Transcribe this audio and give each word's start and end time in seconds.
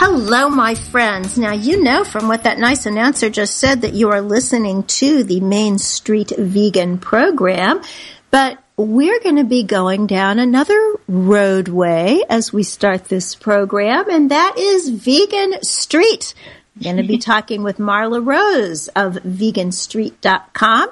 Hello, 0.00 0.48
my 0.48 0.76
friends. 0.76 1.36
Now, 1.36 1.50
you 1.50 1.82
know 1.82 2.04
from 2.04 2.28
what 2.28 2.44
that 2.44 2.60
nice 2.60 2.86
announcer 2.86 3.28
just 3.30 3.56
said 3.56 3.80
that 3.80 3.94
you 3.94 4.10
are 4.10 4.20
listening 4.20 4.84
to 4.84 5.24
the 5.24 5.40
Main 5.40 5.76
Street 5.78 6.30
Vegan 6.38 6.98
program, 6.98 7.82
but 8.30 8.62
we're 8.76 9.18
going 9.18 9.38
to 9.38 9.44
be 9.44 9.64
going 9.64 10.06
down 10.06 10.38
another 10.38 10.78
roadway 11.08 12.20
as 12.30 12.52
we 12.52 12.62
start 12.62 13.06
this 13.06 13.34
program, 13.34 14.08
and 14.08 14.30
that 14.30 14.54
is 14.56 14.88
Vegan 14.88 15.60
Street. 15.64 16.32
I'm 16.76 16.82
going 16.82 16.96
to 16.98 17.02
be 17.02 17.18
talking 17.32 17.64
with 17.64 17.78
Marla 17.78 18.24
Rose 18.24 18.86
of 18.94 19.14
veganstreet.com. 19.14 20.90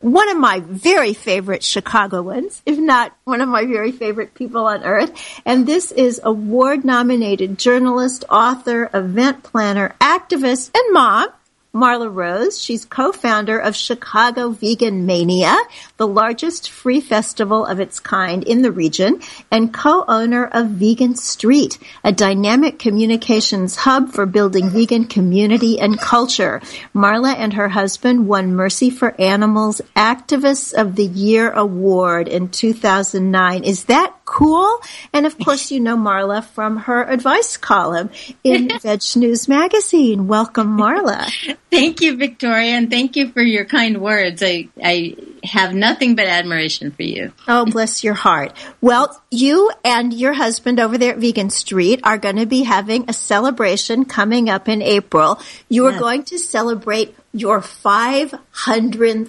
one 0.00 0.30
of 0.30 0.38
my 0.38 0.60
very 0.60 1.12
favorite 1.12 1.62
Chicagoans, 1.62 2.62
if 2.64 2.78
not 2.78 3.14
one 3.24 3.42
of 3.42 3.50
my 3.50 3.66
very 3.66 3.92
favorite 3.92 4.32
people 4.32 4.66
on 4.66 4.82
earth. 4.82 5.12
And 5.44 5.66
this 5.66 5.92
is 5.92 6.22
award 6.24 6.86
nominated 6.86 7.58
journalist, 7.58 8.24
author, 8.30 8.88
event 8.94 9.42
planner, 9.42 9.94
activist, 10.00 10.70
and 10.74 10.94
mom, 10.94 11.28
Marla 11.72 12.12
Rose. 12.12 12.60
She's 12.60 12.84
co-founder 12.84 13.58
of 13.58 13.76
Chicago 13.76 14.50
Vegan 14.50 15.06
Mania, 15.06 15.56
the 15.98 16.06
largest 16.06 16.68
free 16.68 17.00
festival 17.00 17.64
of 17.64 17.78
its 17.78 18.00
kind 18.00 18.42
in 18.42 18.62
the 18.62 18.72
region, 18.72 19.20
and 19.52 19.72
co-owner 19.72 20.46
of 20.46 20.70
Vegan 20.70 21.14
Street, 21.14 21.78
a 22.02 22.10
dynamic 22.10 22.80
communications 22.80 23.76
hub 23.76 24.10
for 24.10 24.26
building 24.26 24.70
vegan 24.70 25.04
community 25.04 25.78
and 25.78 25.98
culture. 26.00 26.60
Marla 26.92 27.34
and 27.36 27.52
her 27.52 27.68
husband 27.68 28.26
won 28.26 28.56
Mercy 28.56 28.90
for 28.90 29.20
Animals 29.20 29.80
Activists 29.94 30.74
of 30.74 30.96
the 30.96 31.06
Year 31.06 31.50
Award 31.52 32.26
in 32.26 32.48
2009. 32.48 33.62
Is 33.62 33.84
that 33.84 34.19
cool? 34.30 34.78
And 35.12 35.26
of 35.26 35.36
course, 35.38 35.72
you 35.72 35.80
know 35.80 35.96
Marla 35.96 36.44
from 36.44 36.76
her 36.76 37.02
advice 37.02 37.56
column 37.56 38.10
in 38.44 38.70
Veg 38.80 39.02
News 39.16 39.48
Magazine. 39.48 40.28
Welcome, 40.28 40.78
Marla. 40.78 41.28
Thank 41.70 42.00
you, 42.00 42.16
Victoria, 42.16 42.72
and 42.72 42.90
thank 42.90 43.14
you 43.16 43.30
for 43.30 43.42
your 43.42 43.64
kind 43.64 44.00
words. 44.00 44.42
I, 44.42 44.68
I 44.82 45.14
have 45.44 45.72
nothing 45.74 46.16
but 46.16 46.26
admiration 46.26 46.90
for 46.90 47.02
you. 47.04 47.32
Oh, 47.46 47.64
bless 47.64 48.02
your 48.02 48.14
heart. 48.14 48.56
Well, 48.80 49.20
you 49.30 49.70
and 49.84 50.12
your 50.12 50.32
husband 50.32 50.80
over 50.80 50.98
there 50.98 51.12
at 51.12 51.18
Vegan 51.20 51.50
Street 51.50 52.00
are 52.02 52.18
going 52.18 52.36
to 52.36 52.46
be 52.46 52.64
having 52.64 53.04
a 53.08 53.12
celebration 53.12 54.04
coming 54.04 54.48
up 54.50 54.68
in 54.68 54.82
April. 54.82 55.40
You 55.68 55.86
are 55.86 55.92
Yes. 55.92 56.00
going 56.00 56.22
to 56.24 56.38
celebrate 56.38 57.14
your 57.32 57.60
500th 57.60 59.28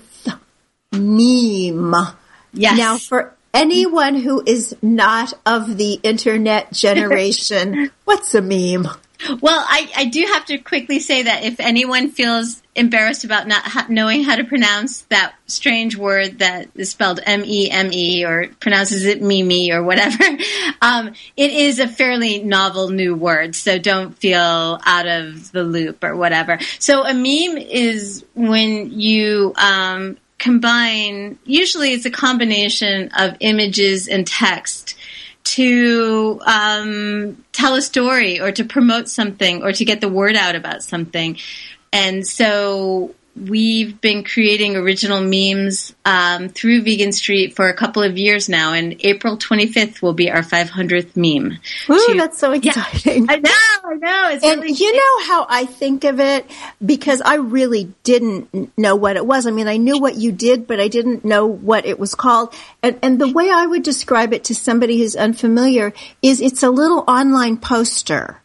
meme. 0.91 1.95
Yes. 2.53 2.77
Now, 2.77 2.97
for 2.97 3.33
anyone 3.53 4.15
who 4.15 4.43
is 4.45 4.75
not 4.81 5.33
of 5.45 5.77
the 5.77 5.99
internet 6.03 6.71
generation, 6.71 7.91
what's 8.05 8.33
a 8.35 8.41
meme? 8.41 8.87
Well, 9.39 9.63
I, 9.67 9.89
I 9.95 10.05
do 10.05 10.25
have 10.33 10.45
to 10.45 10.57
quickly 10.57 10.99
say 10.99 11.23
that 11.23 11.43
if 11.43 11.59
anyone 11.59 12.09
feels 12.09 12.61
embarrassed 12.73 13.23
about 13.23 13.47
not 13.47 13.61
ha- 13.63 13.85
knowing 13.89 14.23
how 14.23 14.35
to 14.35 14.43
pronounce 14.43 15.01
that 15.03 15.35
strange 15.45 15.95
word 15.95 16.39
that 16.39 16.69
is 16.75 16.89
spelled 16.89 17.19
M 17.25 17.43
E 17.45 17.69
M 17.69 17.91
E 17.91 18.25
or 18.25 18.47
pronounces 18.59 19.05
it 19.05 19.21
Mimi 19.21 19.71
or 19.71 19.83
whatever, 19.83 20.23
um, 20.81 21.13
it 21.37 21.51
is 21.51 21.79
a 21.79 21.87
fairly 21.87 22.39
novel 22.43 22.89
new 22.89 23.15
word. 23.15 23.55
So 23.55 23.77
don't 23.77 24.17
feel 24.17 24.79
out 24.83 25.07
of 25.07 25.51
the 25.51 25.63
loop 25.63 26.03
or 26.03 26.15
whatever. 26.15 26.59
So 26.79 27.05
a 27.05 27.13
meme 27.13 27.57
is 27.57 28.25
when 28.33 28.99
you 28.99 29.53
um, 29.55 30.17
combine. 30.41 31.37
Usually, 31.45 31.93
it's 31.93 32.05
a 32.05 32.11
combination 32.11 33.11
of 33.17 33.37
images 33.39 34.07
and 34.07 34.27
text 34.27 34.95
to 35.43 36.41
um, 36.45 37.43
tell 37.53 37.75
a 37.75 37.81
story 37.81 38.41
or 38.41 38.51
to 38.51 38.65
promote 38.65 39.07
something 39.07 39.63
or 39.63 39.71
to 39.71 39.85
get 39.85 40.01
the 40.01 40.09
word 40.09 40.35
out 40.35 40.55
about 40.55 40.83
something. 40.83 41.37
And 41.93 42.27
so 42.27 43.15
we've 43.35 43.99
been 44.01 44.23
creating 44.23 44.75
original 44.75 45.21
memes 45.21 45.95
um, 46.05 46.49
through 46.49 46.81
Vegan 46.81 47.11
Street 47.11 47.55
for 47.55 47.69
a 47.69 47.73
couple 47.73 48.03
of 48.03 48.17
years 48.17 48.49
now, 48.49 48.73
and 48.73 48.95
April 49.01 49.37
25th 49.37 50.01
will 50.01 50.13
be 50.13 50.29
our 50.29 50.41
500th 50.41 51.15
meme. 51.15 51.57
Ooh, 51.89 52.07
to, 52.07 52.13
that's 52.17 52.37
so 52.37 52.51
exciting! 52.51 53.25
Yeah, 53.25 53.31
I 53.31 53.35
know, 53.37 53.51
I 53.85 53.93
know. 53.95 54.29
It's 54.31 54.43
and 54.43 54.61
really 54.61 54.73
you 54.73 54.93
know 54.93 55.25
how 55.25 55.45
I 55.49 55.65
think 55.65 56.03
of 56.03 56.19
it 56.19 56.45
because 56.85 57.21
I 57.21 57.35
really 57.35 57.93
didn't 58.03 58.77
know 58.77 58.95
what 58.95 59.15
it 59.15 59.25
was. 59.25 59.47
I 59.47 59.51
mean, 59.51 59.67
I 59.67 59.77
knew 59.77 59.99
what 59.99 60.15
you 60.15 60.31
did, 60.31 60.67
but 60.67 60.79
I 60.79 60.87
didn't 60.87 61.23
know 61.23 61.47
what 61.47 61.85
it 61.85 61.99
was 61.99 62.15
called. 62.15 62.53
And, 62.83 62.99
and 63.01 63.19
the 63.19 63.31
way 63.31 63.49
I 63.49 63.65
would 63.65 63.83
describe 63.83 64.33
it 64.33 64.45
to 64.45 64.55
somebody 64.55 64.99
who's 64.99 65.15
unfamiliar 65.15 65.93
is 66.21 66.41
it's 66.41 66.63
a 66.63 66.69
little 66.69 67.03
online 67.07 67.57
poster. 67.57 68.40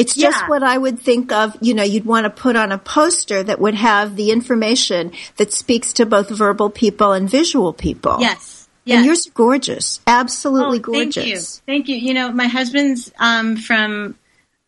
It's 0.00 0.14
just 0.14 0.40
Yeah. 0.40 0.48
what 0.48 0.62
I 0.62 0.78
would 0.78 0.98
think 0.98 1.30
of, 1.30 1.56
you 1.60 1.74
know, 1.74 1.82
you'd 1.82 2.06
want 2.06 2.24
to 2.24 2.30
put 2.30 2.56
on 2.56 2.72
a 2.72 2.78
poster 2.78 3.42
that 3.42 3.60
would 3.60 3.74
have 3.74 4.16
the 4.16 4.30
information 4.30 5.12
that 5.36 5.52
speaks 5.52 5.92
to 5.94 6.06
both 6.06 6.30
verbal 6.30 6.70
people 6.70 7.12
and 7.12 7.28
visual 7.28 7.74
people. 7.74 8.16
Yes. 8.20 8.66
Yes. 8.84 8.96
And 8.96 9.06
yours 9.06 9.26
are 9.26 9.32
gorgeous. 9.34 10.00
Absolutely 10.06 10.78
Oh, 10.78 10.92
gorgeous. 10.92 11.14
Thank 11.14 11.26
you. 11.26 11.38
Thank 11.66 11.88
you. 11.88 11.96
You 12.08 12.14
know, 12.14 12.32
my 12.32 12.46
husband's 12.46 13.12
um, 13.20 13.56
from 13.56 14.14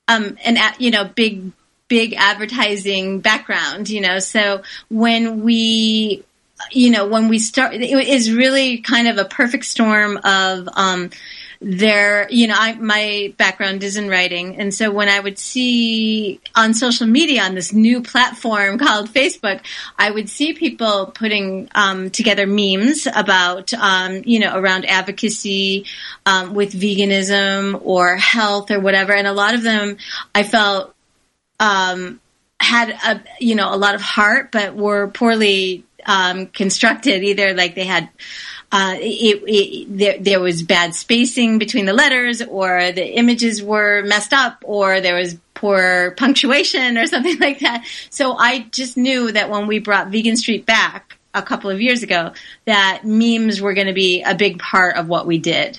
um, 0.06 0.36
an 0.44 0.58
you 0.78 0.90
know 0.90 1.04
big 1.04 1.50
big 1.88 2.12
advertising 2.14 3.20
background. 3.20 3.88
You 3.88 4.02
know, 4.02 4.18
so 4.18 4.62
when 4.90 5.42
we 5.42 6.24
you 6.70 6.90
know 6.90 7.06
when 7.06 7.28
we 7.28 7.38
start, 7.38 7.74
it 7.74 7.82
is 7.82 8.30
really 8.30 8.78
kind 8.78 9.08
of 9.08 9.16
a 9.16 9.24
perfect 9.24 9.64
storm 9.64 10.18
of. 10.22 10.68
Um, 10.74 11.10
there, 11.62 12.26
you 12.30 12.48
know, 12.48 12.56
I, 12.58 12.74
my 12.74 13.32
background 13.36 13.82
is 13.84 13.96
in 13.96 14.08
writing. 14.08 14.56
And 14.56 14.74
so 14.74 14.90
when 14.90 15.08
I 15.08 15.20
would 15.20 15.38
see 15.38 16.40
on 16.54 16.74
social 16.74 17.06
media 17.06 17.42
on 17.42 17.54
this 17.54 17.72
new 17.72 18.02
platform 18.02 18.78
called 18.80 19.08
Facebook, 19.08 19.60
I 19.98 20.10
would 20.10 20.28
see 20.28 20.52
people 20.52 21.06
putting 21.06 21.68
um, 21.74 22.10
together 22.10 22.46
memes 22.46 23.06
about, 23.06 23.72
um, 23.74 24.22
you 24.24 24.40
know, 24.40 24.56
around 24.56 24.86
advocacy 24.86 25.86
um, 26.26 26.54
with 26.54 26.72
veganism 26.72 27.80
or 27.84 28.16
health 28.16 28.70
or 28.70 28.80
whatever. 28.80 29.12
And 29.12 29.26
a 29.26 29.32
lot 29.32 29.54
of 29.54 29.62
them 29.62 29.98
I 30.34 30.42
felt 30.42 30.94
um, 31.60 32.20
had 32.58 32.90
a 32.90 33.22
you 33.40 33.54
know 33.54 33.74
a 33.74 33.76
lot 33.76 33.94
of 33.94 34.00
heart, 34.00 34.52
but 34.52 34.74
were 34.74 35.08
poorly 35.08 35.84
um, 36.06 36.46
constructed. 36.46 37.22
Either 37.22 37.54
like 37.54 37.74
they 37.74 37.84
had 37.84 38.08
uh, 38.72 38.96
it, 38.98 39.42
it, 39.46 39.98
there, 39.98 40.18
there 40.18 40.40
was 40.40 40.62
bad 40.62 40.94
spacing 40.94 41.58
between 41.58 41.84
the 41.84 41.92
letters, 41.92 42.40
or 42.40 42.90
the 42.92 43.06
images 43.06 43.62
were 43.62 44.02
messed 44.02 44.32
up, 44.32 44.64
or 44.64 45.02
there 45.02 45.14
was 45.14 45.36
poor 45.52 46.12
punctuation, 46.12 46.96
or 46.96 47.06
something 47.14 47.38
like 47.38 47.60
that. 47.60 47.84
So 48.08 48.34
I 48.36 48.60
just 48.70 48.96
knew 48.96 49.30
that 49.30 49.50
when 49.50 49.66
we 49.66 49.78
brought 49.78 50.08
Vegan 50.08 50.36
Street 50.36 50.64
back 50.64 51.18
a 51.34 51.42
couple 51.42 51.70
of 51.70 51.82
years 51.82 52.02
ago, 52.02 52.32
that 52.64 53.02
memes 53.04 53.60
were 53.60 53.74
going 53.74 53.86
to 53.88 53.92
be 53.92 54.22
a 54.22 54.34
big 54.34 54.58
part 54.58 54.96
of 54.96 55.06
what 55.06 55.26
we 55.26 55.38
did 55.38 55.78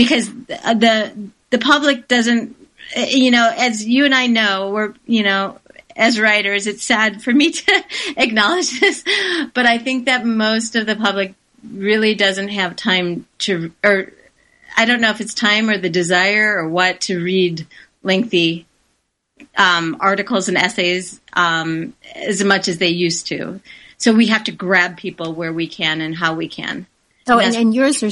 because 0.00 0.32
the 0.32 1.30
the 1.50 1.58
public 1.58 2.08
doesn't 2.08 2.56
you 2.96 3.30
know 3.30 3.52
as 3.54 3.86
you 3.86 4.06
and 4.06 4.14
I 4.14 4.28
know 4.28 4.70
we're 4.70 4.94
you 5.04 5.22
know 5.22 5.58
as 5.94 6.18
writers 6.18 6.66
it's 6.66 6.82
sad 6.82 7.22
for 7.22 7.32
me 7.32 7.50
to 7.52 7.84
acknowledge 8.16 8.80
this 8.80 9.04
but 9.52 9.66
I 9.66 9.76
think 9.76 10.06
that 10.06 10.24
most 10.24 10.74
of 10.74 10.86
the 10.86 10.96
public 10.96 11.34
really 11.68 12.14
doesn't 12.14 12.48
have 12.48 12.76
time 12.76 13.26
to 13.38 13.72
or 13.84 14.12
I 14.76 14.84
don't 14.84 15.00
know 15.00 15.10
if 15.10 15.20
it's 15.20 15.34
time 15.34 15.68
or 15.68 15.78
the 15.78 15.90
desire 15.90 16.56
or 16.56 16.68
what 16.68 17.02
to 17.02 17.22
read 17.22 17.66
lengthy 18.02 18.66
um, 19.56 19.96
articles 20.00 20.48
and 20.48 20.56
essays 20.56 21.20
um, 21.32 21.94
as 22.14 22.42
much 22.42 22.68
as 22.68 22.78
they 22.78 22.88
used 22.88 23.26
to. 23.28 23.60
So 23.98 24.14
we 24.14 24.28
have 24.28 24.44
to 24.44 24.52
grab 24.52 24.96
people 24.96 25.34
where 25.34 25.52
we 25.52 25.66
can 25.66 26.00
and 26.00 26.16
how 26.16 26.34
we 26.34 26.48
can. 26.48 26.86
Oh, 27.28 27.38
and, 27.38 27.54
and 27.54 27.74
yours 27.74 28.02
are 28.02 28.10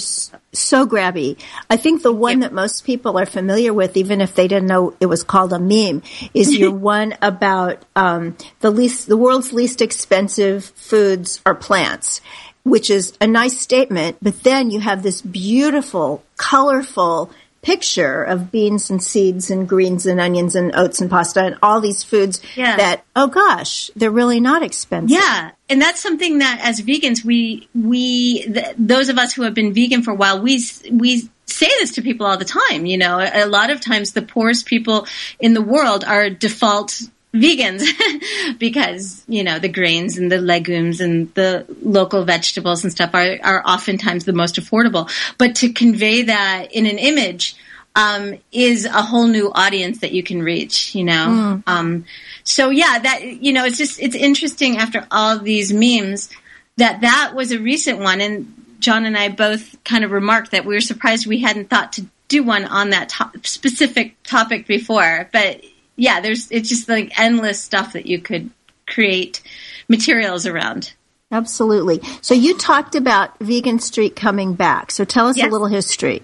so 0.53 0.87
grabby. 0.87 1.39
I 1.69 1.77
think 1.77 2.03
the 2.03 2.13
one 2.13 2.41
that 2.41 2.53
most 2.53 2.85
people 2.85 3.19
are 3.19 3.27
familiar 3.27 3.73
with, 3.73 3.97
even 3.97 4.21
if 4.21 4.35
they 4.35 4.47
didn't 4.47 4.69
know 4.69 4.95
it 5.01 5.07
was 5.07 5.25
called 5.25 5.53
a 5.53 5.59
meme, 5.59 6.03
is 6.35 6.57
your 6.57 6.71
one 6.75 7.15
about 7.23 7.85
um, 7.97 8.37
the 8.61 8.71
least, 8.71 9.09
the 9.09 9.17
world's 9.17 9.53
least 9.53 9.81
expensive 9.81 10.67
foods 10.67 11.41
are 11.45 11.55
plants, 11.55 12.21
which 12.69 12.91
is 12.91 13.13
a 13.21 13.27
nice 13.27 13.59
statement. 13.59 14.17
But 14.23 14.43
then 14.43 14.71
you 14.71 14.81
have 14.81 15.03
this 15.03 15.23
beautiful, 15.23 16.23
colorful 16.37 17.31
picture 17.61 18.23
of 18.23 18.53
beans 18.53 18.89
and 18.89 19.03
seeds 19.03 19.51
and 19.51 19.69
greens 19.69 20.07
and 20.07 20.21
onions 20.21 20.55
and 20.55 20.75
oats 20.77 21.01
and 21.01 21.11
pasta 21.11 21.43
and 21.45 21.57
all 21.61 21.81
these 21.81 22.05
foods 22.05 22.41
Yeah. 22.55 22.77
that, 22.77 23.05
oh 23.17 23.27
gosh, 23.27 23.91
they're 23.97 24.13
really 24.13 24.39
not 24.41 24.63
expensive. 24.63 25.11
Yeah, 25.19 25.51
and 25.69 25.83
that's 25.83 26.01
something 26.01 26.39
that 26.39 26.61
as 26.63 26.81
vegans, 26.81 27.25
we 27.25 27.69
we 27.75 28.43
th- 28.45 28.75
those 28.79 29.09
of 29.09 29.19
us 29.19 29.33
who 29.35 29.43
have 29.43 29.55
been 29.55 29.75
vegan 29.75 30.03
for 30.03 30.13
a 30.13 30.15
while, 30.15 30.41
we 30.41 30.63
we 30.91 31.29
say 31.47 31.67
this 31.81 31.93
to 31.95 32.03
people 32.03 32.27
all 32.27 32.37
the 32.37 32.45
time. 32.45 32.87
You 32.87 32.97
know, 32.97 33.19
a, 33.19 33.45
a 33.45 33.47
lot 33.47 33.71
of 33.71 33.81
times 33.81 34.13
the 34.13 34.23
poorest 34.23 34.65
people 34.67 35.07
in 35.41 35.53
the 35.53 35.63
world 35.63 36.05
are 36.05 36.31
default 36.31 37.01
vegans 37.35 37.85
because 38.59 39.23
you 39.29 39.45
know 39.45 39.59
the 39.59 39.69
grains 39.69 40.17
and 40.17 40.33
the 40.33 40.39
legumes 40.39 41.01
and 41.01 41.33
the 41.35 41.67
local 41.83 42.25
vegetables 42.25 42.85
and 42.85 42.93
stuff 42.93 43.11
are 43.15 43.39
are 43.43 43.63
oftentimes 43.67 44.25
the 44.25 44.33
most 44.33 44.57
affordable. 44.57 45.11
But 45.37 45.57
to 45.57 45.73
convey 45.73 46.23
that 46.23 46.69
in 46.73 46.87
an 46.87 46.99
image 46.99 47.57
um, 47.99 48.39
is 48.53 48.85
a 48.85 49.03
whole 49.03 49.27
new 49.27 49.51
audience 49.53 50.01
that 50.01 50.13
you 50.13 50.23
can 50.23 50.43
reach. 50.43 50.95
You 50.95 51.05
know, 51.05 51.63
um, 51.67 52.05
so 52.45 52.71
yeah, 52.71 52.99
that 52.99 53.25
you 53.25 53.53
know, 53.53 53.65
it's 53.65 53.79
just 53.79 54.01
it's 54.01 54.15
interesting 54.15 54.79
after 54.79 55.07
all 55.11 55.39
these 55.39 55.73
memes 55.73 56.31
that 56.77 57.01
that 57.01 57.33
was 57.35 57.53
a 57.53 57.59
recent 57.59 57.99
one, 57.99 58.21
and 58.21 58.55
John 58.79 59.05
and 59.05 59.17
I 59.17 59.29
both 59.29 59.83
kind 59.85 60.05
of 60.05 60.13
remarked 60.13 60.53
that 60.53 60.65
we 60.65 60.75
were 60.75 60.81
surprised 60.81 61.27
we 61.27 61.41
hadn't 61.41 61.69
thought 61.71 61.95
to 61.95 62.07
do 62.29 62.43
one 62.43 62.65
on 62.65 62.91
that 62.91 63.09
to- 63.11 63.41
specific 63.43 64.23
topic 64.23 64.67
before. 64.67 65.29
But 65.33 65.63
yeah, 65.99 66.21
there's 66.21 66.51
it's 66.51 66.69
just 66.69 66.89
like 66.89 67.19
endless 67.19 67.63
stuff 67.63 67.93
that 67.93 68.07
you 68.07 68.21
could 68.21 68.51
create 68.87 69.43
materials 69.89 70.47
around. 70.47 70.95
Absolutely. 71.31 72.01
So 72.23 72.33
you 72.35 72.57
talked 72.57 72.95
about 72.95 73.39
Vegan 73.39 73.81
Street 73.81 74.17
coming 74.17 74.55
back. 74.55 74.91
So 74.91 75.05
tell 75.05 75.27
us 75.27 75.39
a 75.39 75.47
little 75.47 75.67
history. 75.67 76.23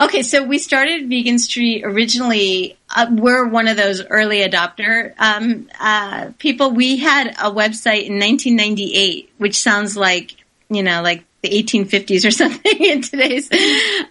Okay, 0.00 0.22
so 0.22 0.42
we 0.42 0.58
started 0.58 1.08
Vegan 1.08 1.38
Street 1.38 1.84
originally. 1.84 2.76
Uh, 2.94 3.06
we're 3.10 3.46
one 3.46 3.68
of 3.68 3.76
those 3.76 4.04
early 4.04 4.40
adopter 4.40 5.14
um, 5.18 5.68
uh, 5.78 6.32
people. 6.38 6.72
We 6.72 6.96
had 6.96 7.28
a 7.28 7.50
website 7.50 8.06
in 8.06 8.18
1998, 8.18 9.30
which 9.38 9.56
sounds 9.56 9.96
like 9.96 10.34
you 10.68 10.82
know, 10.82 11.02
like 11.02 11.24
the 11.42 11.50
1850s 11.50 12.26
or 12.26 12.30
something 12.42 12.84
in 12.84 13.02
today's 13.02 13.48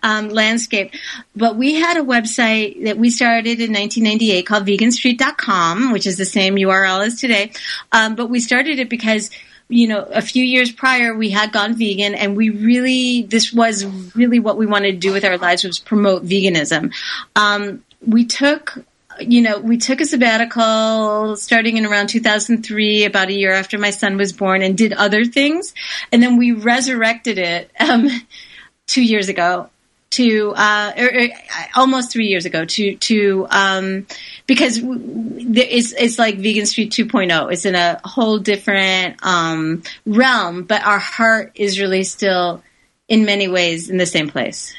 um, 0.03 0.29
landscape. 0.29 0.91
But 1.35 1.55
we 1.55 1.75
had 1.75 1.97
a 1.97 2.03
website 2.03 2.85
that 2.85 2.97
we 2.97 3.09
started 3.09 3.59
in 3.59 3.73
1998 3.73 4.43
called 4.43 4.65
veganstreet.com, 4.65 5.91
which 5.91 6.07
is 6.07 6.17
the 6.17 6.25
same 6.25 6.55
URL 6.55 7.05
as 7.05 7.19
today. 7.19 7.51
Um, 7.91 8.15
but 8.15 8.29
we 8.29 8.39
started 8.39 8.79
it 8.79 8.89
because 8.89 9.29
you 9.69 9.87
know, 9.87 10.03
a 10.03 10.21
few 10.21 10.43
years 10.43 10.71
prior, 10.71 11.13
we 11.13 11.29
had 11.29 11.51
gone 11.51 11.75
vegan, 11.75 12.15
and 12.15 12.37
we 12.37 12.49
really, 12.49 13.23
this 13.23 13.51
was 13.51 13.85
really 14.15 14.39
what 14.39 14.57
we 14.57 14.65
wanted 14.65 14.93
to 14.93 14.97
do 14.97 15.11
with 15.11 15.25
our 15.25 15.37
lives 15.37 15.63
was 15.63 15.77
promote 15.77 16.25
veganism. 16.25 16.93
Um, 17.35 17.83
we 18.05 18.25
took, 18.25 18.77
you 19.19 19.41
know, 19.41 19.59
we 19.59 19.77
took 19.77 20.01
a 20.01 20.05
sabbatical 20.05 21.35
starting 21.35 21.77
in 21.77 21.85
around 21.85 22.07
2003, 22.07 23.05
about 23.05 23.29
a 23.29 23.33
year 23.33 23.51
after 23.51 23.77
my 23.77 23.91
son 23.91 24.17
was 24.17 24.33
born, 24.33 24.61
and 24.61 24.77
did 24.77 24.93
other 24.93 25.25
things, 25.25 25.73
and 26.11 26.21
then 26.21 26.37
we 26.37 26.51
resurrected 26.51 27.37
it 27.37 27.71
um, 27.79 28.09
two 28.87 29.03
years 29.03 29.29
ago 29.29 29.69
to 30.09 30.53
uh, 30.55 30.93
or, 30.97 31.05
or, 31.05 31.27
almost 31.75 32.11
three 32.11 32.27
years 32.27 32.45
ago 32.45 32.65
to 32.65 32.95
to 32.95 33.45
um, 33.49 34.07
because 34.45 34.77
is 34.77 35.93
it's 35.93 36.17
like 36.17 36.37
Vegan 36.37 36.65
Street 36.65 36.91
2.0. 36.91 37.51
It's 37.51 37.65
in 37.65 37.75
a 37.75 37.99
whole 38.03 38.39
different 38.39 39.17
um, 39.23 39.83
realm, 40.05 40.63
but 40.63 40.83
our 40.83 40.99
heart 40.99 41.51
is 41.55 41.79
really 41.79 42.03
still 42.03 42.63
in 43.07 43.25
many 43.25 43.47
ways 43.47 43.89
in 43.89 43.97
the 43.97 44.05
same 44.05 44.29
place. 44.29 44.73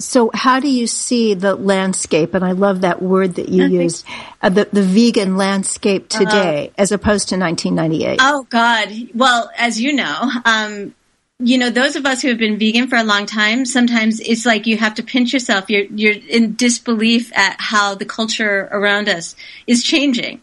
So 0.00 0.30
how 0.32 0.60
do 0.60 0.68
you 0.68 0.86
see 0.86 1.34
the 1.34 1.56
landscape? 1.56 2.34
And 2.34 2.44
I 2.44 2.52
love 2.52 2.82
that 2.82 3.02
word 3.02 3.34
that 3.34 3.48
you 3.48 3.64
used, 3.66 4.06
uh, 4.40 4.48
the, 4.48 4.68
the 4.72 4.82
vegan 4.82 5.36
landscape 5.36 6.08
today 6.08 6.70
as 6.78 6.92
opposed 6.92 7.30
to 7.30 7.36
1998. 7.36 8.20
Oh 8.22 8.46
God! 8.48 8.90
Well, 9.14 9.50
as 9.56 9.80
you 9.80 9.92
know, 9.92 10.30
um, 10.44 10.94
you 11.40 11.58
know 11.58 11.70
those 11.70 11.96
of 11.96 12.06
us 12.06 12.22
who 12.22 12.28
have 12.28 12.38
been 12.38 12.58
vegan 12.58 12.88
for 12.88 12.96
a 12.96 13.04
long 13.04 13.26
time. 13.26 13.64
Sometimes 13.64 14.20
it's 14.20 14.44
like 14.46 14.66
you 14.66 14.76
have 14.76 14.94
to 14.96 15.02
pinch 15.02 15.32
yourself. 15.32 15.70
You're 15.70 15.84
you're 15.84 16.14
in 16.28 16.54
disbelief 16.54 17.36
at 17.36 17.56
how 17.60 17.94
the 17.94 18.04
culture 18.04 18.68
around 18.70 19.08
us 19.08 19.36
is 19.66 19.82
changing 19.82 20.42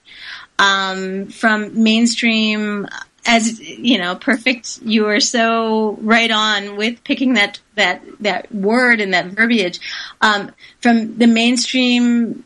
um, 0.59 1.27
from 1.27 1.81
mainstream. 1.83 2.87
As 3.27 3.59
you 3.59 3.97
know, 3.97 4.15
perfect. 4.15 4.79
You 4.83 5.07
are 5.07 5.19
so 5.19 5.97
right 6.01 6.29
on 6.29 6.77
with 6.77 7.03
picking 7.03 7.33
that 7.33 7.59
that 7.75 8.03
that 8.19 8.53
word 8.53 9.01
and 9.01 9.13
that 9.13 9.27
verbiage 9.27 9.79
um, 10.21 10.51
from 10.79 11.17
the 11.17 11.27
mainstream 11.27 12.45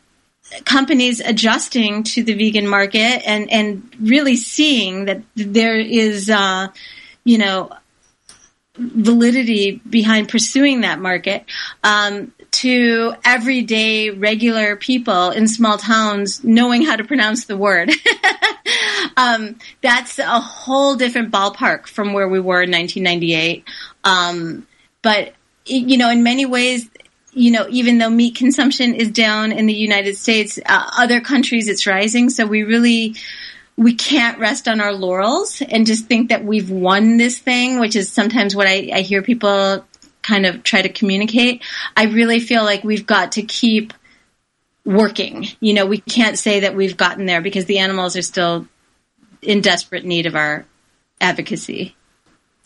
companies 0.64 1.20
adjusting 1.20 2.02
to 2.02 2.22
the 2.22 2.34
vegan 2.34 2.66
market 2.66 3.22
and 3.26 3.50
and 3.50 3.88
really 4.00 4.36
seeing 4.36 5.04
that 5.04 5.22
there 5.36 5.78
is 5.78 6.28
uh, 6.28 6.68
you 7.24 7.38
know 7.38 7.70
validity 8.76 9.80
behind 9.88 10.28
pursuing 10.28 10.80
that 10.80 10.98
market 10.98 11.44
um, 11.84 12.32
to 12.50 13.14
everyday 13.24 14.10
regular 14.10 14.76
people 14.76 15.30
in 15.30 15.46
small 15.48 15.78
towns 15.78 16.42
knowing 16.44 16.82
how 16.82 16.96
to 16.96 17.04
pronounce 17.04 17.44
the 17.44 17.56
word 17.56 17.90
um, 19.16 19.58
that's 19.82 20.18
a 20.18 20.40
whole 20.40 20.96
different 20.96 21.30
ballpark 21.30 21.86
from 21.86 22.12
where 22.12 22.28
we 22.28 22.40
were 22.40 22.62
in 22.62 22.70
1998 22.70 23.64
um, 24.04 24.66
but 25.02 25.34
you 25.64 25.96
know 25.96 26.10
in 26.10 26.22
many 26.22 26.46
ways 26.46 26.88
you 27.32 27.52
know, 27.52 27.66
even 27.70 27.98
though 27.98 28.10
meat 28.10 28.34
consumption 28.34 28.94
is 28.94 29.10
down 29.10 29.52
in 29.52 29.66
the 29.66 29.74
United 29.74 30.16
States, 30.16 30.58
uh, 30.66 30.90
other 30.98 31.20
countries 31.20 31.68
it's 31.68 31.86
rising. 31.86 32.30
So 32.30 32.46
we 32.46 32.62
really 32.64 33.14
we 33.76 33.94
can't 33.94 34.38
rest 34.38 34.68
on 34.68 34.80
our 34.80 34.92
laurels 34.92 35.62
and 35.62 35.86
just 35.86 36.06
think 36.06 36.28
that 36.28 36.44
we've 36.44 36.70
won 36.70 37.16
this 37.16 37.38
thing, 37.38 37.80
which 37.80 37.96
is 37.96 38.12
sometimes 38.12 38.54
what 38.54 38.66
I, 38.66 38.90
I 38.92 39.00
hear 39.00 39.22
people 39.22 39.84
kind 40.22 40.46
of 40.46 40.62
try 40.62 40.82
to 40.82 40.88
communicate. 40.88 41.62
I 41.96 42.04
really 42.04 42.40
feel 42.40 42.64
like 42.64 42.84
we've 42.84 43.06
got 43.06 43.32
to 43.32 43.42
keep 43.42 43.92
working. 44.84 45.46
You 45.60 45.74
know, 45.74 45.86
we 45.86 45.98
can't 45.98 46.38
say 46.38 46.60
that 46.60 46.74
we've 46.74 46.96
gotten 46.96 47.26
there 47.26 47.40
because 47.40 47.66
the 47.66 47.78
animals 47.78 48.16
are 48.16 48.22
still 48.22 48.66
in 49.42 49.60
desperate 49.60 50.04
need 50.04 50.26
of 50.26 50.34
our 50.34 50.66
advocacy. 51.20 51.96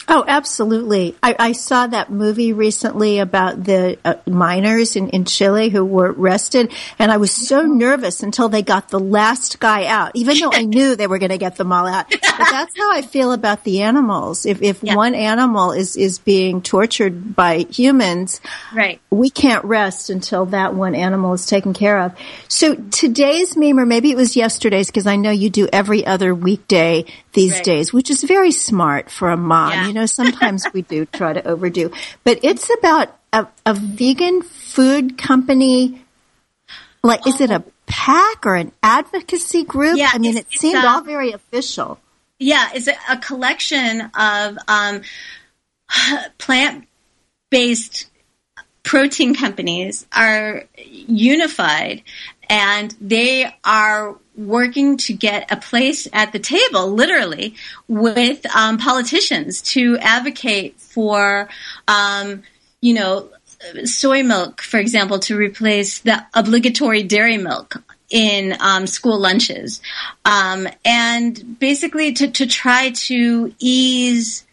Oh, 0.06 0.24
absolutely. 0.26 1.16
I, 1.22 1.34
I, 1.38 1.52
saw 1.52 1.86
that 1.86 2.10
movie 2.10 2.52
recently 2.52 3.20
about 3.20 3.64
the 3.64 3.98
uh, 4.04 4.16
miners 4.26 4.96
in, 4.96 5.08
in 5.10 5.24
Chile 5.24 5.70
who 5.70 5.84
were 5.84 6.12
arrested, 6.12 6.72
and 6.98 7.10
I 7.10 7.16
was 7.16 7.30
so 7.30 7.62
nervous 7.62 8.22
until 8.22 8.48
they 8.48 8.62
got 8.62 8.90
the 8.90 9.00
last 9.00 9.60
guy 9.60 9.86
out, 9.86 10.12
even 10.14 10.38
though 10.38 10.50
I 10.52 10.62
knew 10.62 10.94
they 10.94 11.06
were 11.06 11.18
going 11.18 11.30
to 11.30 11.38
get 11.38 11.56
them 11.56 11.72
all 11.72 11.86
out. 11.86 12.12
But 12.36 12.50
that's 12.50 12.76
how 12.76 12.92
I 12.92 13.02
feel 13.02 13.30
about 13.30 13.62
the 13.62 13.82
animals. 13.82 14.44
If, 14.44 14.60
if 14.60 14.82
yeah. 14.82 14.96
one 14.96 15.14
animal 15.14 15.70
is, 15.70 15.96
is 15.96 16.18
being 16.18 16.62
tortured 16.62 17.36
by 17.36 17.58
humans, 17.70 18.40
right. 18.74 19.00
we 19.08 19.30
can't 19.30 19.64
rest 19.64 20.10
until 20.10 20.46
that 20.46 20.74
one 20.74 20.96
animal 20.96 21.34
is 21.34 21.46
taken 21.46 21.74
care 21.74 22.00
of. 22.00 22.12
So 22.48 22.74
today's 22.74 23.56
meme, 23.56 23.78
or 23.78 23.86
maybe 23.86 24.10
it 24.10 24.16
was 24.16 24.34
yesterday's, 24.34 24.88
because 24.88 25.06
I 25.06 25.14
know 25.14 25.30
you 25.30 25.48
do 25.48 25.68
every 25.72 26.04
other 26.04 26.34
weekday 26.34 27.04
these 27.34 27.52
right. 27.52 27.64
days, 27.64 27.92
which 27.92 28.10
is 28.10 28.22
very 28.22 28.50
smart 28.50 29.10
for 29.10 29.30
a 29.30 29.36
mom. 29.36 29.72
Yeah. 29.72 29.86
You 29.88 29.92
know, 29.92 30.06
sometimes 30.06 30.64
we 30.72 30.82
do 30.82 31.04
try 31.12 31.34
to 31.34 31.46
overdo, 31.46 31.92
but 32.24 32.40
it's 32.42 32.70
about 32.78 33.16
a, 33.32 33.46
a 33.66 33.74
vegan 33.74 34.42
food 34.42 35.18
company. 35.18 36.02
Like, 37.02 37.26
is 37.26 37.40
it 37.40 37.50
a 37.50 37.62
pack 37.86 38.46
or 38.46 38.54
an 38.54 38.72
advocacy 38.82 39.64
group? 39.64 39.98
Yeah, 39.98 40.10
I 40.12 40.18
mean, 40.18 40.38
it 40.38 40.46
seemed 40.50 40.82
all 40.82 41.02
very 41.02 41.32
official. 41.32 42.00
Yeah, 42.38 42.70
it's 42.74 42.88
a, 42.88 42.94
a 43.10 43.18
collection 43.18 44.00
of 44.18 44.58
um, 44.66 45.02
plant 46.38 46.86
based 47.50 48.10
protein 48.84 49.34
companies 49.34 50.06
are 50.14 50.64
unified 50.76 52.02
and 52.48 52.94
they 53.00 53.52
are 53.64 54.16
working 54.36 54.96
to 54.98 55.12
get 55.12 55.50
a 55.50 55.56
place 55.56 56.06
at 56.12 56.32
the 56.32 56.38
table, 56.38 56.90
literally, 56.90 57.54
with 57.88 58.44
um, 58.54 58.78
politicians 58.78 59.62
to 59.62 59.96
advocate 59.98 60.78
for, 60.78 61.48
um, 61.88 62.42
you 62.80 62.94
know, 62.94 63.28
soy 63.84 64.22
milk, 64.22 64.60
for 64.60 64.78
example, 64.78 65.18
to 65.18 65.36
replace 65.36 66.00
the 66.00 66.24
obligatory 66.34 67.02
dairy 67.02 67.38
milk 67.38 67.82
in 68.10 68.54
um, 68.60 68.86
school 68.86 69.18
lunches, 69.18 69.80
um, 70.24 70.68
and 70.84 71.58
basically 71.58 72.12
to, 72.12 72.30
to 72.30 72.46
try 72.46 72.90
to 72.90 73.54
ease 73.58 74.44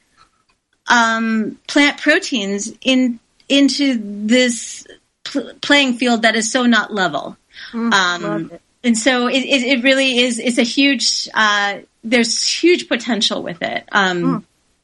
um, 0.87 1.59
plant 1.67 1.99
proteins 1.99 2.73
in 2.81 3.19
into 3.51 3.99
this 4.01 4.87
pl- 5.23 5.53
playing 5.61 5.97
field 5.97 6.23
that 6.23 6.35
is 6.35 6.51
so 6.51 6.65
not 6.65 6.93
level. 6.93 7.37
Mm, 7.71 8.59
and 8.83 8.97
so 8.97 9.27
it, 9.27 9.43
it, 9.43 9.63
it, 9.63 9.83
really 9.83 10.19
is. 10.19 10.39
It's 10.39 10.57
a 10.57 10.63
huge. 10.63 11.29
Uh, 11.33 11.79
there's 12.03 12.43
huge 12.43 12.87
potential 12.87 13.43
with 13.43 13.61
it. 13.61 13.87
Um, 13.91 14.23
mm. 14.23 14.43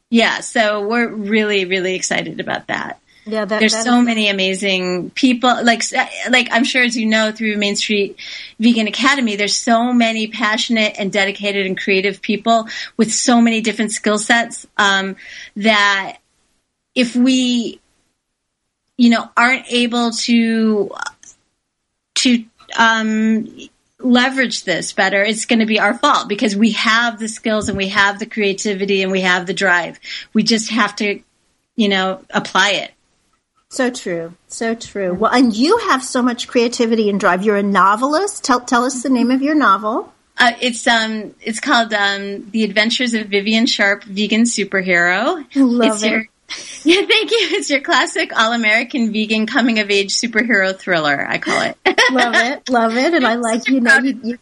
Yeah, 0.10 0.40
so 0.40 0.88
we're 0.88 1.10
really, 1.10 1.66
really 1.66 1.96
excited 1.96 2.40
about 2.40 2.68
that. 2.68 3.00
Yeah, 3.26 3.44
that, 3.44 3.60
there's 3.60 3.74
that 3.74 3.84
so 3.84 4.00
is- 4.00 4.06
many 4.06 4.30
amazing 4.30 5.10
people. 5.10 5.64
Like, 5.64 5.84
like 6.30 6.48
I'm 6.52 6.64
sure 6.64 6.84
as 6.84 6.96
you 6.96 7.06
know 7.06 7.32
through 7.32 7.58
Main 7.58 7.76
Street 7.76 8.18
Vegan 8.60 8.88
Academy, 8.88 9.36
there's 9.36 9.56
so 9.56 9.92
many 9.92 10.28
passionate 10.28 10.96
and 10.98 11.12
dedicated 11.12 11.66
and 11.66 11.78
creative 11.78 12.22
people 12.22 12.68
with 12.96 13.12
so 13.12 13.42
many 13.42 13.60
different 13.62 13.92
skill 13.92 14.18
sets 14.18 14.66
um, 14.78 15.18
that 15.58 16.20
if 16.96 17.16
we, 17.16 17.82
you 18.98 19.10
know, 19.10 19.30
aren't 19.38 19.72
able 19.72 20.12
to 20.12 20.92
to 22.16 22.46
um, 22.78 23.48
leverage 24.00 24.64
this 24.64 24.94
better, 24.94 25.24
it's 25.24 25.46
going 25.46 25.60
to 25.60 25.66
be 25.66 25.80
our 25.80 25.98
fault 25.98 26.28
because 26.28 26.56
we 26.56 26.72
have 26.72 27.20
the 27.20 27.28
skills 27.28 27.70
and 27.70 27.78
we 27.78 27.90
have 27.90 28.20
the 28.20 28.26
creativity 28.26 29.04
and 29.04 29.12
we 29.12 29.22
have 29.22 29.46
the 29.46 29.54
drive. 29.54 30.00
We 30.34 30.44
just 30.44 30.72
have 30.72 30.96
to, 30.98 31.22
you 31.76 31.90
know, 31.90 32.24
apply 32.30 32.72
it. 32.72 32.92
So 33.70 33.90
true. 33.90 34.34
So 34.48 34.76
true. 34.76 35.14
Well, 35.14 35.32
and 35.32 35.56
you 35.56 35.78
have 35.90 36.04
so 36.04 36.22
much 36.22 36.48
creativity 36.48 37.10
and 37.10 37.20
drive. 37.20 37.44
You're 37.44 37.58
a 37.58 37.64
novelist. 37.64 38.44
Tell, 38.44 38.62
tell 38.62 38.86
us 38.86 39.04
the 39.04 39.10
name 39.10 39.30
of 39.30 39.42
your 39.42 39.56
novel. 39.56 40.14
Uh, 40.40 40.52
it's 40.62 40.86
um, 40.86 41.34
it's 41.42 41.60
called 41.60 41.92
um, 41.94 42.50
The 42.52 42.64
Adventures 42.64 43.16
of 43.16 43.28
Vivian 43.28 43.66
Sharp, 43.66 44.04
Vegan 44.04 44.44
Superhero. 44.44 45.44
Love 45.56 45.94
it's 45.96 46.04
it. 46.04 46.12
Your, 46.12 46.26
yeah, 46.84 47.02
thank 47.06 47.32
you. 47.32 47.38
It's 47.52 47.70
your 47.70 47.82
classic 47.82 48.38
all-American 48.38 49.12
vegan 49.12 49.48
coming-of-age 49.48 50.14
superhero 50.14 50.78
thriller. 50.78 51.26
I 51.28 51.40
call 51.40 51.62
it. 51.62 51.78
love 52.12 52.36
it, 52.36 52.70
love 52.70 52.96
it, 52.96 53.14
and 53.14 53.28
I 53.28 53.36
like 53.36 53.68
you 53.68 53.82
know 53.82 53.98
you, 53.98 54.20
you, 54.24 54.40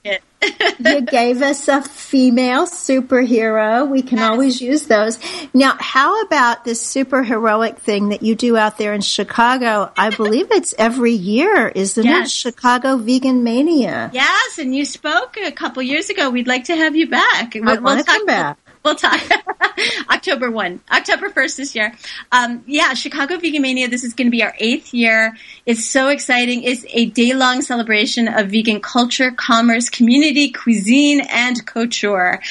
you 0.79 1.01
gave 1.01 1.41
us 1.41 1.67
a 1.67 1.81
female 1.81 2.67
superhero. 2.67 3.89
We 3.89 4.03
can 4.03 4.19
yes. 4.19 4.29
always 4.29 4.61
use 4.61 4.85
those. 4.85 5.17
Now, 5.53 5.77
how 5.79 6.21
about 6.21 6.63
this 6.63 6.79
super 6.79 7.23
heroic 7.23 7.79
thing 7.79 8.09
that 8.09 8.21
you 8.21 8.35
do 8.35 8.55
out 8.55 8.77
there 8.77 8.93
in 8.93 9.01
Chicago? 9.01 9.91
I 9.97 10.11
believe 10.11 10.51
it's 10.51 10.75
every 10.77 11.13
year, 11.13 11.69
isn't 11.69 12.03
yes. 12.03 12.27
it? 12.27 12.31
Chicago 12.31 12.97
Vegan 12.97 13.43
Mania. 13.43 14.11
Yes, 14.13 14.59
and 14.59 14.75
you 14.75 14.85
spoke 14.85 15.37
a 15.37 15.51
couple 15.51 15.81
years 15.81 16.11
ago. 16.11 16.29
We'd 16.29 16.47
like 16.47 16.65
to 16.65 16.75
have 16.75 16.95
you 16.95 17.09
back. 17.09 17.55
I 17.55 17.59
we'll, 17.59 17.81
want 17.81 17.99
to 18.01 18.05
come 18.05 18.27
back 18.27 18.59
we'll 18.85 18.95
talk 18.95 19.19
October 20.09 20.49
1, 20.49 20.79
October 20.91 21.29
1st 21.29 21.57
this 21.57 21.75
year. 21.75 21.93
Um, 22.31 22.63
yeah, 22.67 22.93
Chicago 22.93 23.37
Vegan 23.37 23.63
Mania. 23.63 23.89
This 23.89 24.03
is 24.03 24.13
going 24.13 24.27
to 24.27 24.31
be 24.31 24.43
our 24.43 24.53
eighth 24.59 24.93
year. 24.93 25.35
It's 25.65 25.85
so 25.85 26.07
exciting. 26.09 26.63
It's 26.63 26.85
a 26.89 27.05
day 27.07 27.33
long 27.33 27.61
celebration 27.61 28.27
of 28.27 28.51
vegan 28.51 28.79
culture, 28.79 29.31
commerce, 29.31 29.89
community, 29.89 30.51
cuisine, 30.51 31.21
and 31.21 31.65
couture. 31.65 32.41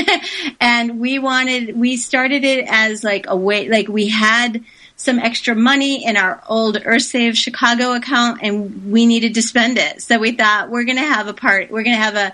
and 0.60 1.00
we 1.00 1.18
wanted, 1.18 1.76
we 1.76 1.96
started 1.96 2.44
it 2.44 2.64
as 2.68 3.04
like 3.04 3.26
a 3.28 3.36
way, 3.36 3.68
like 3.68 3.88
we 3.88 4.08
had, 4.08 4.64
some 4.94 5.18
extra 5.18 5.52
money 5.52 6.06
in 6.06 6.16
our 6.16 6.40
old 6.48 6.76
EarthSave 6.76 7.34
Chicago 7.34 7.92
account 7.94 8.38
and 8.40 8.92
we 8.92 9.04
needed 9.04 9.34
to 9.34 9.42
spend 9.42 9.76
it. 9.76 10.00
So 10.00 10.16
we 10.16 10.30
thought 10.30 10.70
we're 10.70 10.84
going 10.84 10.98
to 10.98 11.02
have 11.02 11.26
a 11.26 11.32
part, 11.32 11.72
we're 11.72 11.82
going 11.82 11.96
to 11.96 12.02
have 12.02 12.14
a, 12.14 12.32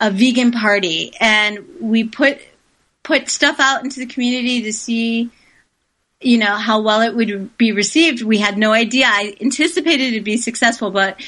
a 0.00 0.10
vegan 0.10 0.50
party 0.52 1.14
and 1.18 1.66
we 1.80 2.04
put 2.04 2.38
put 3.02 3.28
stuff 3.28 3.58
out 3.58 3.84
into 3.84 4.00
the 4.00 4.06
community 4.06 4.62
to 4.62 4.72
see 4.72 5.30
you 6.22 6.36
know 6.36 6.54
how 6.56 6.82
well 6.82 7.00
it 7.00 7.14
would 7.16 7.56
be 7.56 7.72
received. 7.72 8.22
We 8.22 8.38
had 8.38 8.58
no 8.58 8.72
idea. 8.72 9.06
I 9.06 9.34
anticipated 9.40 10.08
it'd 10.08 10.24
be 10.24 10.36
successful 10.36 10.90
but 10.90 11.20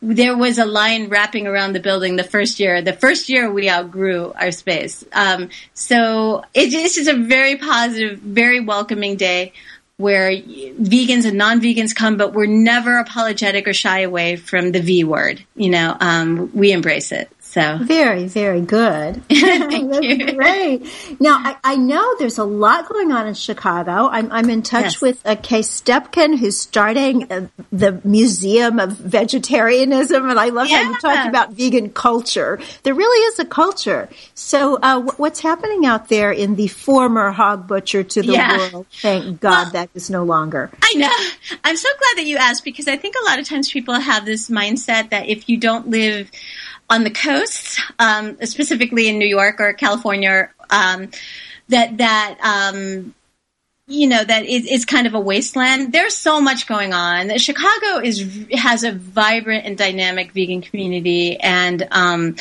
there 0.00 0.36
was 0.36 0.58
a 0.58 0.64
line 0.64 1.08
wrapping 1.08 1.46
around 1.46 1.72
the 1.72 1.80
building 1.80 2.16
the 2.16 2.24
first 2.24 2.60
year. 2.60 2.80
The 2.80 2.92
first 2.92 3.28
year 3.28 3.50
we 3.50 3.68
outgrew 3.68 4.32
our 4.38 4.52
space. 4.52 5.04
Um, 5.12 5.50
so 5.74 6.44
it, 6.54 6.72
it's 6.72 6.94
just 6.94 7.08
a 7.08 7.16
very 7.16 7.56
positive 7.56 8.18
very 8.20 8.60
welcoming 8.60 9.16
day 9.16 9.52
where 9.96 10.30
vegans 10.30 11.26
and 11.26 11.36
non-vegans 11.36 11.92
come 11.92 12.16
but 12.16 12.32
we're 12.32 12.46
never 12.46 12.98
apologetic 12.98 13.66
or 13.66 13.72
shy 13.72 14.00
away 14.00 14.36
from 14.36 14.70
the 14.70 14.80
v 14.80 15.02
word 15.02 15.44
you 15.56 15.68
know 15.68 15.96
um, 15.98 16.52
we 16.54 16.70
embrace 16.70 17.10
it 17.10 17.28
So 17.58 17.84
very, 17.84 18.26
very 18.26 18.60
good. 18.60 19.22
Thank 19.28 19.90
That's 19.90 20.04
you. 20.06 20.32
great. 20.36 20.86
Now, 21.20 21.36
I, 21.38 21.56
I 21.64 21.76
know 21.76 22.16
there's 22.18 22.38
a 22.38 22.44
lot 22.44 22.88
going 22.88 23.12
on 23.12 23.26
in 23.26 23.34
Chicago. 23.34 24.08
I'm, 24.10 24.30
I'm 24.32 24.48
in 24.50 24.62
touch 24.62 24.84
Yes. 24.84 25.00
with 25.00 25.22
uh, 25.26 25.36
Kay 25.36 25.60
Stepkin, 25.60 26.38
who's 26.38 26.58
starting 26.58 27.30
uh, 27.30 27.48
the 27.72 28.00
Museum 28.04 28.78
of 28.78 28.92
Vegetarianism, 28.92 30.28
and 30.28 30.38
I 30.38 30.48
love 30.50 30.68
how 30.68 30.80
you 30.82 30.90
Yeah. 30.90 30.98
talked 30.98 31.28
about 31.28 31.52
vegan 31.52 31.90
culture. 31.90 32.60
There 32.82 32.94
really 32.94 33.18
is 33.32 33.38
a 33.38 33.44
culture. 33.44 34.08
So, 34.34 34.78
uh, 34.82 35.00
wh- 35.00 35.18
what's 35.20 35.40
happening 35.40 35.86
out 35.86 36.08
there 36.08 36.30
in 36.32 36.54
the 36.56 36.68
former 36.68 37.30
hog 37.32 37.66
butcher 37.66 38.02
to 38.04 38.22
the 38.22 38.32
Yeah. 38.32 38.56
world? 38.72 38.86
Thank 39.00 39.40
God 39.40 39.72
that 39.72 39.90
is 39.94 40.10
no 40.10 40.24
longer. 40.24 40.70
I 40.82 40.94
know. 40.94 41.10
I'm 41.64 41.76
so 41.76 41.88
glad 41.98 42.22
that 42.22 42.26
you 42.26 42.36
asked 42.36 42.64
because 42.64 42.88
I 42.88 42.96
think 42.96 43.14
a 43.20 43.24
lot 43.24 43.38
of 43.38 43.46
times 43.48 43.70
people 43.70 43.94
have 43.94 44.24
this 44.24 44.48
mindset 44.48 45.10
that 45.10 45.28
if 45.28 45.48
you 45.48 45.56
don't 45.56 45.88
live 45.88 46.30
on 46.90 47.04
the 47.04 47.10
coast, 47.10 47.80
um, 47.98 48.38
specifically 48.44 49.08
in 49.08 49.18
New 49.18 49.26
York 49.26 49.60
or 49.60 49.72
California, 49.72 50.50
um, 50.70 51.10
that 51.68 51.98
that 51.98 52.38
um, 52.42 53.14
you 53.88 54.06
know 54.06 54.22
that 54.22 54.44
it's 54.46 54.84
kind 54.84 55.06
of 55.06 55.14
a 55.14 55.20
wasteland. 55.20 55.92
There's 55.92 56.14
so 56.14 56.40
much 56.40 56.66
going 56.66 56.92
on. 56.92 57.36
Chicago 57.38 58.00
is 58.02 58.46
has 58.52 58.84
a 58.84 58.92
vibrant 58.92 59.64
and 59.64 59.78
dynamic 59.78 60.32
vegan 60.32 60.60
community, 60.60 61.40
and 61.40 61.88
um, 61.90 62.36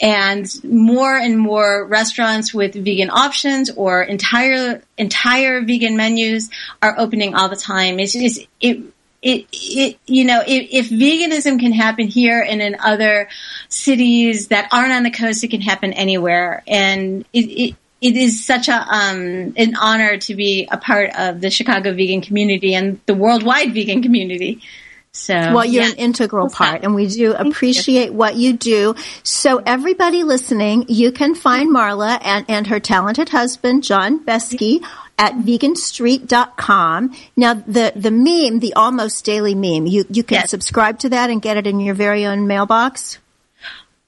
and 0.00 0.52
more 0.64 1.16
and 1.16 1.38
more 1.38 1.84
restaurants 1.84 2.52
with 2.52 2.74
vegan 2.74 3.10
options 3.10 3.70
or 3.70 4.02
entire 4.02 4.82
entire 4.96 5.60
vegan 5.62 5.96
menus 5.96 6.50
are 6.82 6.96
opening 6.98 7.34
all 7.34 7.48
the 7.48 7.56
time. 7.56 8.00
It's, 8.00 8.16
it's 8.16 8.40
it. 8.60 8.82
It, 9.20 9.46
it, 9.52 9.98
you 10.06 10.24
know, 10.24 10.42
if, 10.46 10.68
if 10.70 10.90
veganism 10.90 11.58
can 11.58 11.72
happen 11.72 12.06
here 12.06 12.40
and 12.40 12.62
in 12.62 12.76
other 12.78 13.28
cities 13.68 14.48
that 14.48 14.68
aren't 14.72 14.92
on 14.92 15.02
the 15.02 15.10
coast, 15.10 15.42
it 15.42 15.48
can 15.48 15.60
happen 15.60 15.92
anywhere. 15.92 16.62
And 16.68 17.24
it, 17.32 17.46
it, 17.46 17.76
it 18.00 18.16
is 18.16 18.44
such 18.44 18.68
a 18.68 18.74
um, 18.76 19.54
an 19.56 19.74
honor 19.76 20.18
to 20.18 20.34
be 20.36 20.68
a 20.70 20.76
part 20.76 21.10
of 21.18 21.40
the 21.40 21.50
Chicago 21.50 21.92
vegan 21.92 22.20
community 22.20 22.74
and 22.74 23.00
the 23.06 23.14
worldwide 23.14 23.74
vegan 23.74 24.02
community. 24.02 24.62
So, 25.10 25.34
Well, 25.34 25.64
you're 25.64 25.82
yeah. 25.82 25.90
an 25.90 25.96
integral 25.96 26.48
part, 26.48 26.84
and 26.84 26.94
we 26.94 27.08
do 27.08 27.34
appreciate 27.34 28.12
what 28.12 28.36
you 28.36 28.52
do. 28.52 28.94
So, 29.24 29.60
everybody 29.64 30.22
listening, 30.22 30.84
you 30.88 31.10
can 31.10 31.34
find 31.34 31.74
Marla 31.74 32.20
and, 32.22 32.44
and 32.48 32.66
her 32.68 32.78
talented 32.78 33.30
husband, 33.30 33.82
John 33.82 34.24
Beske, 34.24 34.84
at 35.18 35.34
veganstreet.com. 35.34 37.14
Now, 37.36 37.54
the, 37.54 37.92
the 37.96 38.10
meme, 38.10 38.60
the 38.60 38.74
almost 38.74 39.24
daily 39.24 39.54
meme, 39.54 39.86
you, 39.86 40.04
you 40.10 40.22
can 40.22 40.36
Yes. 40.36 40.50
subscribe 40.50 40.98
to 41.00 41.08
that 41.10 41.30
and 41.30 41.42
get 41.42 41.56
it 41.56 41.66
in 41.66 41.80
your 41.80 41.94
very 41.94 42.24
own 42.24 42.46
mailbox. 42.46 43.18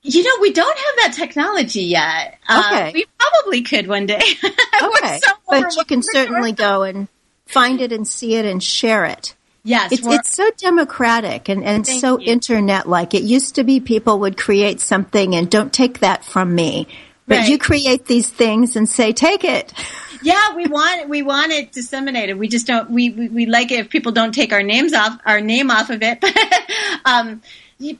You 0.02 0.22
know, 0.22 0.30
we 0.40 0.52
don't 0.52 0.78
have 0.78 0.94
that 1.02 1.12
technology 1.14 1.82
yet. 1.82 2.38
Uh, 2.48 2.62
Okay. 2.72 2.92
we 2.94 3.06
probably 3.18 3.62
could 3.62 3.86
one 3.86 4.06
day. 4.06 4.22
Okay. 4.82 5.18
so 5.22 5.32
but 5.46 5.76
you 5.76 5.84
can 5.84 6.02
certainly 6.02 6.52
go 6.52 6.82
and 6.84 7.06
find 7.44 7.82
it 7.82 7.92
and 7.92 8.08
see 8.08 8.36
it 8.36 8.46
and 8.46 8.62
share 8.62 9.04
it. 9.04 9.34
Yes, 9.62 9.92
It's, 9.92 10.06
it's 10.06 10.34
so 10.34 10.48
democratic 10.56 11.50
and, 11.50 11.62
and 11.62 11.86
so 11.86 12.18
internet 12.18 12.88
like. 12.88 13.12
It 13.12 13.24
used 13.24 13.56
to 13.56 13.64
be 13.64 13.78
people 13.78 14.20
would 14.20 14.38
create 14.38 14.80
something 14.80 15.34
and 15.34 15.50
don't 15.50 15.70
take 15.70 15.98
that 15.98 16.24
from 16.24 16.54
me. 16.54 16.88
But 17.30 17.38
Right. 17.38 17.48
you 17.48 17.58
create 17.58 18.06
these 18.06 18.28
things 18.28 18.74
and 18.74 18.88
say, 18.88 19.12
take 19.12 19.44
it. 19.44 19.72
yeah, 20.20 20.56
we 20.56 20.66
want 20.66 21.08
we 21.08 21.22
want 21.22 21.52
it 21.52 21.70
disseminated. 21.70 22.36
We 22.36 22.48
just 22.48 22.66
don't. 22.66 22.90
We, 22.90 23.10
we 23.10 23.28
we 23.28 23.46
like 23.46 23.70
it 23.70 23.78
if 23.78 23.88
people 23.88 24.10
don't 24.10 24.32
take 24.34 24.52
our 24.52 24.64
names 24.64 24.92
off 24.92 25.16
our 25.24 25.40
name 25.40 25.70
off 25.70 25.90
of 25.90 26.00
it. 26.02 26.18
um, 27.04 27.40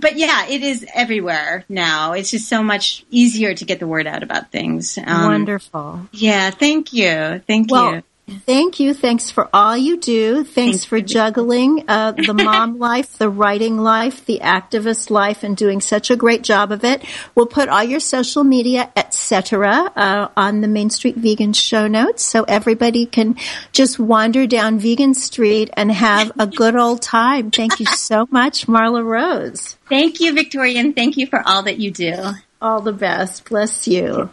but 0.01 0.17
yeah, 0.17 0.49
it 0.49 0.65
is 0.65 0.85
everywhere 0.93 1.65
now. 1.69 2.13
It's 2.15 2.33
just 2.33 2.49
so 2.49 2.61
much 2.61 3.05
easier 3.09 3.55
to 3.55 3.65
get 3.65 3.79
the 3.79 3.87
word 3.87 4.09
out 4.09 4.25
about 4.25 4.51
things. 4.51 4.99
Um, 4.99 5.27
Wonderful. 5.27 6.09
Yeah, 6.11 6.51
thank 6.51 6.93
you, 6.93 7.41
thank 7.47 7.71
Well, 7.71 7.95
you. 7.95 8.03
Thank 8.47 8.81
you. 8.81 8.95
Thanks 8.95 9.31
for 9.31 9.49
all 9.53 9.77
you 9.77 9.99
do. 9.99 10.45
Thanks 10.45 10.79
Thank 10.79 10.89
for 10.89 10.97
you. 10.99 11.03
juggling 11.03 11.85
uh, 11.89 12.13
the 12.27 12.35
mom 12.35 12.79
life, 12.79 13.19
the 13.19 13.29
writing 13.29 13.79
life, 13.79 14.25
the 14.27 14.41
activist 14.43 15.11
life, 15.11 15.43
and 15.43 15.57
doing 15.57 15.81
such 15.81 16.11
a 16.11 16.17
great 16.17 16.43
job 16.43 16.73
of 16.73 16.85
it. 16.85 17.05
We'll 17.35 17.47
put 17.47 17.69
all 17.69 17.85
your 17.85 18.01
social 18.01 18.45
media, 18.45 18.91
etc., 18.97 19.93
uh, 19.95 20.29
on 20.37 20.61
the 20.61 20.69
Main 20.69 20.91
Street 20.91 21.17
Vegan 21.17 21.53
show 21.53 21.87
notes, 21.87 22.23
so 22.23 22.45
everybody 22.45 23.07
can 23.07 23.37
just 23.73 23.99
wander 23.99 24.47
down 24.47 24.79
Vegan 24.79 25.15
Street 25.15 25.71
and 25.75 25.91
have 25.93 26.33
a 26.39 26.47
good 26.47 26.77
old 26.77 27.03
time. 27.03 27.51
Thank 27.51 27.81
you 27.81 27.87
so 27.87 28.27
much, 28.31 28.67
Marla 28.67 29.05
Rose. 29.05 29.77
Thank 29.89 30.21
you, 30.21 30.33
Victoria, 30.35 30.81
and 30.81 30.95
thank 30.95 31.17
you 31.17 31.27
for 31.27 31.43
all 31.47 31.65
that 31.65 31.79
you 31.79 31.91
do. 31.91 32.15
All 32.63 32.83
the 32.83 32.93
best. 32.93 33.47
Bless 33.47 33.89
you. 33.89 34.29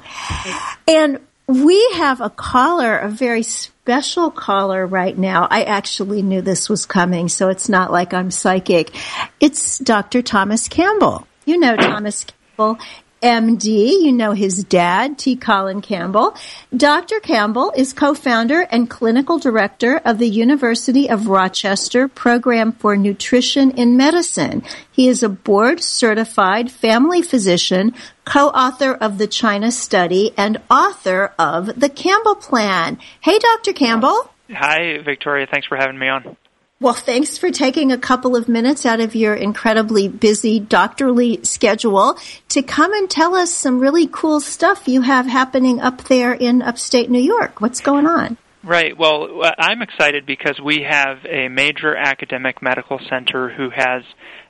And 0.85 1.19
we 1.47 1.91
have 1.95 2.19
a 2.19 2.29
caller, 2.29 2.97
a 2.97 3.09
very 3.09 3.43
special 3.43 4.29
caller 4.29 4.85
right 4.85 5.17
now. 5.17 5.47
I 5.49 5.63
actually 5.63 6.21
knew 6.21 6.41
this 6.41 6.67
was 6.67 6.85
coming, 6.85 7.29
so 7.29 7.47
it's 7.47 7.69
not 7.69 7.91
like 7.91 8.13
I'm 8.13 8.31
psychic. 8.31 8.93
It's 9.39 9.79
Dr. 9.79 10.21
Thomas 10.21 10.67
Campbell. 10.67 11.25
You 11.45 11.57
know 11.57 11.77
Thomas 11.77 12.25
Campbell. 12.25 12.77
MD, 13.21 14.03
you 14.03 14.11
know 14.11 14.33
his 14.33 14.63
dad, 14.63 15.17
T. 15.17 15.35
Colin 15.35 15.81
Campbell. 15.81 16.35
Dr. 16.75 17.19
Campbell 17.19 17.73
is 17.75 17.93
co-founder 17.93 18.61
and 18.61 18.89
clinical 18.89 19.39
director 19.39 19.99
of 20.05 20.19
the 20.19 20.29
University 20.29 21.09
of 21.09 21.27
Rochester 21.27 22.07
Program 22.07 22.71
for 22.73 22.95
Nutrition 22.95 23.71
in 23.71 23.97
Medicine. 23.97 24.63
He 24.91 25.07
is 25.07 25.23
a 25.23 25.29
board 25.29 25.81
certified 25.81 26.71
family 26.71 27.21
physician, 27.21 27.95
co-author 28.23 28.93
of 28.93 29.17
the 29.17 29.27
China 29.27 29.71
study, 29.71 30.33
and 30.37 30.61
author 30.69 31.33
of 31.39 31.79
the 31.79 31.89
Campbell 31.89 32.35
Plan. 32.35 32.99
Hey, 33.21 33.39
Dr. 33.39 33.73
Campbell. 33.73 34.29
Hi, 34.51 34.99
Victoria. 35.03 35.47
Thanks 35.51 35.67
for 35.67 35.75
having 35.75 35.97
me 35.97 36.07
on. 36.07 36.37
Well, 36.79 36.93
thanks 36.93 37.39
for 37.39 37.49
taking 37.49 37.91
a 37.91 37.97
couple 37.97 38.35
of 38.35 38.47
minutes 38.47 38.85
out 38.85 38.99
of 38.99 39.15
your 39.15 39.33
incredibly 39.33 40.07
busy 40.07 40.59
doctorly 40.59 41.43
schedule 41.43 42.19
to 42.49 42.61
come 42.61 42.93
and 42.93 43.09
tell 43.09 43.33
us 43.33 43.51
some 43.51 43.79
really 43.79 44.05
cool 44.05 44.39
stuff 44.39 44.87
you 44.87 45.01
have 45.01 45.25
happening 45.25 45.79
up 45.79 46.03
there 46.03 46.33
in 46.33 46.61
upstate 46.61 47.09
New 47.09 47.21
York. 47.21 47.61
What's 47.61 47.81
going 47.81 48.05
on? 48.05 48.37
Right. 48.63 48.95
Well, 48.95 49.43
uh, 49.43 49.53
I'm 49.57 49.81
excited 49.81 50.27
because 50.27 50.59
we 50.63 50.85
have 50.87 51.25
a 51.25 51.47
major 51.47 51.95
academic 51.95 52.61
medical 52.61 52.99
center 53.09 53.49
who 53.49 53.71
has 53.71 54.03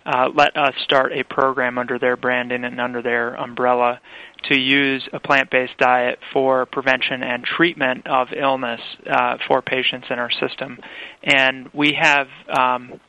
uh, 0.06 0.30
let 0.34 0.58
us 0.58 0.74
start 0.84 1.14
a 1.14 1.24
program 1.24 1.78
under 1.78 1.98
their 1.98 2.18
branding 2.18 2.66
and 2.66 2.82
under 2.82 3.02
their 3.02 3.36
umbrella 3.36 4.02
to 4.44 4.60
use 4.60 5.08
a 5.14 5.20
plant-based 5.20 5.78
diet 5.78 6.20
for 6.32 6.66
prevention 6.66 7.24
and 7.24 7.44
treatment 7.44 8.08
of 8.08 8.28
illness 8.38 8.82
uh, 9.10 9.38
for 9.48 9.62
patients 9.62 10.08
in 10.10 10.20
our 10.20 10.32
system. 10.32 10.80
And 11.24 11.70
we 11.74 11.98
have 12.00 12.28
um, 12.50 13.00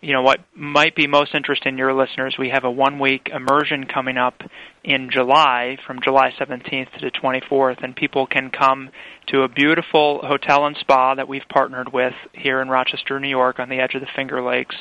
you 0.00 0.12
know 0.12 0.22
what 0.22 0.40
might 0.54 0.94
be 0.94 1.06
most 1.06 1.34
interesting 1.34 1.72
to 1.74 1.78
your 1.78 1.94
listeners 1.94 2.36
we 2.38 2.50
have 2.50 2.64
a 2.64 2.70
one 2.70 2.98
week 2.98 3.28
immersion 3.34 3.84
coming 3.84 4.16
up 4.16 4.42
in 4.84 5.10
july 5.10 5.76
from 5.86 5.98
july 6.02 6.32
17th 6.38 6.92
to 6.92 7.00
the 7.00 7.10
24th 7.10 7.82
and 7.82 7.96
people 7.96 8.26
can 8.26 8.50
come 8.50 8.90
to 9.26 9.42
a 9.42 9.48
beautiful 9.48 10.20
hotel 10.22 10.66
and 10.66 10.76
spa 10.76 11.14
that 11.14 11.28
we've 11.28 11.48
partnered 11.48 11.92
with 11.92 12.14
here 12.32 12.60
in 12.60 12.68
rochester 12.68 13.18
new 13.18 13.28
york 13.28 13.58
on 13.58 13.68
the 13.68 13.80
edge 13.80 13.94
of 13.94 14.00
the 14.00 14.08
finger 14.14 14.42
lakes 14.42 14.76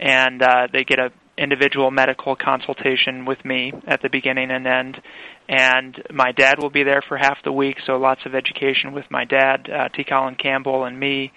and 0.00 0.42
uh, 0.42 0.66
they 0.72 0.84
get 0.84 0.98
a 0.98 1.10
individual 1.36 1.90
medical 1.90 2.36
consultation 2.36 3.24
with 3.24 3.44
me 3.44 3.72
at 3.86 4.00
the 4.02 4.08
beginning 4.08 4.50
and 4.50 4.66
end 4.66 5.00
and 5.48 6.02
my 6.12 6.32
dad 6.32 6.56
will 6.58 6.70
be 6.70 6.84
there 6.84 7.02
for 7.06 7.16
half 7.16 7.38
the 7.44 7.52
week 7.52 7.76
so 7.86 7.96
lots 7.96 8.20
of 8.24 8.34
education 8.34 8.92
with 8.92 9.04
my 9.10 9.24
dad 9.24 9.68
uh, 9.70 9.88
t 9.88 10.04
colin 10.04 10.34
campbell 10.34 10.84
and 10.84 10.98
me 10.98 11.32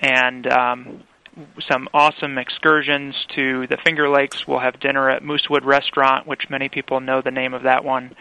and 0.00 0.46
um, 0.46 1.02
some 1.70 1.88
awesome 1.94 2.38
excursions 2.38 3.14
to 3.36 3.66
the 3.68 3.78
Finger 3.84 4.08
Lakes. 4.08 4.46
We'll 4.46 4.60
have 4.60 4.80
dinner 4.80 5.10
at 5.10 5.22
Moosewood 5.22 5.64
Restaurant, 5.64 6.26
which 6.26 6.50
many 6.50 6.68
people 6.68 7.00
know 7.00 7.22
the 7.22 7.30
name 7.30 7.54
of 7.54 7.62
that 7.62 7.84
one. 7.84 8.14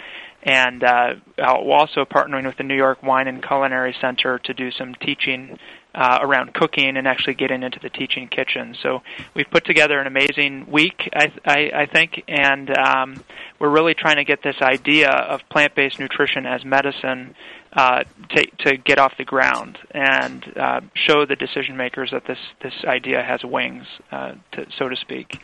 And 0.44 0.84
uh, 0.84 1.16
we're 1.38 1.76
also 1.76 2.06
partnering 2.06 2.46
with 2.46 2.58
the 2.58 2.64
New 2.64 2.76
York 2.76 3.04
Wine 3.04 3.28
and 3.28 3.46
Culinary 3.46 3.96
Center 4.00 4.40
to 4.40 4.54
do 4.54 4.72
some 4.72 4.96
teaching 4.96 5.58
uh, 5.94 6.20
around 6.22 6.54
cooking 6.54 6.98
and 6.98 7.08
actually 7.08 7.34
getting 7.34 7.64
into 7.64 7.80
the 7.80 7.90
teaching 7.90 8.28
kitchen. 8.28 8.76
So 8.82 9.02
we've 9.34 9.50
put 9.50 9.66
together 9.66 10.00
an 10.00 10.08
amazing 10.08 10.68
week, 10.70 11.10
I, 11.14 11.32
I, 11.46 11.72
I 11.82 11.86
think, 11.88 12.24
and 12.28 12.70
um, 12.78 13.24
we're 13.60 13.70
really 13.70 13.96
trying 13.96 14.18
to 14.18 14.24
get 14.24 14.44
this 14.44 14.58
idea 14.62 15.10
of 15.10 15.42
plant-based 15.50 16.00
nutrition 16.00 16.46
as 16.46 16.64
medicine 16.64 17.36
uh, 17.74 18.04
to, 18.30 18.46
to 18.66 18.78
get 18.78 19.00
off 19.00 19.14
the 19.18 19.26
ground 19.26 19.78
and 19.92 20.46
uh, 20.58 20.82
show 20.94 21.26
the 21.26 21.36
decision 21.36 21.78
makers 21.78 22.10
that 22.12 22.26
this 22.28 22.40
this 22.64 22.74
idea 22.86 23.22
has 23.22 23.42
wings, 23.44 23.86
uh, 24.12 24.34
to, 24.52 24.66
so 24.78 24.90
to 24.90 24.96
speak. 24.96 25.40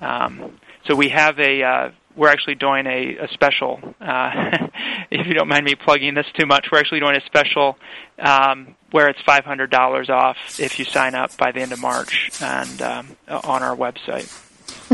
Um, 0.00 0.58
so 0.88 0.96
we 0.96 1.08
have 1.10 1.38
a 1.38 1.62
uh, 1.62 1.90
we're 2.16 2.28
actually 2.28 2.56
doing 2.56 2.86
a, 2.86 3.24
a 3.24 3.28
special. 3.32 3.78
Uh, 4.00 4.30
if 5.10 5.26
you 5.26 5.34
don't 5.34 5.48
mind 5.48 5.64
me 5.64 5.74
plugging 5.76 6.14
this 6.14 6.26
too 6.38 6.46
much, 6.46 6.66
we're 6.72 6.78
actually 6.78 7.00
doing 7.00 7.16
a 7.16 7.24
special 7.26 7.78
um, 8.18 8.74
where 8.90 9.08
it's 9.08 9.20
five 9.22 9.44
hundred 9.44 9.70
dollars 9.70 10.10
off 10.10 10.36
if 10.58 10.78
you 10.78 10.84
sign 10.84 11.14
up 11.14 11.36
by 11.36 11.52
the 11.52 11.60
end 11.60 11.72
of 11.72 11.80
March 11.80 12.30
and 12.40 12.80
um, 12.82 13.16
on 13.28 13.62
our 13.62 13.76
website. 13.76 14.28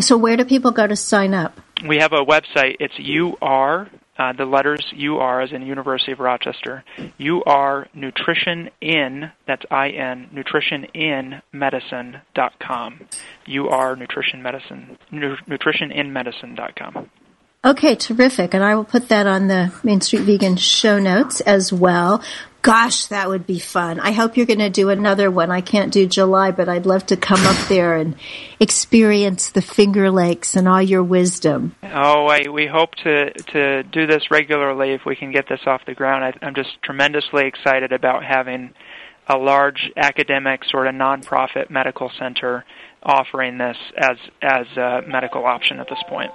So, 0.02 0.16
where 0.16 0.36
do 0.36 0.44
people 0.44 0.70
go 0.72 0.86
to 0.86 0.96
sign 0.96 1.34
up? 1.34 1.58
we 1.86 1.98
have 1.98 2.12
a 2.12 2.24
website. 2.24 2.76
It's 2.80 2.94
UR, 2.98 3.88
uh, 4.18 4.32
the 4.32 4.44
letters 4.46 4.82
UR 4.96 5.40
as 5.42 5.52
in 5.52 5.62
University 5.66 6.12
of 6.12 6.20
Rochester. 6.20 6.82
UR 7.20 7.88
Nutrition 7.94 8.70
in, 8.80 9.30
that's 9.46 9.64
I-N, 9.70 10.30
nutritioninmedicine.com. 10.34 13.00
UR 13.48 13.96
Nutrition 13.96 14.42
Medicine, 14.42 14.98
nu- 15.10 15.36
nutritioninmedicine.com. 15.48 17.10
Okay, 17.64 17.94
terrific. 17.94 18.52
And 18.52 18.62
I 18.62 18.74
will 18.74 18.84
put 18.84 19.08
that 19.08 19.26
on 19.26 19.48
the 19.48 19.72
Main 19.82 20.00
Street 20.02 20.22
Vegan 20.22 20.56
show 20.56 20.98
notes 20.98 21.40
as 21.40 21.72
well. 21.72 22.22
Gosh, 22.60 23.06
that 23.06 23.28
would 23.28 23.46
be 23.46 23.58
fun. 23.58 24.00
I 24.00 24.12
hope 24.12 24.36
you're 24.36 24.46
going 24.46 24.58
to 24.58 24.70
do 24.70 24.88
another 24.88 25.30
one. 25.30 25.50
I 25.50 25.60
can't 25.60 25.92
do 25.92 26.06
July, 26.06 26.50
but 26.50 26.66
I'd 26.68 26.86
love 26.86 27.04
to 27.06 27.16
come 27.16 27.44
up 27.44 27.68
there 27.68 27.96
and 27.96 28.16
experience 28.58 29.50
the 29.50 29.60
Finger 29.60 30.10
Lakes 30.10 30.56
and 30.56 30.66
all 30.66 30.80
your 30.80 31.02
wisdom. 31.02 31.74
Oh, 31.82 32.26
I, 32.26 32.48
we 32.48 32.66
hope 32.66 32.94
to 33.04 33.32
to 33.32 33.82
do 33.82 34.06
this 34.06 34.30
regularly 34.30 34.92
if 34.92 35.02
we 35.04 35.14
can 35.14 35.30
get 35.30 35.46
this 35.46 35.60
off 35.66 35.82
the 35.86 35.94
ground. 35.94 36.24
I, 36.24 36.46
I'm 36.46 36.54
just 36.54 36.70
tremendously 36.82 37.46
excited 37.46 37.92
about 37.92 38.24
having 38.24 38.72
a 39.26 39.36
large 39.36 39.90
academic 39.96 40.64
sort 40.64 40.86
of 40.86 40.94
nonprofit 40.94 41.70
medical 41.70 42.10
center 42.18 42.64
offering 43.04 43.58
this 43.58 43.76
as 43.96 44.16
as 44.42 44.66
a 44.76 45.02
medical 45.06 45.44
option 45.44 45.78
at 45.80 45.88
this 45.88 46.02
point. 46.08 46.30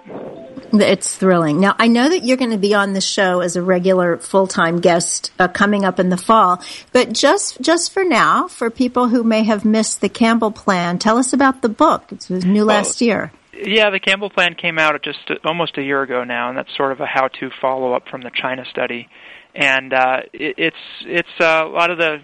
It's 0.71 1.15
thrilling. 1.15 1.59
Now, 1.59 1.75
I 1.79 1.87
know 1.87 2.09
that 2.09 2.23
you're 2.23 2.37
going 2.37 2.51
to 2.51 2.57
be 2.57 2.75
on 2.75 2.93
the 2.93 3.01
show 3.01 3.39
as 3.39 3.55
a 3.55 3.61
regular 3.61 4.17
full-time 4.17 4.81
guest 4.81 5.31
uh, 5.39 5.47
coming 5.47 5.83
up 5.83 5.99
in 5.99 6.09
the 6.09 6.17
fall, 6.17 6.61
but 6.91 7.11
just 7.11 7.59
just 7.61 7.91
for 7.91 8.03
now, 8.03 8.47
for 8.47 8.69
people 8.69 9.07
who 9.07 9.23
may 9.23 9.43
have 9.43 9.65
missed 9.65 10.01
the 10.01 10.09
Campbell 10.09 10.51
Plan, 10.51 10.99
tell 10.99 11.17
us 11.17 11.33
about 11.33 11.61
the 11.61 11.69
book. 11.69 12.11
It 12.11 12.29
was 12.29 12.45
new 12.45 12.65
last 12.65 13.01
year. 13.01 13.31
Yeah, 13.53 13.89
the 13.89 13.99
Campbell 13.99 14.29
Plan 14.29 14.55
came 14.55 14.79
out 14.79 15.01
just 15.01 15.19
almost 15.43 15.77
a 15.77 15.81
year 15.81 16.01
ago 16.01 16.23
now, 16.23 16.49
and 16.49 16.57
that's 16.57 16.73
sort 16.77 16.91
of 16.93 17.01
a 17.01 17.05
how-to 17.05 17.49
follow-up 17.59 18.07
from 18.07 18.21
the 18.21 18.31
China 18.33 18.63
study. 18.69 19.09
And 19.55 19.93
uh, 19.93 20.21
it, 20.31 20.55
it's 20.57 20.77
it's 21.01 21.41
uh, 21.41 21.63
a 21.65 21.67
lot 21.67 21.89
of 21.89 21.97
the 21.97 22.19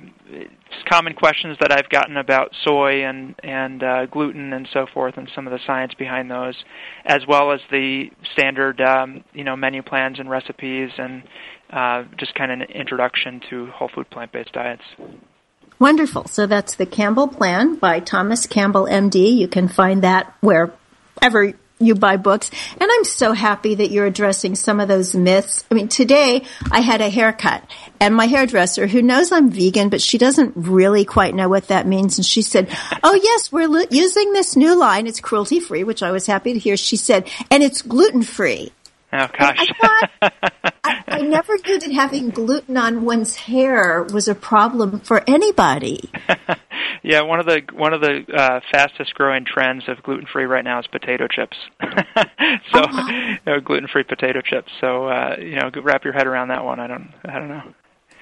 common 0.90 1.14
questions 1.14 1.58
that 1.60 1.72
I've 1.72 1.90
gotten 1.90 2.18
about 2.18 2.52
soy 2.64 3.06
and 3.06 3.36
and 3.44 3.84
uh, 3.84 4.06
gluten 4.08 4.54
and 4.54 4.68
so 4.74 4.86
forth, 4.94 5.18
and 5.18 5.30
some 5.36 5.48
of 5.48 5.52
the 5.52 5.60
science 5.66 5.94
behind 5.94 6.30
those, 6.30 6.56
as 7.06 7.22
well 7.28 7.52
as 7.52 7.60
the 7.72 8.10
standard 8.34 8.82
um, 8.82 9.24
you 9.34 9.44
know 9.44 9.56
menu 9.56 9.82
plans 9.82 10.20
and 10.20 10.30
recipes, 10.30 10.92
and 10.98 11.24
uh, 11.72 12.04
just 12.18 12.36
kind 12.36 12.52
of 12.52 12.60
an 12.62 12.76
introduction 12.76 13.42
to 13.50 13.68
whole 13.68 13.90
food 13.94 14.10
plant 14.10 14.32
based 14.32 14.54
diets. 14.54 14.84
Wonderful. 15.78 16.26
So 16.28 16.48
that's 16.48 16.76
the 16.76 16.86
Campbell 16.86 17.28
Plan 17.28 17.76
by 17.76 18.00
Thomas 18.00 18.48
Campbell, 18.48 18.86
MD. 18.86 19.36
You 19.36 19.50
can 19.50 19.68
find 19.68 20.04
that 20.04 20.34
wherever 20.40 21.54
you 21.80 21.96
buy 21.96 22.18
books. 22.18 22.50
And 22.80 22.90
I'm 22.90 23.04
so 23.04 23.34
happy 23.34 23.76
that 23.76 23.92
you're 23.92 24.06
addressing 24.06 24.56
some 24.56 24.80
of 24.80 24.88
those 24.88 25.14
myths. 25.14 25.66
I 25.70 25.74
mean, 25.74 25.88
today 25.88 26.44
I 26.72 26.80
had 26.80 27.02
a 27.02 27.10
haircut 27.10 27.70
and 28.00 28.16
my 28.16 28.28
hairdresser 28.28 28.88
who 28.88 29.02
knows 29.02 29.32
I'm 29.32 29.50
vegan, 29.50 29.90
but 29.90 30.02
she 30.02 30.18
doesn't 30.18 30.54
really 30.56 31.06
quite 31.06 31.36
know 31.36 31.50
what 31.50 31.68
that 31.68 31.86
means. 31.88 32.18
And 32.18 32.26
she 32.26 32.42
said, 32.42 32.70
Oh 33.04 33.14
yes, 33.14 33.52
we're 33.52 33.68
li- 33.68 33.88
using 33.92 34.34
this 34.34 34.56
new 34.56 34.78
line. 34.80 35.08
It's 35.08 35.20
cruelty 35.20 35.60
free, 35.60 35.84
which 35.84 36.02
I 36.02 36.12
was 36.12 36.26
happy 36.26 36.54
to 36.54 36.60
hear. 36.60 36.78
She 36.78 36.98
said, 36.98 37.30
and 37.52 37.62
it's 37.62 37.82
gluten 37.82 38.24
free. 38.24 38.72
Oh 39.12 39.28
gosh. 39.38 39.58
I, 39.60 40.10
thought, 40.20 40.34
I, 40.84 41.04
I 41.08 41.22
never 41.22 41.58
knew 41.58 41.80
that 41.80 41.92
having 41.92 42.30
gluten 42.30 42.78
on 42.78 43.06
one's 43.06 43.36
hair 43.36 44.04
was 44.04 44.28
a 44.28 44.36
problem 44.36 45.00
for 45.00 45.24
anybody. 45.28 46.10
yeah, 47.06 47.22
one 47.22 47.40
of 47.40 47.46
the 47.46 47.62
one 47.74 47.94
of 47.94 48.02
the 48.02 48.26
uh, 48.34 48.60
fastest 48.72 49.14
growing 49.14 49.46
trends 49.46 49.84
of 49.88 50.02
gluten 50.02 50.26
free 50.26 50.46
right 50.46 50.64
now 50.64 50.80
is 50.80 50.88
potato 50.88 51.28
chips. 51.28 51.56
so, 51.82 52.80
Uh-huh. 52.80 53.12
you 53.12 53.38
know, 53.46 53.60
gluten 53.60 53.88
free 53.88 54.04
potato 54.04 54.42
chips. 54.42 54.72
So, 54.82 55.06
uh, 55.08 55.36
you 55.40 55.56
know, 55.56 55.70
wrap 55.84 56.04
your 56.04 56.14
head 56.14 56.26
around 56.28 56.48
that 56.48 56.66
one. 56.66 56.80
I 56.80 56.88
don't, 56.88 57.12
I 57.24 57.40
don't 57.40 57.50
know. 57.50 57.64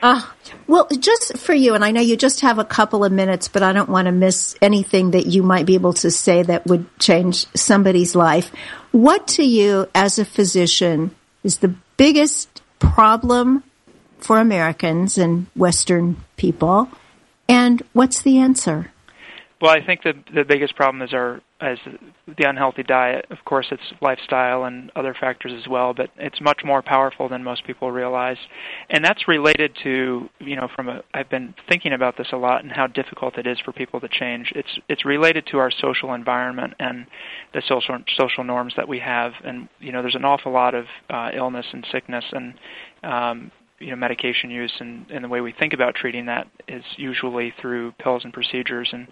Uh, 0.02 0.22
well, 0.68 0.86
just 1.00 1.38
for 1.38 1.54
you, 1.54 1.76
and 1.76 1.86
I 1.86 1.92
know 1.92 2.02
you 2.02 2.18
just 2.18 2.42
have 2.42 2.60
a 2.60 2.66
couple 2.66 3.06
of 3.06 3.12
minutes, 3.14 3.48
but 3.48 3.64
I 3.64 3.72
don't 3.72 3.88
want 3.88 4.08
to 4.08 4.12
miss 4.12 4.54
anything 4.62 5.12
that 5.12 5.28
you 5.28 5.44
might 5.44 5.66
be 5.66 5.76
able 5.76 5.94
to 5.94 6.12
say 6.12 6.44
that 6.44 6.68
would 6.68 6.86
change 7.00 7.46
somebody's 7.56 8.14
life. 8.14 8.52
What 8.92 9.28
to 9.30 9.44
you, 9.44 9.88
as 9.96 10.20
a 10.20 10.26
physician, 10.26 11.16
is 11.46 11.60
the 11.60 11.74
biggest 11.96 12.62
problem 12.80 13.64
for 14.20 14.40
Americans 14.40 15.18
and 15.18 15.48
Western 15.56 16.18
people? 16.36 16.90
And 17.48 17.84
what's 17.94 18.22
the 18.22 18.40
answer? 18.40 18.92
Well, 19.64 19.72
I 19.72 19.80
think 19.86 20.04
the 20.04 20.12
the 20.36 20.44
biggest 20.44 20.76
problem 20.76 21.02
is 21.02 21.14
our 21.14 21.40
is 21.62 21.80
the 22.28 22.50
unhealthy 22.50 22.84
diet. 22.84 23.26
Of 23.30 23.38
course, 23.46 23.68
it's 23.72 23.94
lifestyle 24.02 24.66
and 24.66 24.92
other 24.94 25.16
factors 25.18 25.54
as 25.58 25.70
well, 25.70 25.94
but 25.94 26.10
it's 26.18 26.42
much 26.42 26.64
more 26.66 26.82
powerful 26.82 27.30
than 27.30 27.46
most 27.46 27.66
people 27.66 27.90
realize, 27.90 28.36
and 28.90 29.06
that's 29.06 29.26
related 29.26 29.74
to 29.84 30.30
you 30.40 30.58
know 30.58 30.68
from 30.76 30.90
a 30.90 31.02
I've 31.14 31.30
been 31.30 31.54
thinking 31.70 31.94
about 31.94 32.18
this 32.18 32.28
a 32.34 32.36
lot 32.36 32.62
and 32.62 32.74
how 32.74 32.88
difficult 32.88 33.38
it 33.38 33.48
is 33.48 33.58
for 33.64 33.72
people 33.72 34.02
to 34.02 34.10
change. 34.10 34.52
It's 34.54 34.80
it's 34.90 35.06
related 35.06 35.48
to 35.52 35.60
our 35.60 35.72
social 35.72 36.14
environment 36.14 36.74
and 36.80 37.06
the 37.54 37.62
social 37.66 38.00
social 38.18 38.44
norms 38.44 38.74
that 38.76 38.90
we 38.90 39.00
have, 39.00 39.32
and 39.46 39.70
you 39.80 39.94
know 39.94 40.02
there's 40.02 40.16
an 40.16 40.26
awful 40.26 40.52
lot 40.52 40.76
of 40.76 40.88
uh, 41.10 41.30
illness 41.34 41.68
and 41.72 41.88
sickness 41.90 42.26
and 42.34 42.54
um, 43.02 43.52
you 43.84 43.90
know 43.90 43.96
medication 43.96 44.50
use 44.50 44.74
and, 44.80 45.06
and 45.12 45.24
the 45.24 45.28
way 45.28 45.42
we 45.42 45.52
think 45.52 45.74
about 45.74 45.96
treating 45.96 46.26
that 46.28 46.48
is 46.68 46.84
usually 46.98 47.54
through 47.62 47.92
pills 47.94 48.24
and 48.24 48.34
procedures 48.34 48.90
and 48.94 49.08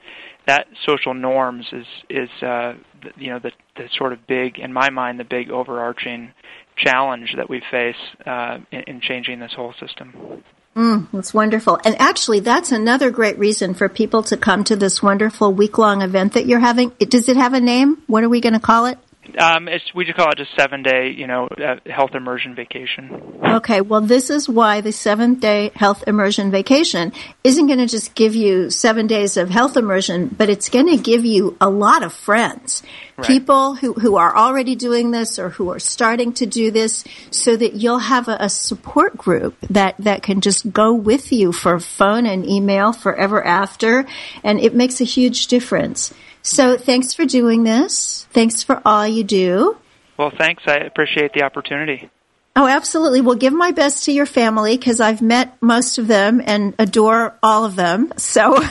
that 0.48 0.68
social 0.86 1.14
norms 1.14 1.66
is 1.72 1.86
is 2.10 2.30
uh, 2.42 2.74
you 3.18 3.30
know 3.30 3.40
the 3.40 3.52
the 3.76 3.88
sort 3.98 4.14
of 4.14 4.26
big 4.28 4.58
in 4.60 4.72
my 4.72 4.90
mind 4.90 5.20
the 5.20 5.24
big 5.24 5.52
overarching 5.52 6.32
challenge 6.78 7.34
that 7.38 7.50
we 7.50 7.62
face 7.70 7.96
uh, 8.26 8.58
in, 8.72 8.82
in 8.88 9.02
changing 9.02 9.40
this 9.40 9.54
whole 9.54 9.74
system. 9.80 10.44
Mm, 10.76 11.10
that's 11.12 11.34
wonderful. 11.34 11.80
And 11.84 12.00
actually, 12.00 12.40
that's 12.40 12.72
another 12.72 13.12
great 13.12 13.38
reason 13.38 13.74
for 13.74 13.90
people 13.90 14.24
to 14.24 14.38
come 14.38 14.64
to 14.64 14.76
this 14.76 15.04
wonderful 15.04 15.54
week 15.54 15.78
long 15.78 16.02
event 16.02 16.34
that 16.34 16.46
you're 16.46 16.62
having. 16.62 16.94
Does 17.00 17.28
it 17.28 17.36
have 17.36 17.54
a 17.54 17.60
name? 17.60 18.02
What 18.08 18.24
are 18.24 18.30
we 18.30 18.40
going 18.40 18.54
to 18.54 18.60
call 18.60 18.86
it? 18.86 18.98
Um, 19.38 19.68
it's 19.68 19.94
we 19.94 20.06
just 20.06 20.18
call 20.18 20.32
it 20.32 20.40
a 20.40 20.48
seven 20.58 20.82
day, 20.82 21.12
you 21.12 21.28
know, 21.28 21.48
uh, 21.48 21.76
health 21.86 22.16
immersion 22.16 22.56
vacation. 22.56 23.40
Okay, 23.44 23.80
well, 23.80 24.02
this 24.02 24.32
is 24.32 24.50
why 24.50 24.82
the 24.82 24.92
seven 24.92 25.36
day 25.36 25.72
health 25.76 26.04
immersion 26.08 26.50
vacation 26.50 27.14
isn't 27.44 27.68
going 27.68 27.80
to 27.80 27.86
just 27.86 28.16
give 28.16 28.36
you 28.36 28.72
seven 28.72 29.06
days 29.06 29.38
of 29.38 29.50
health 29.50 29.78
immersion, 29.78 30.28
but 30.28 30.50
it's 30.50 30.70
going 30.70 30.88
to 30.88 30.98
give 30.98 31.24
you 31.24 31.56
a 31.62 31.70
lot 31.70 32.02
of 32.02 32.14
friends. 32.14 32.82
Right. 33.18 33.28
People 33.28 33.76
who, 33.76 33.94
who 33.94 34.16
are 34.16 34.36
already 34.36 34.76
doing 34.76 35.12
this 35.12 35.38
or 35.38 35.50
who 35.50 35.70
are 35.70 35.80
starting 35.80 36.34
to 36.34 36.48
do 36.48 36.72
this 36.72 37.04
so 37.30 37.56
that 37.56 37.74
you'll 37.74 38.00
have 38.00 38.28
a, 38.28 38.38
a 38.40 38.50
support 38.50 39.18
group 39.18 39.56
that, 39.70 39.96
that 40.00 40.24
can 40.24 40.42
just 40.42 40.72
go 40.72 40.94
with 40.94 41.32
you 41.32 41.52
for 41.52 41.80
phone 41.80 42.26
and 42.26 42.46
email 42.46 42.92
forever 42.92 43.44
after. 43.46 44.08
And 44.44 44.60
it 44.60 44.74
makes 44.74 45.00
a 45.00 45.04
huge 45.04 45.48
difference. 45.48 46.12
So 46.42 46.78
thanks 46.78 47.14
for 47.14 47.26
doing 47.26 47.64
this. 47.64 48.28
Thanks 48.32 48.64
for 48.64 48.82
all 48.86 49.08
you 49.08 49.24
do. 49.24 49.78
Well, 50.18 50.32
thanks. 50.38 50.64
I 50.68 50.76
appreciate 50.78 51.34
the 51.34 51.44
opportunity. 51.44 52.10
Oh, 52.56 52.68
absolutely. 52.68 53.22
Well, 53.22 53.36
give 53.36 53.54
my 53.54 53.72
best 53.72 54.06
to 54.06 54.12
your 54.12 54.26
family 54.26 54.76
because 54.78 55.00
I've 55.00 55.22
met 55.22 55.56
most 55.62 55.98
of 55.98 56.08
them 56.08 56.42
and 56.46 56.74
adore 56.78 57.38
all 57.42 57.64
of 57.64 57.78
them. 57.78 58.12
So, 58.18 58.62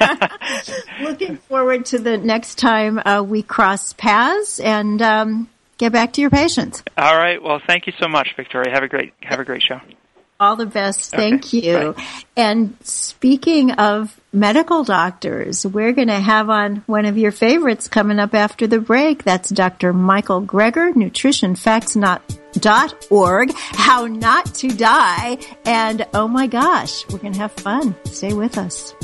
looking 1.00 1.38
forward 1.38 1.86
to 1.86 1.98
the 1.98 2.16
next 2.16 2.58
time 2.58 3.00
uh, 3.04 3.22
we 3.22 3.42
cross 3.42 3.92
paths 3.92 4.60
and 4.60 5.02
um, 5.02 5.50
get 5.78 5.92
back 5.92 6.12
to 6.12 6.20
your 6.20 6.30
patients. 6.30 6.84
All 6.96 7.16
right. 7.16 7.42
Well, 7.42 7.60
thank 7.66 7.88
you 7.88 7.92
so 8.00 8.06
much, 8.06 8.28
Victoria. 8.36 8.70
Have 8.72 8.84
a 8.84 8.88
great 8.88 9.12
have 9.22 9.40
a 9.40 9.44
great 9.44 9.62
show. 9.62 9.80
All 10.38 10.54
the 10.56 10.66
best. 10.66 11.10
Thank 11.10 11.46
Okay, 11.46 11.66
you. 11.66 11.92
bye. 11.92 12.04
And 12.36 12.76
speaking 12.82 13.72
of 13.72 14.18
medical 14.34 14.84
doctors, 14.84 15.64
we're 15.64 15.92
going 15.92 16.08
to 16.08 16.14
have 16.14 16.50
on 16.50 16.82
one 16.86 17.06
of 17.06 17.16
your 17.16 17.32
favorites 17.32 17.88
coming 17.88 18.18
up 18.18 18.34
after 18.34 18.66
the 18.66 18.80
break. 18.80 19.22
That's 19.22 19.48
Dr. 19.48 19.92
Michael 19.92 20.42
Greger, 20.42 20.92
nutritionfacts.org, 20.92 23.52
how 23.54 24.06
not 24.06 24.54
to 24.54 24.68
die. 24.68 25.38
And 25.64 26.04
oh 26.12 26.26
my 26.28 26.48
gosh, 26.48 27.08
we're 27.08 27.18
going 27.18 27.34
to 27.34 27.40
have 27.40 27.52
fun. 27.52 27.94
Stay 28.06 28.32
with 28.34 28.58
us. 28.58 28.94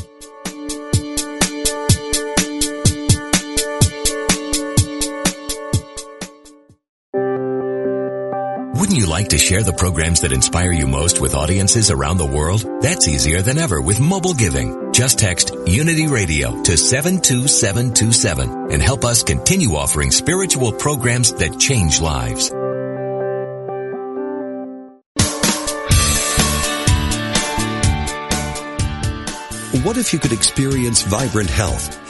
Wouldn't 8.90 9.06
you 9.06 9.12
like 9.12 9.28
to 9.28 9.38
share 9.38 9.62
the 9.62 9.72
programs 9.72 10.22
that 10.22 10.32
inspire 10.32 10.72
you 10.72 10.88
most 10.88 11.20
with 11.20 11.36
audiences 11.36 11.92
around 11.92 12.16
the 12.18 12.26
world? 12.26 12.66
That's 12.82 13.06
easier 13.06 13.40
than 13.40 13.56
ever 13.56 13.80
with 13.80 14.00
mobile 14.00 14.34
giving. 14.34 14.92
Just 14.92 15.20
text 15.20 15.54
Unity 15.64 16.08
Radio 16.08 16.60
to 16.64 16.76
72727 16.76 18.72
and 18.72 18.82
help 18.82 19.04
us 19.04 19.22
continue 19.22 19.76
offering 19.76 20.10
spiritual 20.10 20.72
programs 20.72 21.32
that 21.34 21.60
change 21.60 22.00
lives. 22.00 22.50
What 29.84 29.98
if 29.98 30.12
you 30.12 30.18
could 30.18 30.32
experience 30.32 31.02
vibrant 31.02 31.48
health, 31.48 32.09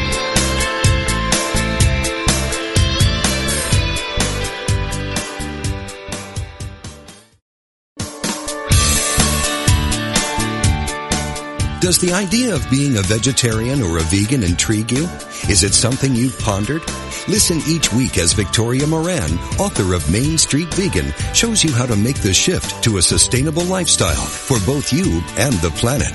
Does 11.81 11.97
the 11.97 12.13
idea 12.13 12.53
of 12.53 12.69
being 12.69 12.97
a 12.97 13.01
vegetarian 13.01 13.81
or 13.81 13.97
a 13.97 14.01
vegan 14.01 14.43
intrigue 14.43 14.91
you? 14.91 15.05
Is 15.49 15.63
it 15.63 15.73
something 15.73 16.13
you've 16.13 16.37
pondered? 16.37 16.83
Listen 17.27 17.59
each 17.67 17.91
week 17.91 18.19
as 18.19 18.33
Victoria 18.33 18.85
Moran, 18.85 19.39
author 19.57 19.95
of 19.95 20.11
Main 20.11 20.37
Street 20.37 20.71
Vegan, 20.75 21.11
shows 21.33 21.63
you 21.63 21.73
how 21.73 21.87
to 21.87 21.95
make 21.95 22.21
the 22.21 22.35
shift 22.35 22.83
to 22.83 22.97
a 22.97 23.01
sustainable 23.01 23.63
lifestyle 23.63 24.13
for 24.13 24.59
both 24.63 24.93
you 24.93 25.23
and 25.37 25.55
the 25.55 25.71
planet. 25.71 26.13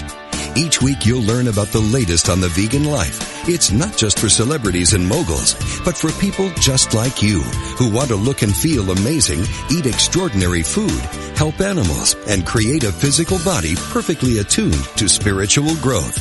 Each 0.57 0.81
week 0.81 1.05
you'll 1.05 1.25
learn 1.25 1.49
about 1.49 1.69
the 1.69 1.81
latest 1.81 2.29
on 2.29 2.41
the 2.41 2.49
vegan 2.49 2.85
life. 2.85 3.36
It's 3.49 3.71
not 3.71 3.97
just 3.97 4.19
for 4.19 4.29
celebrities 4.29 4.93
and 4.93 5.07
moguls, 5.07 5.55
but 5.85 5.97
for 5.97 6.11
people 6.21 6.51
just 6.59 6.95
like 6.95 7.23
you 7.23 7.43
who 7.79 7.89
want 7.89 8.09
to 8.09 8.17
look 8.17 8.43
and 8.43 8.55
feel 8.55 8.91
amazing, 8.91 9.45
eat 9.71 9.87
extraordinary 9.87 10.65
food, 10.65 11.01
help 11.37 11.61
animals, 11.61 12.17
and 12.27 12.45
create 12.45 12.83
a 12.83 12.91
physical 12.91 13.39
body 13.45 13.77
perfectly 13.77 14.39
attuned 14.39 14.83
to 14.97 15.09
spiritual 15.09 15.77
growth. 15.77 16.19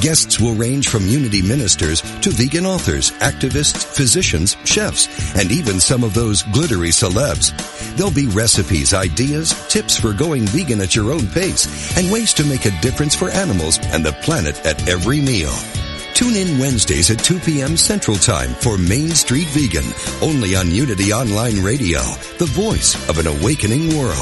Guests 0.00 0.40
will 0.40 0.54
range 0.54 0.88
from 0.88 1.06
unity 1.06 1.42
ministers 1.42 2.00
to 2.20 2.30
vegan 2.30 2.64
authors, 2.64 3.10
activists, 3.20 3.84
physicians, 3.84 4.56
chefs, 4.64 5.36
and 5.36 5.52
even 5.52 5.78
some 5.78 6.02
of 6.02 6.14
those 6.14 6.42
glittery 6.54 6.88
celebs. 6.88 7.52
There'll 7.96 8.10
be 8.10 8.28
recipes, 8.28 8.94
ideas, 8.94 9.52
tips 9.68 10.00
for 10.00 10.14
going 10.14 10.46
vegan 10.46 10.80
at 10.80 10.96
your 10.96 11.12
own 11.12 11.26
pace, 11.26 11.68
and 11.98 12.10
ways 12.10 12.32
to 12.32 12.46
make 12.46 12.64
a 12.64 12.80
difference 12.80 13.14
for 13.14 13.28
animals 13.28 13.78
and 13.92 14.02
the 14.02 14.12
planet 14.22 14.58
at 14.64 14.88
every 14.88 15.20
meal. 15.20 15.52
Tune 16.22 16.36
in 16.36 16.56
Wednesdays 16.60 17.10
at 17.10 17.18
2 17.18 17.40
p.m. 17.40 17.76
Central 17.76 18.16
Time 18.16 18.50
for 18.50 18.78
Main 18.78 19.08
Street 19.08 19.48
Vegan, 19.48 19.84
only 20.22 20.54
on 20.54 20.70
Unity 20.70 21.12
Online 21.12 21.60
Radio, 21.60 21.98
the 22.38 22.46
voice 22.46 22.94
of 23.08 23.18
an 23.18 23.26
awakening 23.26 23.98
world. 23.98 24.14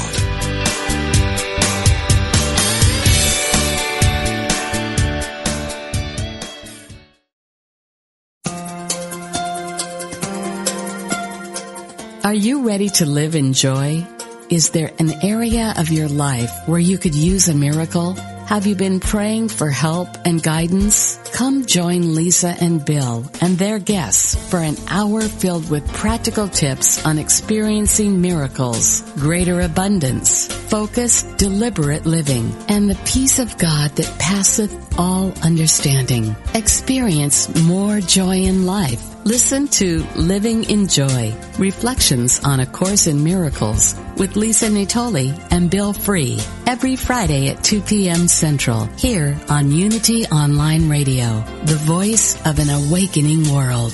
Are 12.23 12.33
you 12.33 12.65
ready 12.65 12.89
to 12.89 13.05
live 13.05 13.35
in 13.35 13.53
joy? 13.53 14.07
Is 14.49 14.71
there 14.71 14.91
an 14.97 15.23
area 15.23 15.75
of 15.77 15.89
your 15.89 16.07
life 16.07 16.51
where 16.65 16.79
you 16.79 16.97
could 16.97 17.13
use 17.13 17.47
a 17.47 17.53
miracle? 17.53 18.17
Have 18.51 18.67
you 18.67 18.75
been 18.75 18.99
praying 18.99 19.47
for 19.47 19.69
help 19.69 20.09
and 20.25 20.43
guidance? 20.43 21.15
Come 21.31 21.65
join 21.65 22.15
Lisa 22.15 22.53
and 22.59 22.83
Bill 22.83 23.23
and 23.39 23.57
their 23.57 23.79
guests 23.79 24.35
for 24.49 24.57
an 24.57 24.75
hour 24.89 25.21
filled 25.21 25.69
with 25.69 25.87
practical 25.93 26.49
tips 26.49 27.05
on 27.05 27.17
experiencing 27.17 28.19
miracles, 28.19 29.03
greater 29.15 29.61
abundance, 29.61 30.47
focused, 30.69 31.37
deliberate 31.37 32.05
living, 32.05 32.53
and 32.67 32.89
the 32.89 32.99
peace 33.05 33.39
of 33.39 33.57
God 33.57 33.91
that 33.91 34.19
passeth 34.19 34.99
all 34.99 35.31
understanding. 35.43 36.35
Experience 36.53 37.55
more 37.63 38.01
joy 38.01 38.35
in 38.35 38.65
life. 38.65 39.01
Listen 39.23 39.67
to 39.67 40.03
Living 40.15 40.63
in 40.63 40.87
Joy, 40.87 41.33
Reflections 41.59 42.43
on 42.43 42.59
A 42.59 42.65
Course 42.65 43.05
in 43.05 43.23
Miracles 43.23 43.95
with 44.17 44.35
Lisa 44.35 44.65
Natoli 44.67 45.39
and 45.51 45.69
Bill 45.69 45.93
Free 45.93 46.39
every 46.65 46.95
Friday 46.95 47.49
at 47.49 47.63
2 47.63 47.81
p.m. 47.81 48.27
Central 48.41 48.85
here 48.97 49.39
on 49.49 49.71
Unity 49.71 50.25
Online 50.25 50.89
Radio, 50.89 51.43
the 51.65 51.75
voice 51.75 52.43
of 52.43 52.57
an 52.57 52.71
awakening 52.71 53.47
world. 53.53 53.93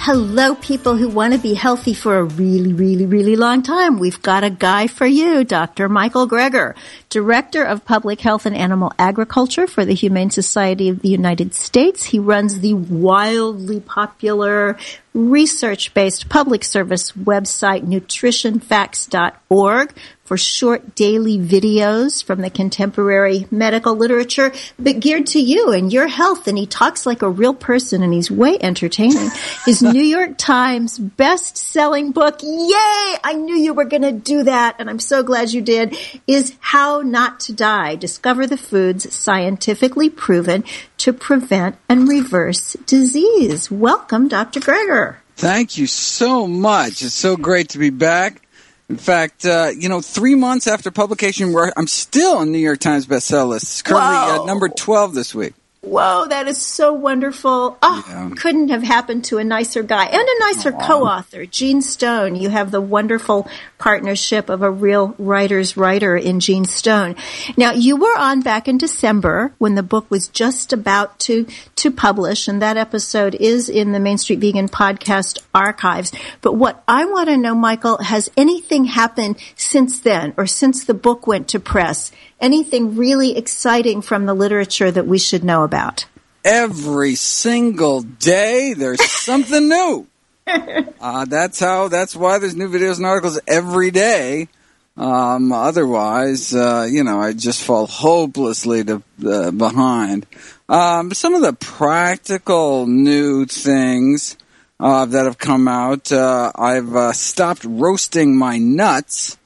Hello, 0.00 0.54
people 0.54 0.96
who 0.96 1.08
want 1.08 1.32
to 1.32 1.40
be 1.40 1.54
healthy 1.54 1.92
for 1.92 2.18
a 2.18 2.22
really, 2.22 2.72
really, 2.72 3.04
really 3.04 3.34
long 3.34 3.64
time. 3.64 3.98
We've 3.98 4.22
got 4.22 4.44
a 4.44 4.48
guy 4.48 4.86
for 4.86 5.08
you, 5.08 5.42
Dr. 5.42 5.88
Michael 5.88 6.28
Greger, 6.28 6.76
Director 7.10 7.64
of 7.64 7.84
Public 7.84 8.20
Health 8.20 8.46
and 8.46 8.56
Animal 8.56 8.92
Agriculture 8.96 9.66
for 9.66 9.84
the 9.84 9.94
Humane 9.94 10.30
Society 10.30 10.88
of 10.88 11.02
the 11.02 11.08
United 11.08 11.52
States. 11.52 12.04
He 12.04 12.20
runs 12.20 12.60
the 12.60 12.74
wildly 12.74 13.80
popular 13.80 14.78
research-based 15.14 16.28
public 16.28 16.62
service 16.62 17.10
website 17.12 17.82
nutritionfacts.org 17.82 19.94
for 20.28 20.36
short 20.36 20.94
daily 20.94 21.38
videos 21.38 22.22
from 22.22 22.42
the 22.42 22.50
contemporary 22.50 23.46
medical 23.50 23.96
literature, 23.96 24.52
but 24.78 25.00
geared 25.00 25.26
to 25.26 25.40
you 25.40 25.72
and 25.72 25.90
your 25.90 26.06
health. 26.06 26.46
And 26.46 26.58
he 26.58 26.66
talks 26.66 27.06
like 27.06 27.22
a 27.22 27.30
real 27.30 27.54
person 27.54 28.02
and 28.02 28.12
he's 28.12 28.30
way 28.30 28.58
entertaining. 28.60 29.30
His 29.64 29.82
New 29.82 30.02
York 30.02 30.36
Times 30.36 30.98
best 30.98 31.56
selling 31.56 32.12
book, 32.12 32.42
yay! 32.42 33.16
I 33.24 33.32
knew 33.38 33.56
you 33.56 33.72
were 33.72 33.86
going 33.86 34.02
to 34.02 34.12
do 34.12 34.42
that 34.42 34.76
and 34.78 34.90
I'm 34.90 34.98
so 34.98 35.22
glad 35.22 35.50
you 35.52 35.62
did, 35.62 35.96
is 36.26 36.54
How 36.60 37.00
Not 37.00 37.40
to 37.40 37.54
Die. 37.54 37.94
Discover 37.94 38.48
the 38.48 38.58
foods 38.58 39.10
scientifically 39.14 40.10
proven 40.10 40.62
to 40.98 41.14
prevent 41.14 41.76
and 41.88 42.06
reverse 42.06 42.74
disease. 42.84 43.70
Welcome, 43.70 44.28
Dr. 44.28 44.60
Greger. 44.60 45.16
Thank 45.36 45.78
you 45.78 45.86
so 45.86 46.46
much. 46.46 47.00
It's 47.00 47.14
so 47.14 47.36
great 47.36 47.70
to 47.70 47.78
be 47.78 47.90
back. 47.90 48.42
In 48.88 48.96
fact, 48.96 49.44
uh, 49.44 49.70
you 49.76 49.88
know, 49.88 50.00
three 50.00 50.34
months 50.34 50.66
after 50.66 50.90
publication, 50.90 51.54
I'm 51.76 51.86
still 51.86 52.38
on 52.38 52.52
New 52.52 52.58
York 52.58 52.78
Times 52.78 53.06
bestseller 53.06 53.48
list. 53.48 53.64
It's 53.64 53.82
currently 53.82 54.40
at 54.40 54.46
number 54.46 54.68
12 54.68 55.14
this 55.14 55.34
week. 55.34 55.52
Whoa, 55.80 56.26
that 56.28 56.48
is 56.48 56.58
so 56.58 56.92
wonderful. 56.92 57.78
Oh, 57.80 58.04
yeah. 58.08 58.30
couldn't 58.36 58.70
have 58.70 58.82
happened 58.82 59.24
to 59.26 59.38
a 59.38 59.44
nicer 59.44 59.82
guy 59.82 60.06
and 60.06 60.16
a 60.28 60.40
nicer 60.40 60.72
Aww. 60.72 60.86
co-author, 60.86 61.46
Gene 61.46 61.82
Stone. 61.82 62.34
You 62.34 62.48
have 62.48 62.70
the 62.72 62.80
wonderful 62.80 63.48
partnership 63.78 64.48
of 64.48 64.62
a 64.62 64.70
real 64.70 65.14
writer's 65.18 65.76
writer 65.76 66.16
in 66.16 66.40
Gene 66.40 66.64
Stone. 66.64 67.16
Now, 67.56 67.72
you 67.72 67.96
were 67.96 68.18
on 68.18 68.40
back 68.40 68.68
in 68.68 68.78
December 68.78 69.54
when 69.58 69.74
the 69.74 69.82
book 69.82 70.10
was 70.10 70.28
just 70.28 70.72
about 70.72 71.18
to, 71.20 71.46
to 71.76 71.90
publish, 71.90 72.48
and 72.48 72.60
that 72.60 72.76
episode 72.76 73.34
is 73.34 73.68
in 73.68 73.92
the 73.92 74.00
Main 74.00 74.18
Street 74.18 74.40
Vegan 74.40 74.68
podcast 74.68 75.42
archives. 75.54 76.12
But 76.40 76.54
what 76.54 76.82
I 76.88 77.04
want 77.04 77.28
to 77.28 77.36
know, 77.36 77.54
Michael, 77.54 77.98
has 77.98 78.30
anything 78.36 78.84
happened 78.84 79.36
since 79.56 80.00
then 80.00 80.34
or 80.36 80.46
since 80.46 80.84
the 80.84 80.94
book 80.94 81.26
went 81.26 81.48
to 81.48 81.60
press? 81.60 82.12
anything 82.40 82.96
really 82.96 83.36
exciting 83.36 84.02
from 84.02 84.26
the 84.26 84.34
literature 84.34 84.90
that 84.90 85.06
we 85.06 85.18
should 85.18 85.44
know 85.44 85.64
about? 85.64 86.06
Every 86.44 87.14
single 87.14 88.02
day, 88.02 88.74
there's 88.74 89.04
something 89.04 89.68
new. 89.68 90.06
Uh, 91.00 91.24
that's 91.26 91.60
how. 91.60 91.86
That's 91.86 92.16
why 92.16 92.38
there's 92.38 92.56
new 92.56 92.68
videos 92.68 92.96
and 92.96 93.06
articles 93.06 93.38
every 93.46 93.92
day. 93.92 94.48
Um, 94.96 95.52
otherwise, 95.52 96.52
uh, 96.52 96.88
you 96.90 97.04
know, 97.04 97.20
I 97.20 97.32
just 97.34 97.62
fall 97.62 97.86
hopelessly 97.86 98.82
to, 98.82 99.02
uh, 99.24 99.52
behind. 99.52 100.26
Um, 100.68 101.14
some 101.14 101.34
of 101.34 101.42
the 101.42 101.52
practical 101.52 102.88
new 102.88 103.46
things 103.46 104.36
uh, 104.80 105.04
that 105.06 105.24
have 105.24 105.38
come 105.38 105.68
out, 105.68 106.10
uh, 106.10 106.50
I've 106.54 106.96
uh, 106.96 107.12
stopped 107.12 107.64
roasting 107.64 108.36
my 108.36 108.58
nuts. 108.58 109.36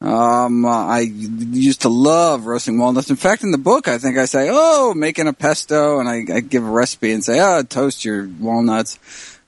Um, 0.00 0.64
I 0.64 1.00
used 1.00 1.82
to 1.82 1.90
love 1.90 2.46
roasting 2.46 2.78
walnuts. 2.78 3.10
In 3.10 3.16
fact, 3.16 3.44
in 3.44 3.50
the 3.52 3.58
book, 3.58 3.86
I 3.86 3.98
think 3.98 4.16
I 4.18 4.24
say, 4.24 4.48
"Oh, 4.50 4.94
making 4.94 5.28
a 5.28 5.32
pesto," 5.32 6.00
and 6.00 6.08
I, 6.08 6.24
I 6.34 6.40
give 6.40 6.64
a 6.64 6.70
recipe 6.70 7.12
and 7.12 7.22
say, 7.22 7.38
"Oh, 7.38 7.62
toast 7.62 8.04
your 8.04 8.28
walnuts." 8.40 8.98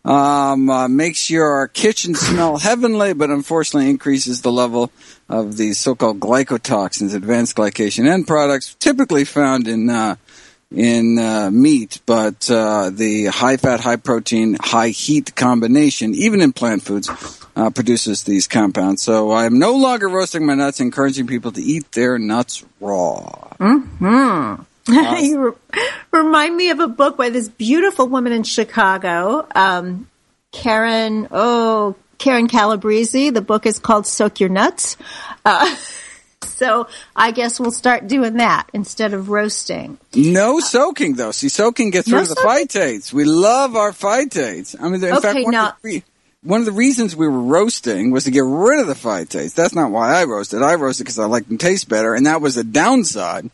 Um, 0.04 0.68
uh, 0.68 0.86
makes 0.86 1.30
your 1.30 1.68
kitchen 1.68 2.14
smell 2.14 2.58
heavenly, 2.58 3.14
but 3.14 3.30
unfortunately 3.30 3.88
increases 3.88 4.42
the 4.42 4.52
level 4.52 4.92
of 5.30 5.56
these 5.56 5.80
so-called 5.80 6.20
glycotoxins, 6.20 7.14
advanced 7.14 7.56
glycation 7.56 8.06
end 8.06 8.26
products, 8.26 8.74
typically 8.74 9.24
found 9.24 9.66
in 9.66 9.88
uh, 9.88 10.16
in 10.70 11.18
uh, 11.18 11.50
meat, 11.50 12.00
but 12.04 12.50
uh, 12.50 12.90
the 12.90 13.26
high 13.26 13.56
fat, 13.56 13.80
high 13.80 13.96
protein, 13.96 14.56
high 14.60 14.88
heat 14.88 15.34
combination, 15.34 16.14
even 16.14 16.40
in 16.40 16.52
plant 16.52 16.82
foods, 16.82 17.08
uh, 17.56 17.70
produces 17.70 18.24
these 18.24 18.48
compounds. 18.48 19.02
So 19.02 19.32
I'm 19.32 19.58
no 19.58 19.76
longer 19.76 20.08
roasting 20.08 20.44
my 20.44 20.54
nuts, 20.54 20.80
encouraging 20.80 21.26
people 21.26 21.52
to 21.52 21.62
eat 21.62 21.92
their 21.92 22.18
nuts 22.18 22.64
raw. 22.80 23.22
Hmm. 23.58 24.54
you 24.88 25.56
remind 26.10 26.56
me 26.56 26.70
of 26.70 26.80
a 26.80 26.88
book 26.88 27.16
by 27.16 27.30
this 27.30 27.48
beautiful 27.48 28.06
woman 28.06 28.32
in 28.32 28.42
Chicago, 28.42 29.46
um, 29.54 30.08
Karen. 30.52 31.28
Oh, 31.30 31.96
Karen 32.18 32.48
Calabrese. 32.48 33.30
The 33.30 33.40
book 33.40 33.66
is 33.66 33.78
called 33.78 34.06
"Soak 34.06 34.40
Your 34.40 34.50
Nuts." 34.50 34.96
Uh, 35.44 35.74
so 36.42 36.86
I 37.16 37.30
guess 37.30 37.58
we'll 37.58 37.70
start 37.70 38.08
doing 38.08 38.34
that 38.34 38.68
instead 38.74 39.14
of 39.14 39.30
roasting. 39.30 39.98
No 40.14 40.60
soaking 40.60 41.14
though. 41.14 41.32
See, 41.32 41.48
soaking 41.48 41.90
gets 41.90 42.08
no 42.08 42.18
rid 42.18 42.22
of 42.24 42.28
the 42.30 42.42
phytates. 42.42 43.12
We 43.12 43.24
love 43.24 43.76
our 43.76 43.92
phytates. 43.92 44.76
I 44.78 44.84
mean, 44.88 45.02
in 45.02 45.12
okay, 45.12 45.20
fact, 45.20 45.44
one, 45.44 45.52
now, 45.52 45.68
of 45.68 45.74
the, 45.82 46.02
one 46.42 46.60
of 46.60 46.66
the 46.66 46.72
reasons 46.72 47.16
we 47.16 47.26
were 47.26 47.40
roasting 47.40 48.10
was 48.10 48.24
to 48.24 48.30
get 48.30 48.44
rid 48.44 48.80
of 48.80 48.86
the 48.86 48.94
phytates. 48.94 49.54
That's 49.54 49.74
not 49.74 49.90
why 49.90 50.20
I 50.20 50.24
roasted. 50.24 50.62
I 50.62 50.74
roasted 50.74 51.06
because 51.06 51.18
I 51.18 51.24
like 51.24 51.48
them 51.48 51.58
taste 51.58 51.88
better, 51.88 52.14
and 52.14 52.26
that 52.26 52.42
was 52.42 52.54
the 52.54 52.64
downside 52.64 53.50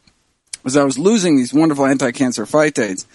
was 0.62 0.76
I 0.76 0.84
was 0.84 0.98
losing 0.98 1.36
these 1.36 1.52
wonderful 1.54 1.86
anti-cancer 1.86 2.46
phytates. 2.46 3.06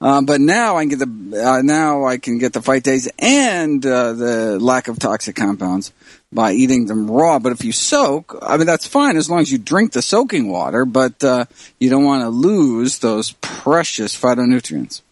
Uh, 0.00 0.22
but 0.22 0.40
now 0.40 0.76
I 0.76 0.82
can 0.82 0.88
get 0.90 0.98
the 0.98 1.44
uh, 1.44 1.62
now 1.62 2.04
I 2.04 2.18
can 2.18 2.38
get 2.38 2.52
the 2.52 2.60
phytates 2.60 3.08
and 3.18 3.84
uh, 3.84 4.12
the 4.12 4.58
lack 4.60 4.88
of 4.88 4.98
toxic 4.98 5.36
compounds 5.36 5.92
by 6.32 6.52
eating 6.52 6.86
them 6.86 7.10
raw. 7.10 7.38
But 7.38 7.52
if 7.52 7.64
you 7.64 7.72
soak, 7.72 8.36
I 8.42 8.56
mean 8.56 8.66
that's 8.66 8.86
fine 8.86 9.16
as 9.16 9.30
long 9.30 9.40
as 9.40 9.52
you 9.52 9.58
drink 9.58 9.92
the 9.92 10.02
soaking 10.02 10.48
water. 10.48 10.84
But 10.84 11.22
uh, 11.22 11.44
you 11.78 11.90
don't 11.90 12.04
want 12.04 12.22
to 12.22 12.28
lose 12.28 12.98
those 12.98 13.32
precious 13.40 14.18
phytonutrients. 14.18 15.02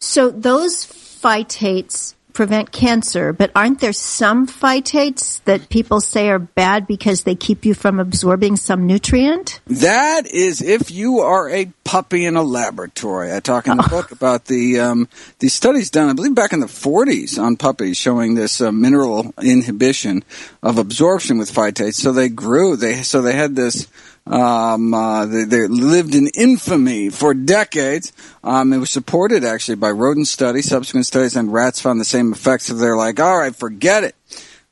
So 0.00 0.30
those 0.30 0.84
phytates 0.84 2.15
prevent 2.36 2.70
cancer, 2.70 3.32
but 3.32 3.50
aren't 3.56 3.80
there 3.80 3.94
some 3.94 4.46
phytates 4.46 5.42
that 5.44 5.70
people 5.70 6.02
say 6.02 6.28
are 6.28 6.38
bad 6.38 6.86
because 6.86 7.22
they 7.22 7.34
keep 7.34 7.64
you 7.64 7.72
from 7.72 7.98
absorbing 7.98 8.56
some 8.56 8.86
nutrient? 8.86 9.58
That 9.66 10.26
is 10.26 10.60
if 10.60 10.90
you 10.90 11.20
are 11.20 11.48
a 11.48 11.72
puppy 11.84 12.26
in 12.26 12.36
a 12.36 12.42
laboratory. 12.42 13.32
I 13.32 13.40
talk 13.40 13.66
in 13.66 13.78
the 13.78 13.84
oh. 13.86 13.88
book 13.88 14.10
about 14.12 14.44
the 14.44 14.80
um, 14.80 15.08
these 15.38 15.54
studies 15.54 15.88
done, 15.88 16.10
I 16.10 16.12
believe, 16.12 16.34
back 16.34 16.52
in 16.52 16.60
the 16.60 16.66
40s 16.66 17.42
on 17.42 17.56
puppies, 17.56 17.96
showing 17.96 18.34
this 18.34 18.60
uh, 18.60 18.70
mineral 18.70 19.32
inhibition 19.42 20.22
of 20.62 20.76
absorption 20.76 21.38
with 21.38 21.50
phytates. 21.50 21.94
So 21.94 22.12
they 22.12 22.28
grew. 22.28 22.76
They 22.76 23.02
so 23.02 23.22
they 23.22 23.32
had 23.32 23.56
this 23.56 23.88
um, 24.26 24.92
uh, 24.92 25.26
they, 25.26 25.44
they, 25.44 25.68
lived 25.68 26.14
in 26.14 26.28
infamy 26.36 27.10
for 27.10 27.32
decades. 27.32 28.12
Um, 28.42 28.72
it 28.72 28.78
was 28.78 28.90
supported 28.90 29.44
actually 29.44 29.76
by 29.76 29.90
rodent 29.90 30.26
studies, 30.26 30.68
subsequent 30.68 31.06
studies, 31.06 31.36
and 31.36 31.52
rats 31.52 31.80
found 31.80 32.00
the 32.00 32.04
same 32.04 32.32
effects. 32.32 32.66
So 32.66 32.74
they're 32.74 32.96
like, 32.96 33.20
all 33.20 33.38
right, 33.38 33.54
forget 33.54 34.02
it. 34.02 34.16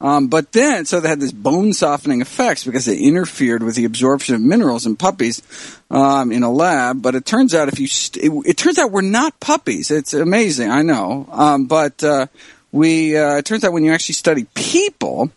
Um, 0.01 0.27
but 0.27 0.53
then, 0.53 0.85
so 0.85 1.01
they 1.01 1.09
had 1.09 1.21
this 1.21 1.33
bone 1.33 1.73
softening 1.73 2.21
effects 2.21 2.65
because 2.65 2.85
they 2.85 2.99
interfered 2.99 3.63
with 3.63 3.77
the 3.77 3.85
absorption 3.85 4.35
of 4.35 4.41
minerals 4.41 4.87
in 4.87 4.97
puppies 4.97 5.41
um, 5.91 6.33
in 6.33 6.43
a 6.43 6.51
lab. 6.51 7.01
But 7.01 7.15
it 7.15 7.25
turns 7.25 7.55
out 7.55 7.69
if 7.69 7.79
you, 7.79 7.87
st- 7.87 8.25
it, 8.25 8.33
it, 8.45 8.57
turns 8.57 8.79
out 8.79 8.91
we're 8.91 9.03
not 9.03 9.39
puppies. 9.41 9.91
It's 9.91 10.13
amazing, 10.13 10.71
I 10.71 10.83
know. 10.83 11.27
Um, 11.31 11.67
but 11.67 12.03
uh, 12.03 12.27
we, 12.73 13.17
uh, 13.17 13.37
it 13.37 13.45
turns 13.45 13.65
out 13.65 13.73
when 13.73 13.85
you 13.85 13.93
actually 13.93 14.17
study 14.17 14.47
people, 14.55 15.31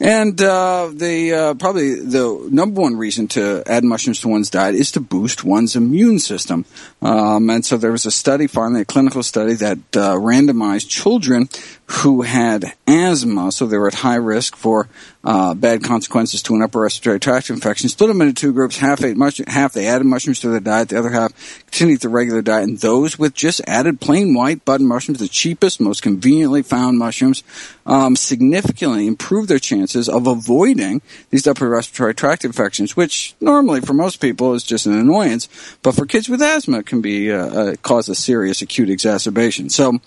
And 0.00 0.40
uh, 0.42 0.90
the 0.92 1.32
uh, 1.32 1.54
probably 1.54 1.94
the 1.94 2.48
number 2.50 2.80
one 2.80 2.96
reason 2.96 3.28
to 3.28 3.62
add 3.64 3.84
mushrooms 3.84 4.20
to 4.22 4.28
one's 4.28 4.50
diet 4.50 4.74
is 4.74 4.90
to 4.92 5.00
boost 5.00 5.44
one's 5.44 5.76
immune 5.76 6.18
system. 6.18 6.64
Um, 7.00 7.48
and 7.48 7.64
so 7.64 7.76
there 7.76 7.92
was 7.92 8.04
a 8.04 8.10
study, 8.10 8.48
finally 8.48 8.80
a 8.80 8.84
clinical 8.84 9.22
study 9.22 9.54
that 9.54 9.78
uh, 9.94 10.16
randomized 10.16 10.88
children 10.88 11.48
who 11.86 12.22
had 12.22 12.74
asthma, 12.88 13.52
so 13.52 13.66
they 13.66 13.78
were 13.78 13.86
at 13.86 13.94
high 13.94 14.16
risk 14.16 14.56
for 14.56 14.88
uh, 15.24 15.54
bad 15.54 15.82
consequences 15.82 16.42
to 16.42 16.54
an 16.54 16.62
upper 16.62 16.80
respiratory 16.80 17.20
tract 17.20 17.50
infection. 17.50 17.88
Split 17.88 18.08
them 18.08 18.20
into 18.20 18.34
two 18.34 18.52
groups. 18.52 18.78
Half 18.78 19.02
ate 19.02 19.16
mushroom, 19.16 19.46
half 19.48 19.72
they 19.72 19.86
added 19.86 20.06
mushrooms 20.06 20.40
to 20.40 20.48
their 20.48 20.60
diet. 20.60 20.90
The 20.90 20.98
other 20.98 21.10
half 21.10 21.32
continued 21.70 22.00
the 22.00 22.08
regular 22.08 22.42
diet. 22.42 22.68
And 22.68 22.78
those 22.78 23.18
with 23.18 23.34
just 23.34 23.60
added 23.66 24.00
plain 24.00 24.34
white 24.34 24.64
button 24.64 24.86
mushrooms, 24.86 25.20
the 25.20 25.28
cheapest, 25.28 25.80
most 25.80 26.02
conveniently 26.02 26.62
found 26.62 26.98
mushrooms, 26.98 27.42
um, 27.86 28.16
significantly 28.16 29.06
improved 29.06 29.48
their 29.48 29.58
chances 29.58 30.08
of 30.08 30.26
avoiding 30.26 31.00
these 31.30 31.46
upper 31.46 31.68
respiratory 31.68 32.14
tract 32.14 32.44
infections, 32.44 32.96
which 32.96 33.34
normally 33.40 33.80
for 33.80 33.94
most 33.94 34.20
people 34.20 34.54
is 34.54 34.62
just 34.62 34.86
an 34.86 34.98
annoyance, 34.98 35.48
but 35.82 35.94
for 35.94 36.06
kids 36.06 36.28
with 36.28 36.42
asthma 36.42 36.82
can 36.82 37.00
be 37.00 37.32
uh, 37.32 37.46
uh, 37.46 37.74
cause 37.82 38.08
a 38.08 38.14
serious 38.14 38.62
acute 38.62 38.90
exacerbation. 38.90 39.70
So. 39.70 40.00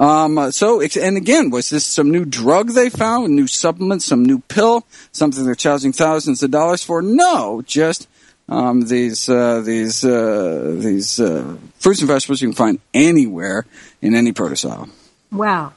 Um, 0.00 0.50
so, 0.50 0.80
and 0.80 1.18
again, 1.18 1.50
was 1.50 1.68
this 1.68 1.84
some 1.84 2.10
new 2.10 2.24
drug 2.24 2.70
they 2.70 2.88
found, 2.88 3.36
new 3.36 3.46
supplement, 3.46 4.02
some 4.02 4.24
new 4.24 4.38
pill, 4.40 4.86
something 5.12 5.44
they're 5.44 5.54
charging 5.54 5.92
thousands 5.92 6.42
of 6.42 6.50
dollars 6.50 6.82
for? 6.82 7.02
No, 7.02 7.60
just 7.60 8.08
um, 8.48 8.80
these 8.80 9.28
uh, 9.28 9.60
these 9.60 10.02
uh, 10.02 10.74
these 10.78 11.20
uh, 11.20 11.54
fruits 11.78 12.00
and 12.00 12.08
vegetables 12.08 12.40
you 12.40 12.48
can 12.48 12.54
find 12.54 12.80
anywhere 12.94 13.66
in 14.00 14.14
any 14.14 14.32
produce 14.32 14.64
aisle. 14.64 14.88
Wow. 15.30 15.74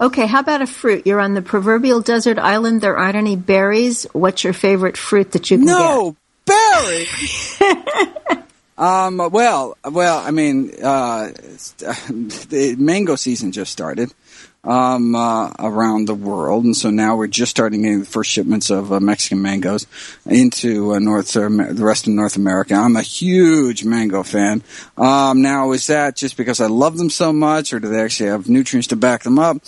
Okay, 0.00 0.26
how 0.26 0.38
about 0.38 0.62
a 0.62 0.68
fruit? 0.68 1.04
You're 1.04 1.20
on 1.20 1.34
the 1.34 1.42
proverbial 1.42 2.00
desert 2.00 2.38
island. 2.38 2.80
There 2.80 2.96
aren't 2.96 3.16
any 3.16 3.34
berries. 3.34 4.04
What's 4.12 4.44
your 4.44 4.52
favorite 4.52 4.96
fruit 4.96 5.32
that 5.32 5.50
you 5.50 5.58
can 5.58 5.66
no, 5.66 6.16
get? 6.46 6.54
berries. 6.54 7.62
Um, 8.76 9.18
well, 9.18 9.76
well, 9.84 10.18
I 10.18 10.30
mean, 10.30 10.72
uh, 10.82 11.28
the 11.28 12.76
mango 12.78 13.16
season 13.16 13.52
just 13.52 13.70
started 13.70 14.12
um, 14.64 15.14
uh, 15.14 15.50
around 15.58 16.08
the 16.08 16.14
world, 16.14 16.64
and 16.64 16.76
so 16.76 16.90
now 16.90 17.16
we're 17.16 17.26
just 17.26 17.50
starting 17.50 17.82
getting 17.82 18.00
the 18.00 18.06
first 18.06 18.30
shipments 18.30 18.70
of 18.70 18.92
uh, 18.92 18.98
Mexican 18.98 19.42
mangoes 19.42 19.86
into 20.26 20.94
uh, 20.94 20.98
North 20.98 21.36
uh, 21.36 21.48
the 21.48 21.84
rest 21.84 22.06
of 22.06 22.14
North 22.14 22.36
America. 22.36 22.74
I'm 22.74 22.96
a 22.96 23.02
huge 23.02 23.84
mango 23.84 24.22
fan. 24.22 24.62
Um, 24.96 25.42
now, 25.42 25.72
is 25.72 25.86
that 25.88 26.16
just 26.16 26.36
because 26.36 26.60
I 26.60 26.66
love 26.66 26.96
them 26.96 27.10
so 27.10 27.32
much, 27.32 27.72
or 27.72 27.80
do 27.80 27.88
they 27.88 28.00
actually 28.00 28.30
have 28.30 28.48
nutrients 28.48 28.88
to 28.88 28.96
back 28.96 29.22
them 29.22 29.38
up? 29.38 29.58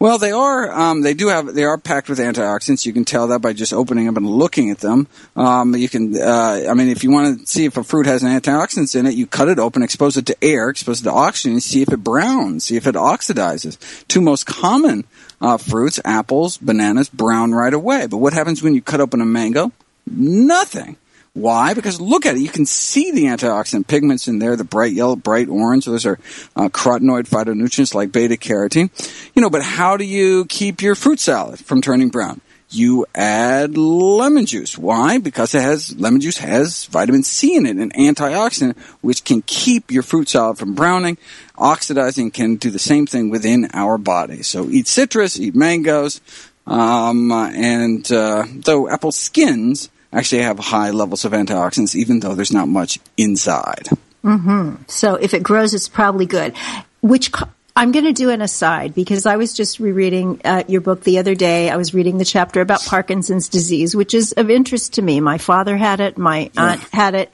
Well, 0.00 0.18
they 0.18 0.30
are. 0.30 0.70
Um, 0.70 1.02
they 1.02 1.12
do 1.12 1.26
have. 1.26 1.52
They 1.52 1.64
are 1.64 1.76
packed 1.76 2.08
with 2.08 2.20
antioxidants. 2.20 2.86
You 2.86 2.92
can 2.92 3.04
tell 3.04 3.28
that 3.28 3.40
by 3.40 3.52
just 3.52 3.72
opening 3.72 4.06
them 4.06 4.16
and 4.16 4.30
looking 4.30 4.70
at 4.70 4.78
them. 4.78 5.08
Um, 5.34 5.74
you 5.74 5.88
can. 5.88 6.16
Uh, 6.16 6.66
I 6.70 6.74
mean, 6.74 6.88
if 6.88 7.02
you 7.02 7.10
want 7.10 7.40
to 7.40 7.46
see 7.46 7.64
if 7.64 7.76
a 7.76 7.82
fruit 7.82 8.06
has 8.06 8.22
an 8.22 8.28
antioxidants 8.28 8.94
in 8.94 9.06
it, 9.06 9.14
you 9.14 9.26
cut 9.26 9.48
it 9.48 9.58
open, 9.58 9.82
expose 9.82 10.16
it 10.16 10.26
to 10.26 10.36
air, 10.40 10.68
expose 10.68 11.00
it 11.00 11.04
to 11.04 11.12
oxygen, 11.12 11.60
see 11.60 11.82
if 11.82 11.92
it 11.92 12.04
browns, 12.04 12.66
see 12.66 12.76
if 12.76 12.86
it 12.86 12.94
oxidizes. 12.94 13.76
Two 14.06 14.20
most 14.20 14.46
common 14.46 15.04
uh, 15.40 15.56
fruits: 15.56 15.98
apples, 16.04 16.58
bananas, 16.58 17.08
brown 17.08 17.52
right 17.52 17.74
away. 17.74 18.06
But 18.06 18.18
what 18.18 18.32
happens 18.32 18.62
when 18.62 18.74
you 18.74 18.82
cut 18.82 19.00
open 19.00 19.20
a 19.20 19.26
mango? 19.26 19.72
Nothing. 20.06 20.96
Why? 21.38 21.72
Because 21.72 22.00
look 22.00 22.26
at 22.26 22.34
it. 22.34 22.40
You 22.40 22.48
can 22.48 22.66
see 22.66 23.12
the 23.12 23.24
antioxidant 23.26 23.86
pigments 23.86 24.26
in 24.26 24.40
there, 24.40 24.56
the 24.56 24.64
bright 24.64 24.92
yellow, 24.92 25.14
bright 25.14 25.48
orange. 25.48 25.84
Those 25.84 26.04
are 26.04 26.18
uh, 26.56 26.68
carotenoid 26.68 27.28
phytonutrients 27.28 27.94
like 27.94 28.10
beta 28.10 28.34
carotene. 28.34 28.90
You 29.34 29.42
know, 29.42 29.50
but 29.50 29.62
how 29.62 29.96
do 29.96 30.04
you 30.04 30.46
keep 30.46 30.82
your 30.82 30.96
fruit 30.96 31.20
salad 31.20 31.60
from 31.60 31.80
turning 31.80 32.08
brown? 32.08 32.40
You 32.70 33.06
add 33.14 33.78
lemon 33.78 34.46
juice. 34.46 34.76
Why? 34.76 35.18
Because 35.18 35.54
it 35.54 35.62
has, 35.62 35.98
lemon 35.98 36.20
juice 36.20 36.38
has 36.38 36.84
vitamin 36.86 37.22
C 37.22 37.56
in 37.56 37.66
it, 37.66 37.76
an 37.76 37.92
antioxidant, 37.92 38.76
which 39.00 39.24
can 39.24 39.40
keep 39.42 39.90
your 39.90 40.02
fruit 40.02 40.28
salad 40.28 40.58
from 40.58 40.74
browning. 40.74 41.18
Oxidizing 41.56 42.32
can 42.32 42.56
do 42.56 42.70
the 42.70 42.78
same 42.78 43.06
thing 43.06 43.30
within 43.30 43.70
our 43.72 43.96
body. 43.96 44.42
So 44.42 44.68
eat 44.68 44.86
citrus, 44.88 45.38
eat 45.38 45.54
mangoes, 45.54 46.20
um, 46.66 47.30
and, 47.32 48.10
uh, 48.12 48.44
though 48.52 48.88
apple 48.90 49.12
skins, 49.12 49.88
actually 50.12 50.42
have 50.42 50.58
high 50.58 50.90
levels 50.90 51.24
of 51.24 51.32
antioxidants, 51.32 51.94
even 51.94 52.20
though 52.20 52.34
there's 52.34 52.52
not 52.52 52.68
much 52.68 52.98
inside. 53.16 53.88
Mm-hmm. 54.24 54.82
So 54.86 55.14
if 55.14 55.34
it 55.34 55.42
grows, 55.42 55.74
it's 55.74 55.88
probably 55.88 56.26
good. 56.26 56.54
Which 57.00 57.32
co- 57.32 57.48
I'm 57.76 57.92
going 57.92 58.06
to 58.06 58.12
do 58.12 58.30
an 58.30 58.42
aside 58.42 58.94
because 58.94 59.24
I 59.24 59.36
was 59.36 59.52
just 59.52 59.78
rereading 59.78 60.40
uh, 60.44 60.64
your 60.66 60.80
book 60.80 61.04
the 61.04 61.18
other 61.18 61.34
day. 61.34 61.70
I 61.70 61.76
was 61.76 61.94
reading 61.94 62.18
the 62.18 62.24
chapter 62.24 62.60
about 62.60 62.84
Parkinson's 62.84 63.48
disease, 63.48 63.94
which 63.94 64.14
is 64.14 64.32
of 64.32 64.50
interest 64.50 64.94
to 64.94 65.02
me. 65.02 65.20
My 65.20 65.38
father 65.38 65.76
had 65.76 66.00
it, 66.00 66.18
my 66.18 66.50
aunt 66.56 66.80
yeah. 66.80 66.88
had 66.92 67.14
it, 67.14 67.30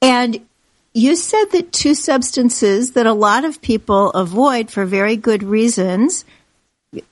and 0.00 0.40
you 0.94 1.16
said 1.16 1.44
that 1.52 1.72
two 1.72 1.94
substances 1.94 2.92
that 2.92 3.06
a 3.06 3.12
lot 3.12 3.44
of 3.44 3.60
people 3.60 4.10
avoid 4.10 4.70
for 4.70 4.84
very 4.84 5.16
good 5.16 5.42
reasons 5.42 6.24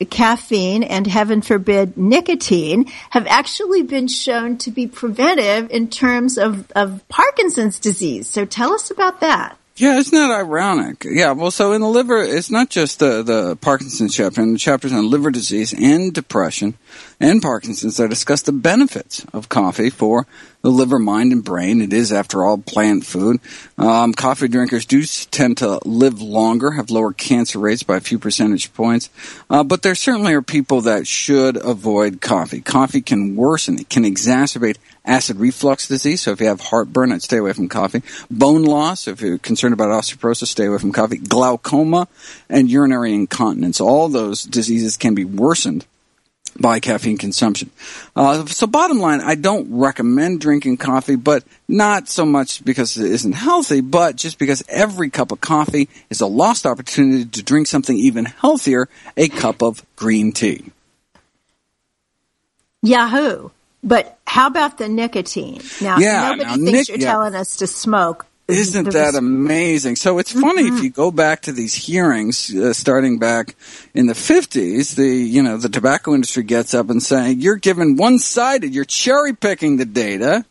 caffeine 0.09 0.83
and 0.83 1.07
heaven 1.07 1.43
forbid 1.43 1.97
nicotine 1.97 2.87
have 3.11 3.27
actually 3.27 3.83
been 3.83 4.09
shown 4.09 4.57
to 4.57 4.71
be 4.71 4.87
preventive 4.87 5.71
in 5.71 5.89
terms 5.89 6.39
of, 6.39 6.71
of 6.73 7.07
Parkinson's 7.09 7.79
disease. 7.79 8.29
So 8.29 8.45
tell 8.47 8.73
us 8.73 8.91
about 8.91 9.21
that. 9.21 9.59
Yeah, 9.79 9.99
isn't 9.99 10.19
that 10.19 10.31
ironic? 10.31 11.05
Yeah, 11.05 11.33
well, 11.33 11.51
so 11.51 11.73
in 11.73 11.83
the 11.83 11.89
liver, 11.89 12.17
it's 12.17 12.51
not 12.51 12.71
just 12.71 12.99
the, 12.99 13.23
the 13.23 13.57
Parkinson's 13.57 14.17
chapter, 14.17 14.41
and 14.41 14.55
the 14.55 14.59
chapters 14.59 14.91
on 14.91 15.11
liver 15.11 15.31
disease 15.31 15.75
and 15.75 16.15
depression 16.15 16.79
and 17.21 17.43
Parkinson's 17.43 17.99
that 17.99 18.09
discuss 18.09 18.41
the 18.41 18.53
benefits 18.53 19.27
of 19.35 19.51
coffee 19.51 19.91
for 19.91 20.27
the 20.63 20.71
liver, 20.71 20.99
mind, 20.99 21.31
and 21.33 21.45
brain. 21.45 21.83
It 21.83 21.93
is, 21.93 22.11
after 22.11 22.43
all, 22.43 22.57
plant 22.57 23.05
food. 23.05 23.39
Um, 23.77 24.15
coffee 24.15 24.49
drinkers 24.49 24.87
do 24.87 25.03
tend 25.31 25.59
to 25.59 25.79
live 25.85 26.23
longer, 26.23 26.71
have 26.71 26.91
lower 26.91 27.13
cancer 27.13 27.59
rates 27.59 27.83
by 27.83 27.99
a 27.99 28.01
few 28.01 28.19
percentage 28.19 28.73
points, 28.73 29.11
uh, 29.51 29.63
but 29.63 29.83
there 29.83 29.95
certainly 29.95 30.33
are 30.33 30.43
people 30.43 30.81
that 30.83 31.07
should 31.07 31.59
avoid 31.63 32.23
coffee. 32.23 32.63
Coffee 32.63 33.03
can 33.03 33.37
worsen, 33.37 33.79
it 33.79 33.91
can 33.91 34.05
exacerbate 34.05 34.79
acid 35.07 35.39
reflux 35.39 35.89
disease. 35.89 36.23
So 36.23 36.33
if 36.33 36.41
you 36.41 36.49
have 36.49 36.61
heartburn, 36.61 37.13
I'd 37.13 37.23
stay 37.23 37.39
away 37.39 37.53
from 37.53 37.69
coffee. 37.69 38.03
Bone 38.31 38.65
loss, 38.65 39.09
if 39.09 39.21
you're 39.21 39.39
concerned 39.39 39.73
about 39.73 39.89
osteoporosis, 39.89 40.49
stay 40.49 40.67
away 40.67 40.79
from 40.79 40.93
coffee. 40.93 41.19
Glaucoma 41.19 42.09
and 42.49 42.71
urinary 42.71 43.15
incontinence. 43.15 43.81
All 43.81 44.09
those 44.09 44.43
diseases 44.43 44.97
can 44.97 45.15
be 45.15 45.25
worsened 45.25 45.87
by 46.59 46.81
caffeine 46.81 47.19
consumption. 47.19 47.71
Uh, 48.15 48.47
so 48.47 48.67
bottom 48.67 48.99
line, 48.99 49.21
I 49.21 49.35
don't 49.35 49.69
recommend 49.71 50.41
drinking 50.41 50.79
coffee, 50.79 51.17
but 51.17 51.45
not 51.69 52.09
so 52.09 52.25
much 52.25 52.65
because 52.65 52.97
it 52.97 53.11
isn't 53.11 53.33
healthy, 53.33 53.81
but 53.81 54.17
just 54.17 54.39
because 54.39 54.63
every 54.69 55.11
cup 55.11 55.33
of 55.33 55.41
coffee 55.41 55.89
is 56.11 56.21
a 56.21 56.27
lost 56.27 56.67
opportunity 56.67 57.25
to 57.27 57.43
drink 57.43 57.67
something 57.67 57.97
even 57.97 58.25
healthier, 58.25 58.89
a 59.17 59.29
cup 59.29 59.63
of 59.63 59.85
green 59.97 60.33
tea. 60.33 60.73
Yahoo! 62.83 63.51
But 63.87 64.19
how 64.27 64.49
about 64.49 64.79
the 64.79 64.89
nicotine? 64.89 65.63
Now, 65.81 65.99
yeah, 65.99 66.35
nobody 66.35 66.45
now, 66.45 66.71
thinks 66.73 66.89
you're 66.89 66.99
yeah. 66.99 67.13
telling 67.13 67.35
us 67.37 67.57
to 67.59 67.67
smoke. 67.67 68.27
Isn't 68.49 68.93
that 68.93 69.15
amazing? 69.15 69.97
So 69.97 70.19
it's 70.19 70.31
funny 70.33 70.65
Mm-hmm. 70.65 70.77
if 70.77 70.85
you 70.85 70.91
go 70.91 71.11
back 71.11 71.43
to 71.43 71.53
these 71.53 71.75
hearings, 71.75 72.55
uh, 72.55 72.73
starting 72.73 73.19
back 73.19 73.57
in 73.95 74.07
the 74.07 74.15
fifties, 74.15 74.95
the 74.95 75.09
you 75.09 75.43
know 75.43 75.57
the 75.57 75.69
tobacco 75.69 76.15
industry 76.15 76.45
gets 76.45 76.75
up 76.75 76.91
and 76.91 77.03
saying 77.03 77.41
you're 77.41 77.57
given 77.57 77.97
one 77.97 78.19
sided, 78.19 78.75
you're 78.75 78.85
cherry 78.85 79.35
picking 79.35 79.79
the 79.79 79.85
data. 79.85 80.45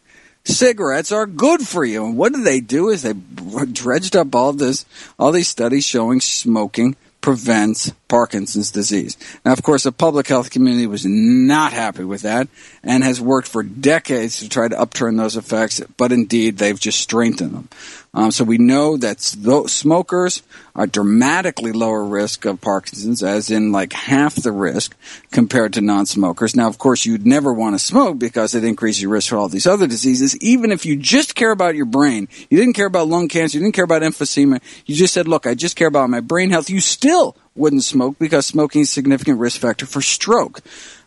Cigarettes 0.43 1.11
are 1.11 1.25
good 1.25 1.61
for 1.67 1.83
you, 1.83 2.05
and 2.05 2.17
what 2.17 2.33
do 2.33 2.43
they 2.43 2.59
do? 2.59 2.89
Is 2.89 3.01
they 3.01 3.13
dredged 3.13 4.15
up 4.15 4.35
all 4.35 4.53
this, 4.53 4.85
all 5.17 5.31
these 5.31 5.47
studies 5.47 5.85
showing 5.85 6.21
smoking 6.21 6.95
prevents 7.21 7.91
Parkinson's 8.07 8.71
disease. 8.71 9.17
Now, 9.43 9.53
of 9.53 9.63
course, 9.63 9.83
the 9.83 9.91
public 9.91 10.27
health 10.27 10.51
community 10.51 10.87
was 10.87 11.05
not 11.05 11.73
happy 11.73 12.03
with 12.03 12.21
that 12.21 12.47
and 12.83 13.03
has 13.03 13.19
worked 13.19 13.47
for 13.47 13.63
decades 13.63 14.39
to 14.39 14.49
try 14.49 14.67
to 14.67 14.79
upturn 14.79 15.17
those 15.17 15.35
effects, 15.35 15.81
but 15.97 16.11
indeed 16.11 16.57
they've 16.57 16.79
just 16.79 16.99
strengthened 16.99 17.53
them. 17.53 17.69
Um, 18.13 18.31
so 18.31 18.45
we 18.45 18.57
know 18.57 18.95
that 18.95 19.19
smokers 19.19 20.41
are 20.73 20.87
dramatically 20.87 21.73
lower 21.73 22.03
risk 22.03 22.45
of 22.45 22.61
Parkinson's, 22.61 23.21
as 23.21 23.51
in 23.51 23.73
like 23.73 23.91
half 23.91 24.35
the 24.35 24.53
risk 24.53 24.95
compared 25.31 25.73
to 25.73 25.81
non-smokers. 25.81 26.55
Now, 26.55 26.67
of 26.67 26.77
course, 26.77 27.05
you'd 27.05 27.25
never 27.25 27.53
want 27.53 27.75
to 27.75 27.79
smoke 27.79 28.17
because 28.17 28.55
it 28.55 28.63
increases 28.63 29.01
your 29.01 29.11
risk 29.11 29.29
for 29.29 29.37
all 29.37 29.49
these 29.49 29.67
other 29.67 29.85
diseases. 29.85 30.37
Even 30.37 30.71
if 30.71 30.85
you 30.85 30.95
just 30.95 31.35
care 31.35 31.51
about 31.51 31.75
your 31.75 31.85
brain, 31.85 32.29
you 32.49 32.57
didn't 32.57 32.73
care 32.75 32.87
about 32.87 33.09
lung 33.09 33.27
cancer, 33.27 33.57
you 33.57 33.63
didn't 33.63 33.75
care 33.75 33.83
about 33.83 34.01
emphysema, 34.01 34.61
you 34.85 34.95
just 34.95 35.13
said, 35.13 35.27
look, 35.27 35.45
I 35.45 35.53
just 35.53 35.75
care 35.75 35.87
about 35.87 36.09
my 36.09 36.21
brain 36.21 36.51
health, 36.51 36.69
you 36.69 36.79
still 36.79 37.35
wouldn't 37.55 37.83
smoke 37.83 38.17
because 38.19 38.45
smoking 38.45 38.81
is 38.81 38.89
a 38.89 38.93
significant 38.93 39.39
risk 39.39 39.61
factor 39.61 39.85
for 39.85 40.01
stroke. 40.01 40.61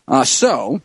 Uh, 0.07 0.23
so, 0.23 0.81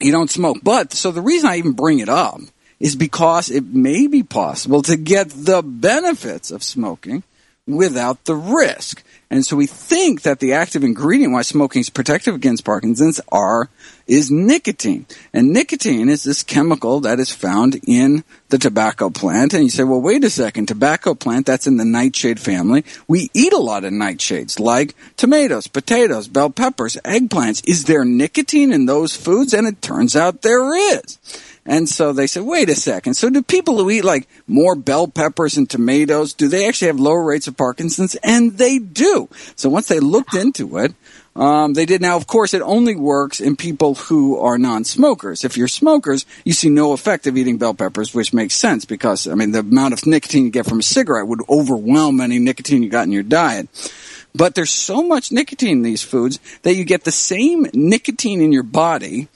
you 0.00 0.12
don't 0.12 0.30
smoke. 0.30 0.58
But, 0.62 0.92
so 0.92 1.10
the 1.10 1.22
reason 1.22 1.48
I 1.48 1.56
even 1.56 1.72
bring 1.72 1.98
it 1.98 2.08
up 2.08 2.40
is 2.78 2.96
because 2.96 3.50
it 3.50 3.64
may 3.64 4.06
be 4.06 4.22
possible 4.22 4.82
to 4.82 4.96
get 4.96 5.30
the 5.30 5.62
benefits 5.62 6.50
of 6.50 6.62
smoking 6.62 7.22
without 7.66 8.24
the 8.24 8.34
risk. 8.34 9.02
And 9.30 9.46
so 9.46 9.54
we 9.54 9.66
think 9.66 10.22
that 10.22 10.40
the 10.40 10.54
active 10.54 10.82
ingredient 10.82 11.32
why 11.32 11.42
smoking 11.42 11.80
is 11.80 11.90
protective 11.90 12.34
against 12.34 12.64
Parkinson's 12.64 13.20
are 13.30 13.68
is 14.10 14.30
nicotine. 14.30 15.06
And 15.32 15.52
nicotine 15.52 16.08
is 16.08 16.24
this 16.24 16.42
chemical 16.42 16.98
that 17.00 17.20
is 17.20 17.30
found 17.30 17.80
in 17.86 18.24
the 18.48 18.58
tobacco 18.58 19.08
plant. 19.08 19.54
And 19.54 19.62
you 19.62 19.70
say, 19.70 19.84
well, 19.84 20.00
wait 20.00 20.24
a 20.24 20.30
second, 20.30 20.66
tobacco 20.66 21.14
plant, 21.14 21.46
that's 21.46 21.68
in 21.68 21.76
the 21.76 21.84
nightshade 21.84 22.40
family. 22.40 22.84
We 23.06 23.30
eat 23.34 23.52
a 23.52 23.58
lot 23.58 23.84
of 23.84 23.92
nightshades 23.92 24.58
like 24.58 24.96
tomatoes, 25.16 25.68
potatoes, 25.68 26.26
bell 26.26 26.50
peppers, 26.50 26.96
eggplants. 27.04 27.66
Is 27.68 27.84
there 27.84 28.04
nicotine 28.04 28.72
in 28.72 28.86
those 28.86 29.16
foods? 29.16 29.54
And 29.54 29.66
it 29.66 29.80
turns 29.80 30.16
out 30.16 30.42
there 30.42 30.74
is. 30.74 31.18
And 31.64 31.88
so 31.88 32.12
they 32.12 32.26
said, 32.26 32.42
wait 32.42 32.68
a 32.68 32.74
second. 32.74 33.14
So 33.14 33.30
do 33.30 33.42
people 33.42 33.78
who 33.78 33.90
eat 33.90 34.02
like 34.02 34.26
more 34.48 34.74
bell 34.74 35.06
peppers 35.06 35.56
and 35.56 35.70
tomatoes, 35.70 36.34
do 36.34 36.48
they 36.48 36.66
actually 36.66 36.88
have 36.88 36.98
lower 36.98 37.22
rates 37.22 37.46
of 37.46 37.56
Parkinson's? 37.56 38.16
And 38.24 38.58
they 38.58 38.78
do. 38.78 39.28
So 39.54 39.68
once 39.68 39.86
they 39.86 40.00
looked 40.00 40.34
into 40.34 40.78
it, 40.78 40.94
um, 41.36 41.74
they 41.74 41.86
did. 41.86 42.00
Now, 42.00 42.16
of 42.16 42.26
course, 42.26 42.54
it 42.54 42.62
only 42.62 42.96
works 42.96 43.40
in 43.40 43.56
people 43.56 43.94
who 43.94 44.38
are 44.38 44.58
non-smokers. 44.58 45.44
If 45.44 45.56
you're 45.56 45.68
smokers, 45.68 46.26
you 46.44 46.52
see 46.52 46.68
no 46.68 46.92
effect 46.92 47.26
of 47.26 47.36
eating 47.36 47.56
bell 47.56 47.74
peppers, 47.74 48.14
which 48.14 48.32
makes 48.32 48.54
sense 48.54 48.84
because, 48.84 49.26
I 49.26 49.34
mean, 49.34 49.52
the 49.52 49.60
amount 49.60 49.94
of 49.94 50.06
nicotine 50.06 50.44
you 50.44 50.50
get 50.50 50.66
from 50.66 50.80
a 50.80 50.82
cigarette 50.82 51.28
would 51.28 51.42
overwhelm 51.48 52.20
any 52.20 52.38
nicotine 52.38 52.82
you 52.82 52.90
got 52.90 53.06
in 53.06 53.12
your 53.12 53.22
diet. 53.22 53.68
But 54.34 54.54
there's 54.54 54.70
so 54.70 55.02
much 55.02 55.32
nicotine 55.32 55.78
in 55.78 55.82
these 55.82 56.02
foods 56.02 56.38
that 56.62 56.74
you 56.74 56.84
get 56.84 57.04
the 57.04 57.12
same 57.12 57.66
nicotine 57.74 58.40
in 58.40 58.52
your 58.52 58.62
body 58.62 59.28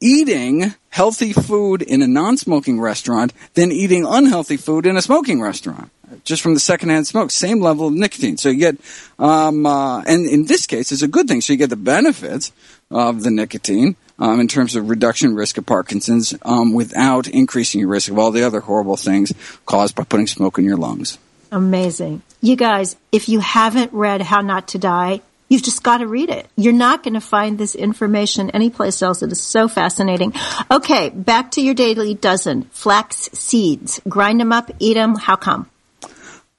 eating 0.00 0.74
healthy 0.90 1.32
food 1.32 1.82
in 1.82 2.02
a 2.02 2.06
non-smoking 2.06 2.80
restaurant 2.80 3.32
than 3.54 3.72
eating 3.72 4.04
unhealthy 4.06 4.56
food 4.56 4.86
in 4.86 4.96
a 4.96 5.02
smoking 5.02 5.40
restaurant. 5.40 5.90
Just 6.26 6.42
from 6.42 6.54
the 6.54 6.60
secondhand 6.60 7.06
smoke, 7.06 7.30
same 7.30 7.60
level 7.60 7.86
of 7.86 7.94
nicotine. 7.94 8.36
So 8.36 8.50
you 8.50 8.58
get, 8.58 8.76
um, 9.18 9.64
uh, 9.64 10.02
and 10.02 10.26
in 10.26 10.44
this 10.44 10.66
case, 10.66 10.92
it's 10.92 11.02
a 11.02 11.08
good 11.08 11.28
thing. 11.28 11.40
So 11.40 11.54
you 11.54 11.58
get 11.58 11.70
the 11.70 11.76
benefits 11.76 12.52
of 12.90 13.22
the 13.22 13.30
nicotine 13.30 13.96
um, 14.18 14.40
in 14.40 14.48
terms 14.48 14.76
of 14.76 14.90
reduction 14.90 15.34
risk 15.34 15.56
of 15.56 15.66
Parkinson's 15.66 16.34
um, 16.42 16.74
without 16.74 17.28
increasing 17.28 17.80
your 17.80 17.88
risk 17.88 18.10
of 18.10 18.18
all 18.18 18.30
the 18.30 18.42
other 18.42 18.60
horrible 18.60 18.96
things 18.96 19.32
caused 19.64 19.94
by 19.94 20.04
putting 20.04 20.26
smoke 20.26 20.58
in 20.58 20.64
your 20.64 20.76
lungs. 20.76 21.18
Amazing. 21.52 22.22
You 22.42 22.56
guys, 22.56 22.96
if 23.12 23.28
you 23.28 23.40
haven't 23.40 23.92
read 23.92 24.20
How 24.20 24.40
Not 24.42 24.68
to 24.68 24.78
Die, 24.78 25.20
You've 25.48 25.62
just 25.62 25.84
got 25.84 25.98
to 25.98 26.08
read 26.08 26.28
it. 26.28 26.48
You're 26.56 26.72
not 26.72 27.04
going 27.04 27.14
to 27.14 27.20
find 27.20 27.56
this 27.56 27.76
information 27.76 28.50
anyplace 28.50 29.00
else. 29.00 29.22
It 29.22 29.30
is 29.30 29.40
so 29.40 29.68
fascinating. 29.68 30.34
Okay, 30.70 31.10
back 31.10 31.52
to 31.52 31.60
your 31.60 31.74
daily 31.74 32.14
dozen. 32.14 32.64
Flax 32.72 33.30
seeds. 33.32 34.00
Grind 34.08 34.40
them 34.40 34.52
up, 34.52 34.72
eat 34.80 34.94
them. 34.94 35.14
How 35.14 35.36
come? 35.36 35.70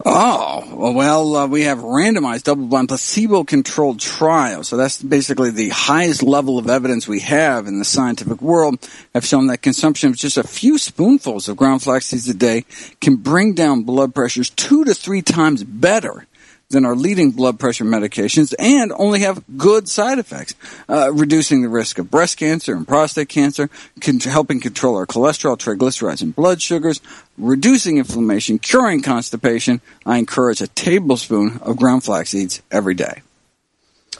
Oh, 0.06 0.94
well, 0.94 1.36
uh, 1.36 1.48
we 1.48 1.64
have 1.64 1.80
randomized 1.80 2.44
double-blind 2.44 2.88
placebo-controlled 2.88 4.00
trials. 4.00 4.68
So 4.68 4.78
that's 4.78 5.02
basically 5.02 5.50
the 5.50 5.70
highest 5.70 6.22
level 6.22 6.60
of 6.60 6.70
evidence 6.70 7.08
we 7.08 7.20
have 7.22 7.66
in 7.66 7.80
the 7.80 7.86
scientific 7.86 8.40
world 8.40 8.78
have 9.16 9.26
shown 9.26 9.48
that 9.48 9.64
consumption 9.64 10.12
of 10.12 10.16
just 10.16 10.38
a 10.38 10.44
few 10.44 10.78
spoonfuls 10.78 11.50
of 11.50 11.58
ground 11.58 11.82
flax 11.82 12.06
seeds 12.06 12.30
a 12.30 12.36
day 12.36 12.66
can 13.02 13.16
bring 13.16 13.54
down 13.54 13.84
blood 13.84 14.14
pressures 14.14 14.52
two 14.52 14.86
to 14.86 14.94
three 14.94 15.24
times 15.24 15.64
better 15.64 16.28
than 16.70 16.86
our 16.86 16.96
leading 16.96 17.32
blood 17.32 17.60
pressure 17.60 17.86
medications 17.86 18.54
and 18.60 18.92
only 18.98 19.22
have 19.22 19.44
good 19.58 19.88
side 19.88 20.20
effects, 20.20 20.54
uh, 20.90 21.12
reducing 21.14 21.62
the 21.62 21.70
risk 21.70 21.98
of 21.98 22.12
breast 22.12 22.38
cancer 22.38 22.76
and 22.76 22.86
prostate 22.86 23.30
cancer, 23.30 23.70
con- 24.02 24.20
helping 24.20 24.60
control 24.60 24.98
our 24.98 25.06
cholesterol, 25.06 25.58
triglycerides, 25.58 26.22
and 26.22 26.36
blood 26.36 26.62
sugars, 26.62 27.00
reducing 27.38 27.98
inflammation, 27.98 28.60
curing 28.60 29.02
constipation. 29.02 29.80
I 30.06 30.18
encourage 30.18 30.62
a 30.62 30.68
tablespoon 30.68 31.60
of 31.62 31.78
ground 31.78 32.04
flax 32.04 32.32
seeds 32.32 32.62
every 32.70 32.96
day. 32.96 33.22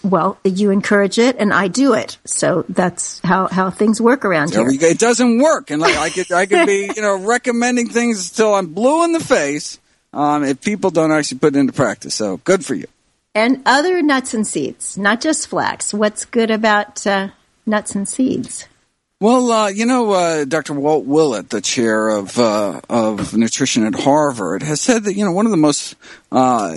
Well, 0.04 0.38
you 0.46 0.70
encourage 0.70 1.18
it, 1.18 1.36
and 1.40 1.52
I 1.52 1.68
do 1.68 1.94
it. 1.94 2.18
So 2.24 2.64
that's 2.70 3.20
how, 3.22 3.48
how 3.48 3.72
things 3.72 4.00
work 4.00 4.24
around 4.24 4.54
here. 4.54 4.68
It 4.70 5.00
doesn't 5.00 5.40
work, 5.40 5.72
and 5.72 5.82
like 5.82 5.98
I 5.98 6.10
could 6.10 6.32
I 6.32 6.46
could 6.46 6.68
be 6.68 6.90
you 6.96 7.02
know 7.02 7.18
recommending 7.26 7.90
things 7.90 8.30
until 8.30 8.54
I'm 8.54 8.68
blue 8.74 9.04
in 9.04 9.12
the 9.12 9.20
face, 9.20 9.80
um, 10.18 10.44
if 10.44 10.62
people 10.62 10.90
don't 10.90 11.12
actually 11.12 11.38
put 11.38 11.56
it 11.56 11.60
into 11.60 11.74
practice. 11.74 12.16
So 12.16 12.38
good 12.38 12.66
for 12.66 12.74
you. 12.74 12.88
And 13.36 13.62
other 13.68 14.02
nuts 14.02 14.34
and 14.34 14.48
seeds, 14.48 14.98
not 14.98 15.22
just 15.22 15.48
flax. 15.48 15.94
What's 15.94 16.26
good 16.26 16.50
about 16.50 17.06
uh, 17.06 17.30
nuts 17.68 17.94
and 17.94 18.10
seeds? 18.10 18.68
Well, 19.20 19.52
uh, 19.52 19.70
you 19.70 19.88
know, 19.88 20.12
uh, 20.12 20.46
Dr. 20.46 20.76
Walt 20.76 21.06
Willett, 21.06 21.50
the 21.50 21.60
chair 21.60 22.08
of 22.08 22.38
uh, 22.38 22.82
of 22.88 23.36
nutrition 23.36 23.84
at 23.84 23.96
Harvard, 23.96 24.62
has 24.62 24.80
said 24.80 25.06
that 25.06 25.16
you 25.16 25.26
know 25.26 25.32
one 25.32 25.48
of 25.48 25.52
the 25.52 25.58
most 25.58 25.96
uh, 26.32 26.76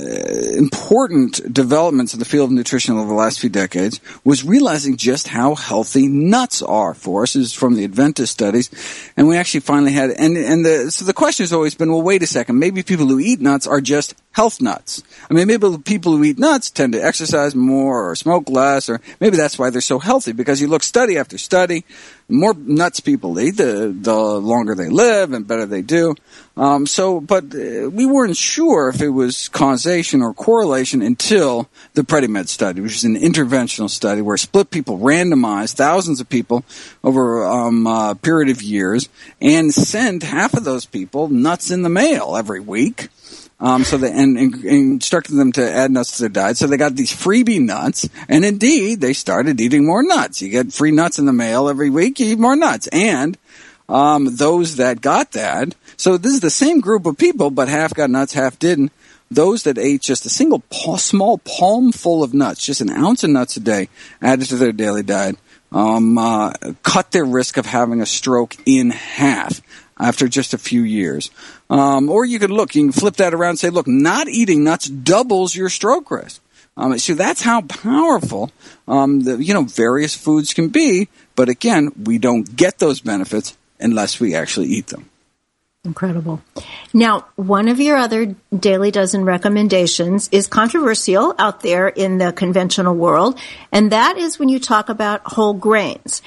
important 0.57 1.53
developments 1.53 2.15
in 2.15 2.19
the 2.19 2.25
field 2.25 2.49
of 2.49 2.53
nutrition 2.53 2.97
over 2.97 3.09
the 3.09 3.15
last 3.15 3.41
few 3.41 3.51
decades 3.51 4.01
was 4.25 4.43
realizing 4.43 4.97
just 4.97 5.29
how 5.29 5.55
healthy 5.55 6.09
nuts 6.09 6.63
are 6.63 6.95
for 6.95 7.25
us. 7.25 7.35
This 7.35 7.49
is 7.49 7.53
from 7.53 7.75
the 7.75 7.85
Adventist 7.85 8.33
studies, 8.33 8.71
and 9.19 9.29
we 9.29 9.37
actually 9.37 9.61
finally 9.61 9.93
had 9.93 10.09
and 10.09 10.39
and 10.39 10.65
the, 10.65 10.91
so 10.91 11.05
the 11.05 11.13
question 11.13 11.43
has 11.43 11.53
always 11.53 11.75
been, 11.75 11.93
well, 11.93 12.01
wait 12.01 12.23
a 12.23 12.27
second, 12.27 12.59
maybe 12.59 12.83
people 12.83 13.07
who 13.07 13.21
eat 13.21 13.43
nuts 13.43 13.67
are 13.67 13.83
just 13.83 14.15
health 14.33 14.61
nuts. 14.61 15.03
I 15.29 15.35
mean, 15.35 15.47
maybe 15.49 15.69
the 15.69 15.79
people 15.79 16.17
who 16.17 16.25
eat 16.25 16.39
nuts 16.39 16.71
tend 16.71 16.93
to 16.93 17.05
exercise 17.05 17.55
more 17.55 18.11
or 18.11 18.15
smoke 18.15 18.49
less, 18.49 18.89
or 18.89 19.01
maybe 19.19 19.37
that's 19.37 19.59
why 19.59 19.71
they're 19.71 19.81
so 19.81 19.99
healthy 19.99 20.33
because 20.33 20.61
you 20.61 20.69
look 20.69 20.83
study 20.83 21.19
after 21.19 21.37
study 21.37 21.85
the 22.31 22.37
more 22.37 22.55
nuts 22.55 23.01
people 23.01 23.41
eat, 23.41 23.57
the 23.57 23.95
the 23.95 24.15
longer 24.15 24.77
they 24.77 24.89
live 24.89 25.33
and 25.33 25.49
better 25.49 25.67
they 25.67 25.83
do. 25.83 26.15
Um, 26.57 26.87
so, 26.87 27.21
but 27.21 27.45
uh, 27.55 27.91
we 27.91 28.07
weren't 28.07 28.37
sure 28.37 28.89
if 28.89 29.01
it 29.01 29.09
was 29.09 29.49
causation 29.49 30.23
or 30.23 30.33
correlation 30.33 31.03
until 31.03 31.69
the 31.95 32.05
PREDIMED 32.05 32.49
study, 32.49 32.81
which 32.81 32.95
is 32.95 33.05
an 33.05 33.17
interventional 33.17 33.91
study 33.91 34.23
where 34.23 34.37
split 34.37 34.71
people 34.71 34.99
randomized 34.99 35.75
thousands 35.75 36.21
of 36.21 36.29
people 36.29 36.65
over 37.03 37.45
um, 37.47 37.87
a 37.87 38.15
period 38.15 38.51
of 38.51 38.63
years 38.63 39.09
and 39.41 39.75
sent 39.75 40.23
half 40.23 40.55
of 40.55 40.65
those 40.65 40.87
people 40.87 41.29
nuts 41.29 41.71
in 41.71 41.83
the 41.83 41.89
mail 41.89 42.37
every 42.37 42.61
week. 42.61 43.09
Um, 43.61 43.85
so 43.85 43.99
they 43.99 44.11
and, 44.11 44.39
and, 44.39 44.65
instructed 44.65 45.37
them 45.37 45.53
to 45.53 45.71
add 45.71 45.91
nuts 45.91 46.17
to 46.17 46.23
their 46.23 46.29
diet. 46.31 46.57
So 46.57 46.67
they 46.67 46.79
got 46.79 46.97
these 46.97 47.13
freebie 47.13 47.61
nuts, 47.61 48.09
and 48.29 48.45
indeed 48.45 49.01
they 49.01 49.13
started 49.13 49.61
eating 49.61 49.85
more 49.85 50.03
nuts. 50.03 50.41
You 50.41 50.49
get 50.49 50.73
free 50.73 50.93
nuts 50.93 51.19
in 51.19 51.27
the 51.27 51.33
mail 51.33 51.69
every 51.69 51.91
week. 51.91 52.21
You 52.21 52.33
eat 52.33 52.39
more 52.39 52.57
nuts, 52.57 52.87
and 52.89 53.37
um, 53.89 54.37
those 54.37 54.77
that 54.77 55.03
got 55.03 55.33
that. 55.33 55.75
So 55.97 56.17
this 56.17 56.33
is 56.33 56.41
the 56.41 56.51
same 56.51 56.81
group 56.81 57.05
of 57.05 57.19
people, 57.19 57.51
but 57.51 57.69
half 57.69 57.93
got 57.93 58.09
nuts, 58.09 58.33
half 58.33 58.59
didn't. 58.59 58.93
Those 59.31 59.65
that 59.65 59.79
ate 59.79 60.01
just 60.01 60.27
a 60.27 60.31
single 60.31 60.61
pa- 60.71 60.97
small 60.97 61.39
palm 61.39 61.93
full 61.93 62.25
of 62.25 62.35
nuts, 62.35 62.65
just 62.65 62.81
an 62.81 62.91
ounce 62.91 63.23
of 63.23 63.31
nuts 63.31 63.57
a 63.57 63.61
day, 63.61 63.89
added 64.23 64.49
to 64.49 64.57
their 64.57 64.73
daily 64.73 65.03
diet, 65.03 65.37
um, 65.71 66.19
uh, 66.19 66.53
cut 66.83 67.13
their 67.13 67.25
risk 67.25 67.57
of 67.57 67.67
having 67.67 68.01
a 68.01 68.07
stroke 68.07 68.57
in 68.67 68.91
half 68.91 69.61
after 69.99 70.27
just 70.27 70.55
a 70.55 70.59
few 70.59 70.83
years. 70.83 71.31
Um, 71.71 72.11
or 72.11 72.25
you 72.25 72.39
could 72.39 72.51
look, 72.51 72.75
you 72.75 72.83
can 72.83 72.93
flip 72.93 73.17
that 73.17 73.33
around 73.33 73.51
and 73.51 73.59
say, 73.59 73.71
look, 73.71 73.87
not 73.87 74.29
eating 74.29 74.65
nuts 74.65 74.89
doubles 74.89 75.55
your 75.55 75.71
stroke 75.71 76.11
risk. 76.11 76.43
Um, 76.77 76.99
so 76.99 77.15
that's 77.15 77.43
how 77.43 77.63
powerful, 77.63 78.51
um, 78.89 79.21
the, 79.21 79.43
you 79.43 79.55
know, 79.55 79.63
various 79.63 80.15
foods 80.15 80.53
can 80.53 80.69
be. 80.69 81.09
But 81.37 81.49
again, 81.49 81.93
we 82.05 82.19
don't 82.19 82.57
get 82.57 82.79
those 82.79 83.01
benefits 83.01 83.57
unless 83.79 84.19
we 84.19 84.35
actually 84.35 84.69
eat 84.69 84.89
them. 84.89 85.09
Incredible. 85.83 86.43
Now, 86.93 87.27
one 87.37 87.69
of 87.69 87.81
your 87.81 87.97
other 87.97 88.35
Daily 88.55 88.91
Dozen 88.91 89.25
recommendations 89.25 90.29
is 90.31 90.47
controversial 90.47 91.35
out 91.39 91.61
there 91.63 91.89
in 91.89 92.19
the 92.19 92.33
conventional 92.33 92.95
world, 92.95 93.39
and 93.73 93.91
that 93.91 94.19
is 94.19 94.39
when 94.39 94.51
you 94.51 94.61
talk 94.61 94.91
about 94.91 95.23
whole 95.25 95.55
grains. 95.55 96.21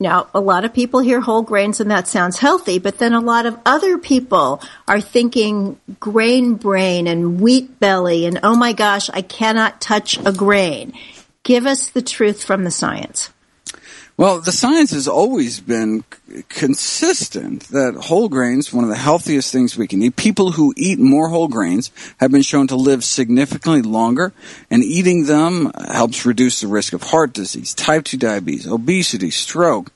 Now, 0.00 0.28
a 0.34 0.40
lot 0.40 0.64
of 0.64 0.74
people 0.74 1.00
hear 1.00 1.20
whole 1.20 1.42
grains 1.42 1.80
and 1.80 1.90
that 1.90 2.08
sounds 2.08 2.38
healthy, 2.38 2.78
but 2.78 2.98
then 2.98 3.12
a 3.12 3.20
lot 3.20 3.46
of 3.46 3.58
other 3.64 3.96
people 3.96 4.60
are 4.88 5.00
thinking 5.00 5.78
grain 6.00 6.54
brain 6.54 7.06
and 7.06 7.40
wheat 7.40 7.78
belly 7.78 8.26
and 8.26 8.40
oh 8.42 8.56
my 8.56 8.72
gosh, 8.72 9.08
I 9.10 9.22
cannot 9.22 9.80
touch 9.80 10.18
a 10.24 10.32
grain. 10.32 10.94
Give 11.44 11.66
us 11.66 11.90
the 11.90 12.02
truth 12.02 12.42
from 12.42 12.64
the 12.64 12.70
science. 12.70 13.30
Well, 14.16 14.40
the 14.40 14.52
science 14.52 14.92
has 14.92 15.08
always 15.08 15.58
been 15.58 16.04
consistent 16.48 17.64
that 17.70 17.96
whole 17.96 18.28
grains, 18.28 18.72
one 18.72 18.84
of 18.84 18.90
the 18.90 18.96
healthiest 18.96 19.52
things 19.52 19.76
we 19.76 19.88
can 19.88 20.00
eat. 20.02 20.14
People 20.14 20.52
who 20.52 20.72
eat 20.76 21.00
more 21.00 21.30
whole 21.30 21.48
grains 21.48 21.90
have 22.18 22.30
been 22.30 22.42
shown 22.42 22.68
to 22.68 22.76
live 22.76 23.02
significantly 23.02 23.82
longer, 23.82 24.32
and 24.70 24.84
eating 24.84 25.24
them 25.24 25.72
helps 25.90 26.24
reduce 26.24 26.60
the 26.60 26.68
risk 26.68 26.92
of 26.92 27.02
heart 27.02 27.32
disease, 27.32 27.74
type 27.74 28.04
2 28.04 28.16
diabetes, 28.16 28.68
obesity, 28.68 29.30
stroke. 29.30 29.90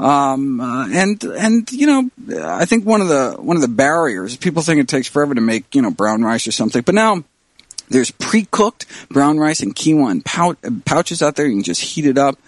Um, 0.00 0.60
uh, 0.60 0.88
and 0.88 1.22
and 1.22 1.70
you 1.70 1.86
know, 1.86 2.10
I 2.42 2.64
think 2.64 2.86
one 2.86 3.02
of 3.02 3.08
the 3.08 3.36
one 3.38 3.56
of 3.56 3.60
the 3.60 3.68
barriers 3.68 4.34
people 4.36 4.62
think 4.62 4.80
it 4.80 4.88
takes 4.88 5.06
forever 5.06 5.34
to 5.34 5.42
make 5.42 5.74
you 5.74 5.82
know 5.82 5.90
brown 5.90 6.22
rice 6.22 6.48
or 6.48 6.52
something, 6.52 6.82
but 6.82 6.94
now 6.94 7.22
there's 7.90 8.10
pre-cooked 8.10 8.86
brown 9.08 9.38
rice 9.38 9.60
and 9.60 9.74
quinoa 9.74 10.10
and 10.10 10.24
pouch, 10.24 10.58
pouches 10.84 11.22
out 11.22 11.36
there. 11.36 11.46
You 11.46 11.56
can 11.56 11.62
just 11.62 11.82
heat 11.82 12.06
it 12.06 12.16
up. 12.16 12.38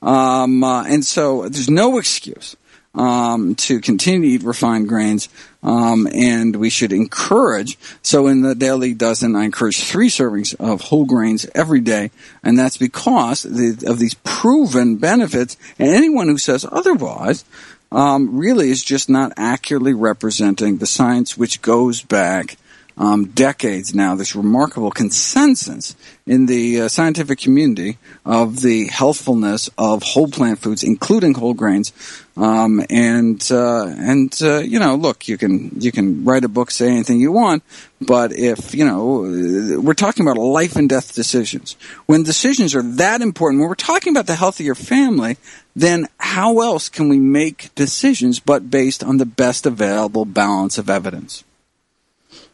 Um, 0.00 0.64
uh, 0.64 0.84
and 0.84 1.04
so 1.04 1.42
there's 1.48 1.70
no 1.70 1.98
excuse 1.98 2.56
um, 2.94 3.54
to 3.54 3.80
continue 3.80 4.28
to 4.28 4.34
eat 4.34 4.42
refined 4.42 4.88
grains, 4.88 5.28
um, 5.62 6.06
and 6.12 6.56
we 6.56 6.70
should 6.70 6.92
encourage. 6.92 7.78
So 8.02 8.26
in 8.26 8.42
the 8.42 8.54
daily 8.54 8.94
dozen, 8.94 9.36
I 9.36 9.44
encourage 9.44 9.82
three 9.82 10.08
servings 10.08 10.54
of 10.60 10.82
whole 10.82 11.04
grains 11.04 11.46
every 11.54 11.80
day, 11.80 12.10
and 12.42 12.58
that's 12.58 12.76
because 12.76 13.44
of 13.44 13.98
these 13.98 14.14
proven 14.24 14.96
benefits. 14.96 15.56
And 15.78 15.90
anyone 15.90 16.28
who 16.28 16.38
says 16.38 16.66
otherwise 16.70 17.44
um, 17.90 18.36
really 18.36 18.70
is 18.70 18.82
just 18.82 19.08
not 19.08 19.32
accurately 19.36 19.94
representing 19.94 20.78
the 20.78 20.86
science, 20.86 21.36
which 21.36 21.62
goes 21.62 22.02
back 22.02 22.56
um, 22.96 23.26
decades 23.26 23.94
now, 23.94 24.14
this 24.14 24.36
remarkable 24.36 24.90
consensus 24.90 25.96
in 26.26 26.46
the 26.46 26.82
uh, 26.82 26.88
scientific 26.88 27.38
community 27.38 27.98
of 28.24 28.60
the 28.60 28.86
healthfulness 28.86 29.70
of 29.78 30.02
whole 30.02 30.28
plant 30.28 30.58
foods, 30.58 30.82
including 30.82 31.34
whole 31.34 31.54
grains. 31.54 31.92
Um, 32.36 32.82
and 32.88 33.46
uh, 33.50 33.84
and 33.86 34.34
uh, 34.42 34.58
you 34.58 34.78
know, 34.78 34.94
look, 34.94 35.28
you 35.28 35.36
can 35.36 35.70
you 35.78 35.92
can 35.92 36.24
write 36.24 36.44
a 36.44 36.48
book, 36.48 36.70
say 36.70 36.88
anything 36.88 37.20
you 37.20 37.30
want, 37.30 37.62
but 38.00 38.32
if 38.32 38.74
you 38.74 38.86
know, 38.86 39.80
we're 39.80 39.94
talking 39.94 40.26
about 40.26 40.40
life 40.40 40.76
and 40.76 40.88
death 40.88 41.14
decisions. 41.14 41.76
When 42.06 42.22
decisions 42.22 42.74
are 42.74 42.82
that 42.82 43.20
important, 43.20 43.60
when 43.60 43.68
we're 43.68 43.74
talking 43.74 44.14
about 44.14 44.26
the 44.26 44.36
health 44.36 44.60
of 44.60 44.66
your 44.66 44.74
family, 44.74 45.36
then 45.76 46.08
how 46.18 46.60
else 46.60 46.88
can 46.88 47.08
we 47.08 47.18
make 47.18 47.74
decisions 47.74 48.40
but 48.40 48.70
based 48.70 49.04
on 49.04 49.18
the 49.18 49.26
best 49.26 49.66
available 49.66 50.24
balance 50.24 50.78
of 50.78 50.88
evidence? 50.88 51.44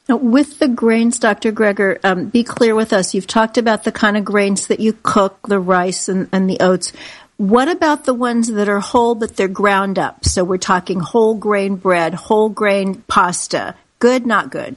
Now, 0.09 0.17
with 0.17 0.59
the 0.59 0.69
grains, 0.69 1.19
Dr. 1.19 1.53
Greger, 1.53 1.99
um, 2.03 2.31
be 2.31 2.43
clear 2.43 2.75
with 2.75 2.95
us. 2.95 3.15
You've 3.15 3.27
talked 3.27 3.59
about 3.59 3.85
the 3.85 3.93
kind 3.93 4.17
of 4.17 4.25
grains 4.25 4.69
that 4.69 4.81
you 4.81 4.97
cook, 5.03 5.39
the 5.47 5.61
rice 5.61 6.09
and, 6.09 6.29
and 6.33 6.49
the 6.49 6.61
oats. 6.61 6.95
What 7.37 7.69
about 7.69 8.05
the 8.05 8.15
ones 8.15 8.49
that 8.49 8.69
are 8.69 8.81
whole 8.81 9.15
but 9.15 9.37
they're 9.37 9.49
ground 9.49 9.99
up? 9.99 10.25
So 10.25 10.45
we're 10.45 10.57
talking 10.57 10.99
whole 10.99 11.35
grain 11.35 11.77
bread, 11.77 12.15
whole 12.15 12.49
grain 12.49 13.05
pasta. 13.07 13.75
Good, 13.99 14.27
not 14.27 14.51
good? 14.51 14.77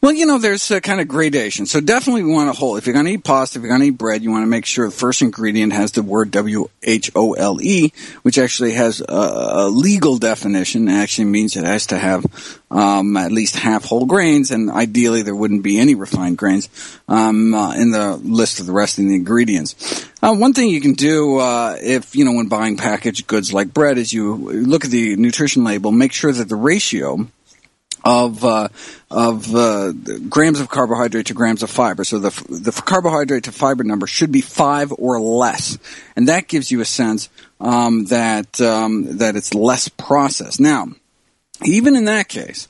Well, 0.00 0.12
you 0.12 0.26
know, 0.26 0.38
there's 0.38 0.70
a 0.70 0.80
kind 0.80 1.00
of 1.00 1.08
gradation. 1.08 1.66
So 1.66 1.80
definitely 1.80 2.22
we 2.22 2.32
want 2.32 2.48
a 2.48 2.52
whole. 2.52 2.76
If 2.76 2.86
you're 2.86 2.92
going 2.92 3.06
to 3.06 3.12
eat 3.12 3.24
pasta, 3.24 3.58
if 3.58 3.62
you're 3.62 3.68
going 3.68 3.80
to 3.80 3.88
eat 3.88 3.98
bread, 3.98 4.22
you 4.22 4.30
want 4.30 4.44
to 4.44 4.48
make 4.48 4.64
sure 4.64 4.86
the 4.86 4.94
first 4.94 5.22
ingredient 5.22 5.72
has 5.72 5.90
the 5.90 6.04
word 6.04 6.30
W-H-O-L-E, 6.30 7.92
which 8.22 8.38
actually 8.38 8.72
has 8.72 9.00
a, 9.00 9.04
a 9.08 9.68
legal 9.68 10.16
definition. 10.16 10.86
It 10.86 10.92
actually 10.92 11.24
means 11.24 11.56
it 11.56 11.64
has 11.64 11.88
to 11.88 11.98
have 11.98 12.24
um, 12.70 13.16
at 13.16 13.32
least 13.32 13.56
half 13.56 13.86
whole 13.86 14.06
grains, 14.06 14.52
and 14.52 14.70
ideally 14.70 15.22
there 15.22 15.34
wouldn't 15.34 15.64
be 15.64 15.80
any 15.80 15.96
refined 15.96 16.38
grains 16.38 16.68
um, 17.08 17.52
uh, 17.52 17.74
in 17.74 17.90
the 17.90 18.16
list 18.18 18.60
of 18.60 18.66
the 18.66 18.72
rest 18.72 19.00
of 19.00 19.04
the 19.04 19.14
ingredients. 19.16 20.06
Uh, 20.22 20.34
one 20.34 20.52
thing 20.52 20.68
you 20.68 20.80
can 20.80 20.92
do 20.92 21.38
uh, 21.38 21.76
if 21.80 22.14
you 22.14 22.24
know 22.24 22.32
when 22.32 22.46
buying 22.46 22.76
packaged 22.76 23.26
goods 23.26 23.52
like 23.52 23.74
bread 23.74 23.98
is 23.98 24.12
you 24.12 24.36
look 24.36 24.84
at 24.84 24.92
the 24.92 25.16
nutrition 25.16 25.64
label, 25.64 25.90
make 25.90 26.12
sure 26.12 26.32
that 26.32 26.48
the 26.48 26.56
ratio 26.56 27.26
of 28.08 28.42
uh, 28.42 28.68
of 29.10 29.54
uh, 29.54 29.92
grams 30.30 30.60
of 30.60 30.70
carbohydrate 30.70 31.26
to 31.26 31.34
grams 31.34 31.62
of 31.62 31.68
fiber. 31.68 32.04
So 32.04 32.18
the 32.18 32.30
the 32.48 32.72
carbohydrate 32.72 33.44
to 33.44 33.52
fiber 33.52 33.84
number 33.84 34.06
should 34.06 34.32
be 34.32 34.40
five 34.40 34.92
or 34.92 35.20
less, 35.20 35.78
and 36.16 36.26
that 36.28 36.48
gives 36.48 36.70
you 36.70 36.80
a 36.80 36.86
sense 36.86 37.28
um, 37.60 38.06
that 38.06 38.60
um, 38.62 39.18
that 39.18 39.36
it's 39.36 39.52
less 39.52 39.90
processed. 39.90 40.58
Now, 40.58 40.88
even 41.66 41.96
in 41.96 42.06
that 42.06 42.28
case, 42.28 42.68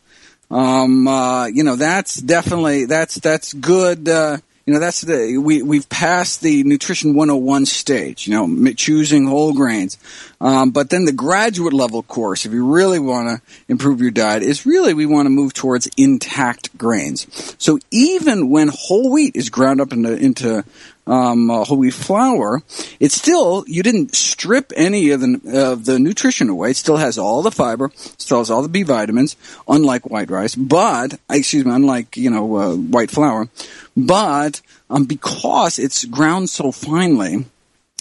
um, 0.51 1.07
uh, 1.07 1.47
you 1.47 1.63
know 1.63 1.77
that's 1.77 2.17
definitely 2.17 2.87
that's 2.87 3.15
that's 3.15 3.53
good 3.53 4.09
uh, 4.09 4.39
you 4.69 4.75
know 4.75 4.81
that's 4.81 5.01
the 5.01 5.39
we 5.39 5.63
we've 5.63 5.89
passed 5.89 6.43
the 6.43 6.63
nutrition 6.63 7.15
101 7.15 7.65
stage 7.65 8.29
you 8.29 8.35
know 8.35 8.73
choosing 8.75 9.27
whole 9.27 9.55
grains. 9.55 9.97
Um, 10.43 10.73
but 10.73 10.91
then 10.91 11.07
the 11.07 11.13
graduate 11.13 11.73
level 11.73 12.03
course 12.03 12.45
if 12.45 12.53
you 12.53 12.67
really 12.67 12.99
want 12.99 13.29
to 13.29 13.55
improve 13.67 14.03
your 14.03 14.11
diet 14.11 14.43
is 14.43 14.67
really 14.67 14.93
we 14.93 15.07
want 15.07 15.25
to 15.25 15.31
move 15.31 15.55
towards 15.55 15.89
intact 15.97 16.77
grains. 16.77 17.57
So 17.57 17.79
even 17.91 18.51
when 18.51 18.69
whole 18.69 19.11
wheat 19.11 19.37
is 19.37 19.49
ground 19.49 19.81
up 19.81 19.91
into 19.91 20.13
into 20.13 20.65
um, 21.09 21.51
uh, 21.51 21.65
whole 21.65 21.79
wheat 21.79 21.95
flour, 21.95 22.63
it 23.01 23.13
still 23.13 23.65
you 23.67 23.83
didn't 23.83 24.15
strip 24.15 24.73
any 24.77 25.11
of 25.11 25.21
the 25.21 25.41
of 25.71 25.85
the 25.85 25.99
nutrition 25.99 26.49
away. 26.49 26.71
It 26.71 26.77
still 26.77 26.97
has 26.97 27.19
all 27.19 27.43
the 27.43 27.51
fiber, 27.51 27.91
still 27.95 28.39
has 28.39 28.51
all 28.51 28.63
the 28.63 28.69
B 28.69 28.83
vitamins, 28.83 29.37
unlike 29.67 30.09
white 30.09 30.31
rice. 30.31 30.55
But 30.55 31.19
excuse 31.31 31.65
me, 31.65 31.73
unlike 31.73 32.17
you 32.17 32.31
know 32.31 32.57
uh, 32.57 32.77
white 32.77 33.11
flour, 33.11 33.49
but 33.97 34.61
um, 34.91 35.05
because 35.05 35.79
it's 35.79 36.05
ground 36.05 36.51
so 36.51 36.73
finely. 36.73 37.47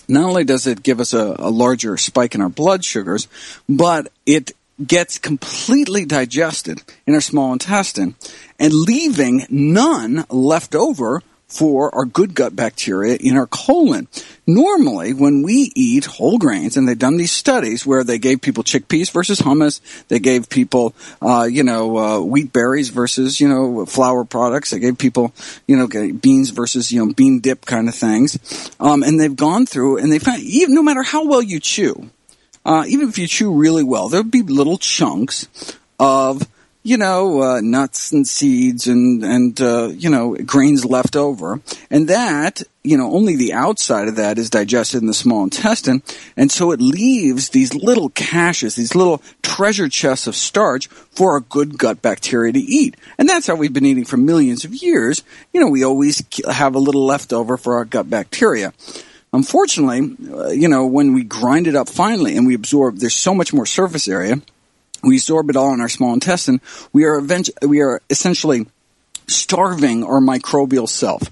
Not 0.10 0.24
only 0.24 0.45
does 0.45 0.68
it 0.68 0.84
give 0.84 1.01
us 1.01 1.14
a, 1.14 1.36
a 1.38 1.49
larger 1.49 1.97
spike 1.97 2.34
in 2.34 2.41
our 2.41 2.47
blood 2.47 2.86
sugars, 2.86 3.28
but 3.68 4.08
it 4.26 4.53
gets 4.86 5.18
completely 5.18 6.05
digested 6.05 6.82
in 7.05 7.14
our 7.14 7.22
small 7.22 7.51
intestine 7.51 8.16
and 8.60 8.74
leaving 8.74 9.45
none 9.49 10.26
left 10.30 10.76
over 10.76 11.24
for 11.47 11.93
our 11.95 12.05
good 12.05 12.35
gut 12.35 12.55
bacteria 12.55 13.15
in 13.15 13.37
our 13.37 13.47
colon. 13.47 14.07
Normally, 14.45 15.13
when 15.13 15.43
we 15.43 15.71
eat 15.75 16.05
whole 16.05 16.37
grains, 16.37 16.75
and 16.75 16.87
they've 16.87 16.97
done 16.97 17.17
these 17.17 17.31
studies 17.31 17.85
where 17.85 18.03
they 18.03 18.17
gave 18.17 18.41
people 18.41 18.63
chickpeas 18.63 19.11
versus 19.11 19.39
hummus, 19.39 19.79
they 20.09 20.19
gave 20.19 20.49
people, 20.49 20.93
uh, 21.21 21.47
you 21.49 21.63
know, 21.63 21.97
uh, 21.97 22.19
wheat 22.19 22.51
berries 22.51 22.89
versus, 22.89 23.39
you 23.39 23.47
know, 23.47 23.85
flour 23.85 24.25
products, 24.25 24.71
they 24.71 24.79
gave 24.79 24.97
people, 24.97 25.33
you 25.67 25.77
know, 25.77 25.87
beans 26.13 26.49
versus, 26.49 26.91
you 26.91 27.05
know, 27.05 27.13
bean 27.13 27.39
dip 27.39 27.65
kind 27.65 27.87
of 27.87 27.95
things. 27.95 28.71
Um, 28.79 29.03
and 29.03 29.19
they've 29.19 29.35
gone 29.35 29.65
through 29.65 29.97
and 29.97 30.11
they 30.11 30.19
found, 30.19 30.41
even 30.41 30.75
no 30.75 30.83
matter 30.83 31.03
how 31.03 31.25
well 31.25 31.41
you 31.41 31.59
chew, 31.59 32.09
uh, 32.65 32.83
even 32.87 33.07
if 33.07 33.17
you 33.17 33.27
chew 33.27 33.53
really 33.53 33.83
well, 33.83 34.09
there'll 34.09 34.25
be 34.25 34.41
little 34.41 34.77
chunks 34.77 35.47
of 35.99 36.45
you 36.88 36.95
know, 36.95 37.41
uh, 37.41 37.59
nuts 37.59 38.13
and 38.13 38.25
seeds 38.25 38.88
and, 38.88 39.21
and, 39.21 39.59
uh, 39.59 39.89
you 39.89 40.09
know, 40.09 40.35
grains 40.35 40.85
left 40.85 41.17
over. 41.17 41.59
And 41.91 42.07
that, 42.07 42.63
you 42.81 42.97
know, 42.97 43.11
only 43.11 43.35
the 43.35 43.51
outside 43.51 44.07
of 44.07 44.15
that 44.15 44.38
is 44.38 44.49
digested 44.49 45.01
in 45.01 45.07
the 45.07 45.13
small 45.13 45.43
intestine. 45.43 46.01
And 46.38 46.49
so 46.49 46.71
it 46.71 46.79
leaves 46.79 47.49
these 47.49 47.75
little 47.75 48.07
caches, 48.07 48.75
these 48.75 48.95
little 48.95 49.21
treasure 49.43 49.89
chests 49.89 50.27
of 50.27 50.35
starch 50.38 50.88
for 50.88 51.33
our 51.33 51.41
good 51.41 51.77
gut 51.77 52.01
bacteria 52.01 52.53
to 52.53 52.59
eat. 52.59 52.95
And 53.17 53.27
that's 53.27 53.47
how 53.47 53.55
we've 53.55 53.73
been 53.73 53.85
eating 53.85 54.05
for 54.05 54.15
millions 54.15 54.63
of 54.63 54.73
years. 54.73 55.23
You 55.51 55.59
know, 55.59 55.67
we 55.67 55.83
always 55.83 56.23
have 56.49 56.73
a 56.73 56.79
little 56.79 57.05
leftover 57.05 57.57
for 57.57 57.75
our 57.75 57.83
gut 57.83 58.09
bacteria. 58.09 58.71
Unfortunately, 59.33 60.15
uh, 60.31 60.51
you 60.51 60.69
know, 60.69 60.85
when 60.85 61.13
we 61.13 61.25
grind 61.25 61.67
it 61.67 61.75
up 61.75 61.89
finally 61.89 62.38
and 62.38 62.47
we 62.47 62.55
absorb, 62.55 62.99
there's 62.99 63.13
so 63.13 63.33
much 63.33 63.53
more 63.53 63.65
surface 63.65 64.07
area 64.07 64.41
we 65.08 65.16
absorb 65.16 65.49
it 65.49 65.55
all 65.55 65.74
in 65.74 65.82
our 65.82 65.89
small 65.89 66.14
intestine. 66.14 66.62
We 66.93 67.05
are 67.05 67.18
event- 67.18 67.49
we 67.62 67.82
are 67.82 68.01
essentially 68.10 68.68
starving 69.28 70.03
our 70.03 70.20
microbial 70.20 70.88
self. 70.88 71.24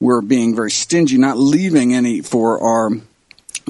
We're 0.00 0.20
being 0.20 0.54
very 0.56 0.70
stingy, 0.70 1.18
not 1.18 1.38
leaving 1.38 1.94
any 1.94 2.20
for 2.20 2.60
our 2.60 2.90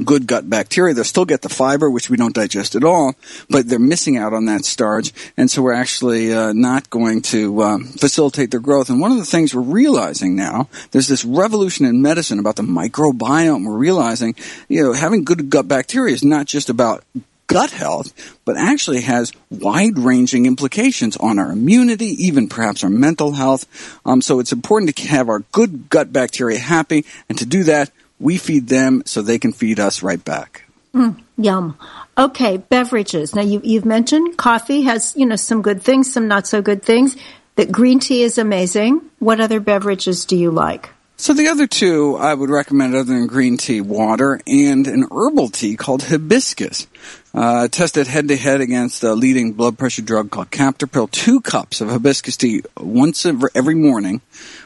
good 0.02 0.26
gut 0.26 0.48
bacteria. 0.48 0.94
They'll 0.94 1.04
still 1.04 1.24
get 1.24 1.42
the 1.42 1.48
fiber, 1.48 1.90
which 1.90 2.10
we 2.10 2.16
don't 2.16 2.34
digest 2.34 2.74
at 2.74 2.84
all, 2.84 3.14
but 3.48 3.68
they're 3.68 3.78
missing 3.78 4.16
out 4.16 4.32
on 4.32 4.46
that 4.46 4.64
starch, 4.64 5.12
and 5.36 5.50
so 5.50 5.62
we're 5.62 5.74
actually 5.74 6.32
uh, 6.32 6.52
not 6.52 6.90
going 6.90 7.22
to 7.22 7.62
um, 7.62 7.84
facilitate 7.84 8.50
their 8.50 8.60
growth. 8.60 8.90
And 8.90 9.00
one 9.00 9.12
of 9.12 9.18
the 9.18 9.24
things 9.24 9.54
we're 9.54 9.62
realizing 9.62 10.34
now, 10.34 10.68
there's 10.90 11.08
this 11.08 11.24
revolution 11.24 11.86
in 11.86 12.02
medicine 12.02 12.38
about 12.38 12.56
the 12.56 12.62
microbiome. 12.62 13.66
We're 13.66 13.76
realizing, 13.76 14.34
you 14.68 14.82
know, 14.82 14.92
having 14.92 15.24
good 15.24 15.50
gut 15.50 15.68
bacteria 15.68 16.14
is 16.14 16.24
not 16.24 16.46
just 16.46 16.70
about 16.70 17.04
gut 17.46 17.70
health, 17.70 18.12
but 18.44 18.56
actually 18.56 19.02
has 19.02 19.32
wide 19.50 19.98
ranging 19.98 20.46
implications 20.46 21.16
on 21.16 21.38
our 21.38 21.50
immunity, 21.50 22.26
even 22.26 22.48
perhaps 22.48 22.84
our 22.84 22.90
mental 22.90 23.32
health. 23.32 23.66
Um, 24.04 24.20
so 24.20 24.40
it's 24.40 24.52
important 24.52 24.94
to 24.96 25.08
have 25.08 25.28
our 25.28 25.40
good 25.52 25.88
gut 25.90 26.12
bacteria 26.12 26.58
happy, 26.58 27.04
and 27.28 27.38
to 27.38 27.46
do 27.46 27.64
that, 27.64 27.90
we 28.20 28.36
feed 28.36 28.68
them 28.68 29.02
so 29.06 29.22
they 29.22 29.38
can 29.38 29.52
feed 29.52 29.80
us 29.80 30.02
right 30.02 30.24
back. 30.24 30.64
Mm, 30.94 31.20
yum. 31.36 31.76
Okay, 32.16 32.58
beverages. 32.58 33.34
Now 33.34 33.42
you, 33.42 33.60
you've 33.64 33.84
mentioned 33.84 34.36
coffee 34.36 34.82
has 34.82 35.14
you 35.16 35.26
know 35.26 35.36
some 35.36 35.62
good 35.62 35.82
things, 35.82 36.12
some 36.12 36.28
not 36.28 36.46
so 36.46 36.62
good 36.62 36.82
things. 36.82 37.16
That 37.56 37.70
green 37.70 38.00
tea 38.00 38.22
is 38.22 38.38
amazing. 38.38 39.00
What 39.18 39.40
other 39.40 39.60
beverages 39.60 40.24
do 40.24 40.36
you 40.36 40.50
like? 40.50 40.90
So 41.16 41.32
the 41.32 41.48
other 41.48 41.66
two 41.66 42.16
I 42.16 42.34
would 42.34 42.50
recommend 42.50 42.94
other 42.94 43.14
than 43.14 43.26
green 43.26 43.56
tea, 43.56 43.80
water, 43.80 44.40
and 44.46 44.86
an 44.86 45.06
herbal 45.10 45.48
tea 45.50 45.76
called 45.76 46.02
hibiscus. 46.02 46.86
Uh, 47.34 47.66
tested 47.66 48.06
head 48.06 48.28
to 48.28 48.36
head 48.36 48.60
against 48.60 49.02
a 49.02 49.12
leading 49.12 49.52
blood 49.52 49.76
pressure 49.76 50.02
drug 50.02 50.30
called 50.30 50.50
Captopril. 50.52 51.10
Two 51.10 51.40
cups 51.40 51.80
of 51.80 51.88
hibiscus 51.88 52.36
tea 52.36 52.62
once 52.78 53.26
every 53.26 53.74
morning 53.74 54.20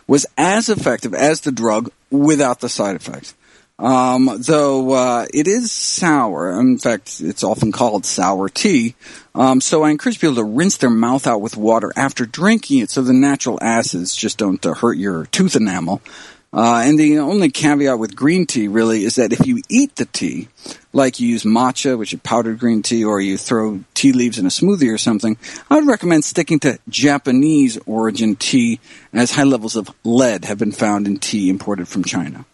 was 0.06 0.26
as 0.36 0.68
effective 0.68 1.14
as 1.14 1.40
the 1.40 1.52
drug 1.52 1.90
without 2.10 2.60
the 2.60 2.68
side 2.68 2.94
effects. 2.94 3.34
Um, 3.78 4.28
though 4.40 4.92
uh, 4.92 5.26
it 5.32 5.46
is 5.46 5.70
sour, 5.70 6.60
in 6.60 6.78
fact, 6.78 7.20
it's 7.20 7.44
often 7.44 7.70
called 7.70 8.04
sour 8.04 8.48
tea. 8.48 8.96
Um, 9.34 9.60
so 9.60 9.84
I 9.84 9.90
encourage 9.90 10.20
people 10.20 10.34
to 10.34 10.44
rinse 10.44 10.76
their 10.78 10.90
mouth 10.90 11.26
out 11.26 11.40
with 11.40 11.56
water 11.56 11.92
after 11.96 12.26
drinking 12.26 12.80
it, 12.80 12.90
so 12.90 13.02
the 13.02 13.12
natural 13.12 13.58
acids 13.62 14.16
just 14.16 14.36
don't 14.36 14.64
uh, 14.66 14.74
hurt 14.74 14.98
your 14.98 15.26
tooth 15.26 15.54
enamel. 15.54 16.02
Uh, 16.50 16.82
and 16.84 16.98
the 16.98 17.18
only 17.18 17.50
caveat 17.50 17.98
with 17.98 18.16
green 18.16 18.46
tea 18.46 18.68
really 18.68 19.04
is 19.04 19.16
that 19.16 19.32
if 19.32 19.46
you 19.46 19.60
eat 19.68 19.94
the 19.96 20.06
tea, 20.06 20.48
like 20.94 21.20
you 21.20 21.28
use 21.28 21.44
matcha, 21.44 21.98
which 21.98 22.14
is 22.14 22.20
powdered 22.20 22.58
green 22.58 22.82
tea, 22.82 23.04
or 23.04 23.20
you 23.20 23.36
throw 23.36 23.80
tea 23.92 24.12
leaves 24.12 24.38
in 24.38 24.46
a 24.46 24.48
smoothie 24.48 24.92
or 24.92 24.96
something, 24.96 25.36
I 25.70 25.74
would 25.74 25.86
recommend 25.86 26.24
sticking 26.24 26.58
to 26.60 26.78
Japanese 26.88 27.78
origin 27.84 28.34
tea, 28.34 28.80
as 29.12 29.32
high 29.32 29.44
levels 29.44 29.76
of 29.76 29.94
lead 30.04 30.46
have 30.46 30.58
been 30.58 30.72
found 30.72 31.06
in 31.06 31.18
tea 31.18 31.50
imported 31.50 31.86
from 31.86 32.04
China. 32.04 32.46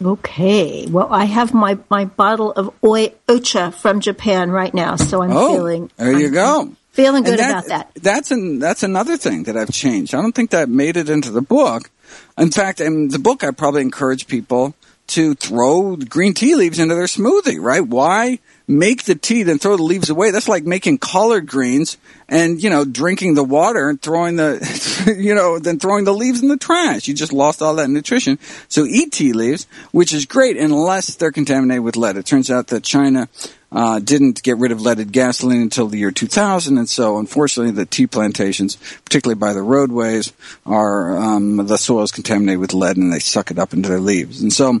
Okay. 0.00 0.86
Well, 0.86 1.08
I 1.10 1.24
have 1.24 1.52
my, 1.52 1.78
my 1.90 2.06
bottle 2.06 2.50
of 2.52 2.74
oi 2.82 3.12
ocha 3.28 3.74
from 3.74 4.00
Japan 4.00 4.50
right 4.50 4.72
now, 4.72 4.96
so 4.96 5.22
I'm 5.22 5.30
oh, 5.32 5.54
feeling. 5.54 5.90
There 5.96 6.18
you 6.18 6.28
I'm, 6.28 6.32
go. 6.32 6.76
Feeling 6.94 7.24
good 7.24 7.40
that, 7.40 7.50
about 7.50 7.66
that. 7.66 7.90
That's 7.96 8.30
an, 8.30 8.60
that's 8.60 8.84
another 8.84 9.16
thing 9.16 9.42
that 9.44 9.56
I've 9.56 9.72
changed. 9.72 10.14
I 10.14 10.22
don't 10.22 10.32
think 10.32 10.50
that 10.50 10.68
made 10.68 10.96
it 10.96 11.10
into 11.10 11.32
the 11.32 11.42
book. 11.42 11.90
In 12.38 12.52
fact, 12.52 12.80
in 12.80 13.08
the 13.08 13.18
book, 13.18 13.42
I 13.42 13.50
probably 13.50 13.82
encourage 13.82 14.28
people 14.28 14.76
to 15.08 15.34
throw 15.34 15.96
green 15.96 16.34
tea 16.34 16.54
leaves 16.54 16.78
into 16.78 16.94
their 16.94 17.06
smoothie, 17.06 17.60
right? 17.60 17.84
Why 17.84 18.38
make 18.68 19.02
the 19.02 19.16
tea 19.16 19.42
then 19.42 19.58
throw 19.58 19.76
the 19.76 19.82
leaves 19.82 20.08
away? 20.08 20.30
That's 20.30 20.46
like 20.46 20.62
making 20.62 20.98
collard 20.98 21.48
greens 21.48 21.98
and, 22.28 22.62
you 22.62 22.70
know, 22.70 22.84
drinking 22.84 23.34
the 23.34 23.42
water 23.42 23.88
and 23.88 24.00
throwing 24.00 24.36
the, 24.36 25.16
you 25.18 25.34
know, 25.34 25.58
then 25.58 25.80
throwing 25.80 26.04
the 26.04 26.14
leaves 26.14 26.42
in 26.42 26.48
the 26.48 26.56
trash. 26.56 27.08
You 27.08 27.14
just 27.14 27.32
lost 27.32 27.60
all 27.60 27.74
that 27.74 27.90
nutrition. 27.90 28.38
So 28.68 28.84
eat 28.84 29.10
tea 29.10 29.32
leaves, 29.32 29.66
which 29.90 30.12
is 30.12 30.26
great 30.26 30.56
unless 30.56 31.16
they're 31.16 31.32
contaminated 31.32 31.82
with 31.82 31.96
lead. 31.96 32.16
It 32.16 32.24
turns 32.24 32.52
out 32.52 32.68
that 32.68 32.84
China 32.84 33.28
uh, 33.74 33.98
didn't 33.98 34.42
get 34.42 34.56
rid 34.56 34.72
of 34.72 34.80
leaded 34.80 35.12
gasoline 35.12 35.60
until 35.60 35.88
the 35.88 35.98
year 35.98 36.12
2000, 36.12 36.78
and 36.78 36.88
so 36.88 37.18
unfortunately 37.18 37.72
the 37.72 37.84
tea 37.84 38.06
plantations, 38.06 38.76
particularly 39.04 39.38
by 39.38 39.52
the 39.52 39.62
roadways, 39.62 40.32
are 40.64 41.18
um, 41.18 41.56
the 41.56 41.76
soil 41.76 42.04
is 42.04 42.12
contaminated 42.12 42.60
with 42.60 42.72
lead, 42.72 42.96
and 42.96 43.12
they 43.12 43.18
suck 43.18 43.50
it 43.50 43.58
up 43.58 43.72
into 43.72 43.88
their 43.88 44.00
leaves. 44.00 44.40
And 44.40 44.52
so 44.52 44.80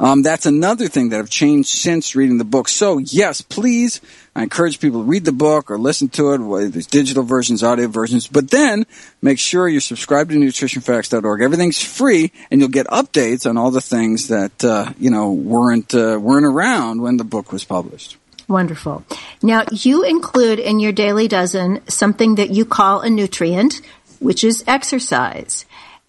um, 0.00 0.22
that's 0.22 0.46
another 0.46 0.88
thing 0.88 1.10
that 1.10 1.18
have 1.18 1.28
changed 1.28 1.68
since 1.68 2.16
reading 2.16 2.38
the 2.38 2.44
book. 2.44 2.68
So 2.68 2.96
yes, 2.96 3.42
please, 3.42 4.00
I 4.34 4.42
encourage 4.44 4.80
people 4.80 5.00
to 5.00 5.06
read 5.06 5.26
the 5.26 5.32
book 5.32 5.70
or 5.70 5.76
listen 5.78 6.08
to 6.10 6.32
it. 6.32 6.72
There's 6.72 6.86
digital 6.86 7.22
versions, 7.22 7.62
audio 7.62 7.86
versions, 7.88 8.26
but 8.26 8.50
then 8.50 8.86
make 9.20 9.38
sure 9.38 9.68
you're 9.68 9.82
subscribed 9.82 10.30
to 10.30 10.36
nutritionfacts.org. 10.36 11.42
Everything's 11.42 11.82
free, 11.82 12.32
and 12.50 12.60
you'll 12.60 12.70
get 12.70 12.86
updates 12.86 13.48
on 13.48 13.58
all 13.58 13.70
the 13.70 13.82
things 13.82 14.28
that 14.28 14.64
uh, 14.64 14.94
you 14.98 15.10
know 15.10 15.32
weren't 15.32 15.94
uh, 15.94 16.18
weren't 16.18 16.46
around 16.46 17.02
when 17.02 17.18
the 17.18 17.24
book 17.24 17.52
was 17.52 17.64
published. 17.64 18.16
Wonderful. 18.50 19.04
Now, 19.44 19.62
you 19.70 20.02
include 20.02 20.58
in 20.58 20.80
your 20.80 20.90
daily 20.90 21.28
dozen 21.28 21.86
something 21.86 22.34
that 22.34 22.50
you 22.50 22.64
call 22.64 23.00
a 23.00 23.08
nutrient, 23.08 23.80
which 24.18 24.42
is 24.42 24.64
exercise. 24.66 25.66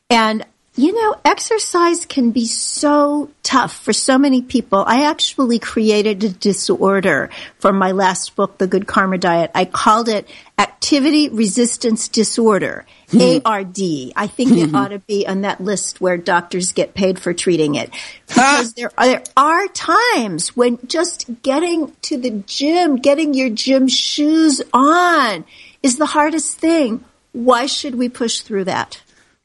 And 0.10 0.44
you 0.76 0.94
know, 0.94 1.20
exercise 1.26 2.06
can 2.06 2.32
be 2.32 2.46
so 2.46 3.30
tough 3.44 3.76
for 3.76 3.92
so 3.92 4.18
many 4.18 4.42
people. 4.42 4.86
I 4.88 5.04
actually 5.04 5.60
created 5.60 6.24
a 6.24 6.30
disorder 6.30 7.30
for 7.60 7.74
my 7.74 7.92
last 7.92 8.38
book, 8.38 8.58
The 8.58 8.68
Good 8.68 8.88
Karma 8.88 9.18
Diet. 9.18 9.52
I 9.54 9.66
called 9.66 10.08
it 10.08 10.30
Activity 10.58 11.28
Resistance 11.28 12.08
Disorder, 12.08 12.86
mm-hmm. 13.10 13.46
ARD. 13.46 14.14
I 14.16 14.28
think 14.28 14.54
it 14.54 14.74
ought 14.74 14.90
to 14.90 15.00
be 15.00 15.28
on 15.28 15.42
that 15.42 15.60
list 15.60 16.00
where 16.00 16.16
doctors 16.16 16.72
get 16.72 16.94
paid 16.94 17.20
for 17.20 17.34
treating 17.34 17.76
it. 17.76 17.90
Because 18.28 18.74
there, 18.74 18.92
are, 18.98 19.06
there 19.06 19.24
are 19.36 19.68
times 19.68 20.56
when 20.56 20.80
just 20.88 21.44
getting 21.44 21.92
to 22.04 22.18
the 22.18 22.32
gym, 22.48 22.96
getting 22.96 23.34
your 23.34 23.50
gym 23.50 23.90
shoes 23.90 24.62
on 24.72 25.44
is 25.84 25.98
the 25.98 26.06
hardest 26.06 26.60
thing. 26.60 27.04
Why 27.34 27.66
should 27.66 27.96
we 27.96 28.08
push 28.08 28.40
through 28.40 28.66
that? 28.66 29.02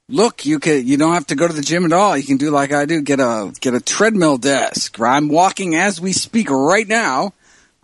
Look, 0.08 0.46
you 0.46 0.58
can 0.58 0.86
you 0.86 0.96
don't 0.96 1.14
have 1.14 1.26
to 1.28 1.34
go 1.34 1.46
to 1.46 1.52
the 1.52 1.62
gym 1.62 1.84
at 1.84 1.92
all. 1.92 2.16
You 2.16 2.24
can 2.24 2.36
do 2.36 2.50
like 2.50 2.72
I 2.72 2.86
do, 2.86 3.00
get 3.00 3.20
a 3.20 3.52
get 3.60 3.74
a 3.74 3.80
treadmill 3.80 4.38
desk. 4.38 5.00
I'm 5.00 5.28
walking 5.28 5.74
as 5.74 6.00
we 6.00 6.12
speak 6.12 6.50
right 6.50 6.86
now. 6.86 7.32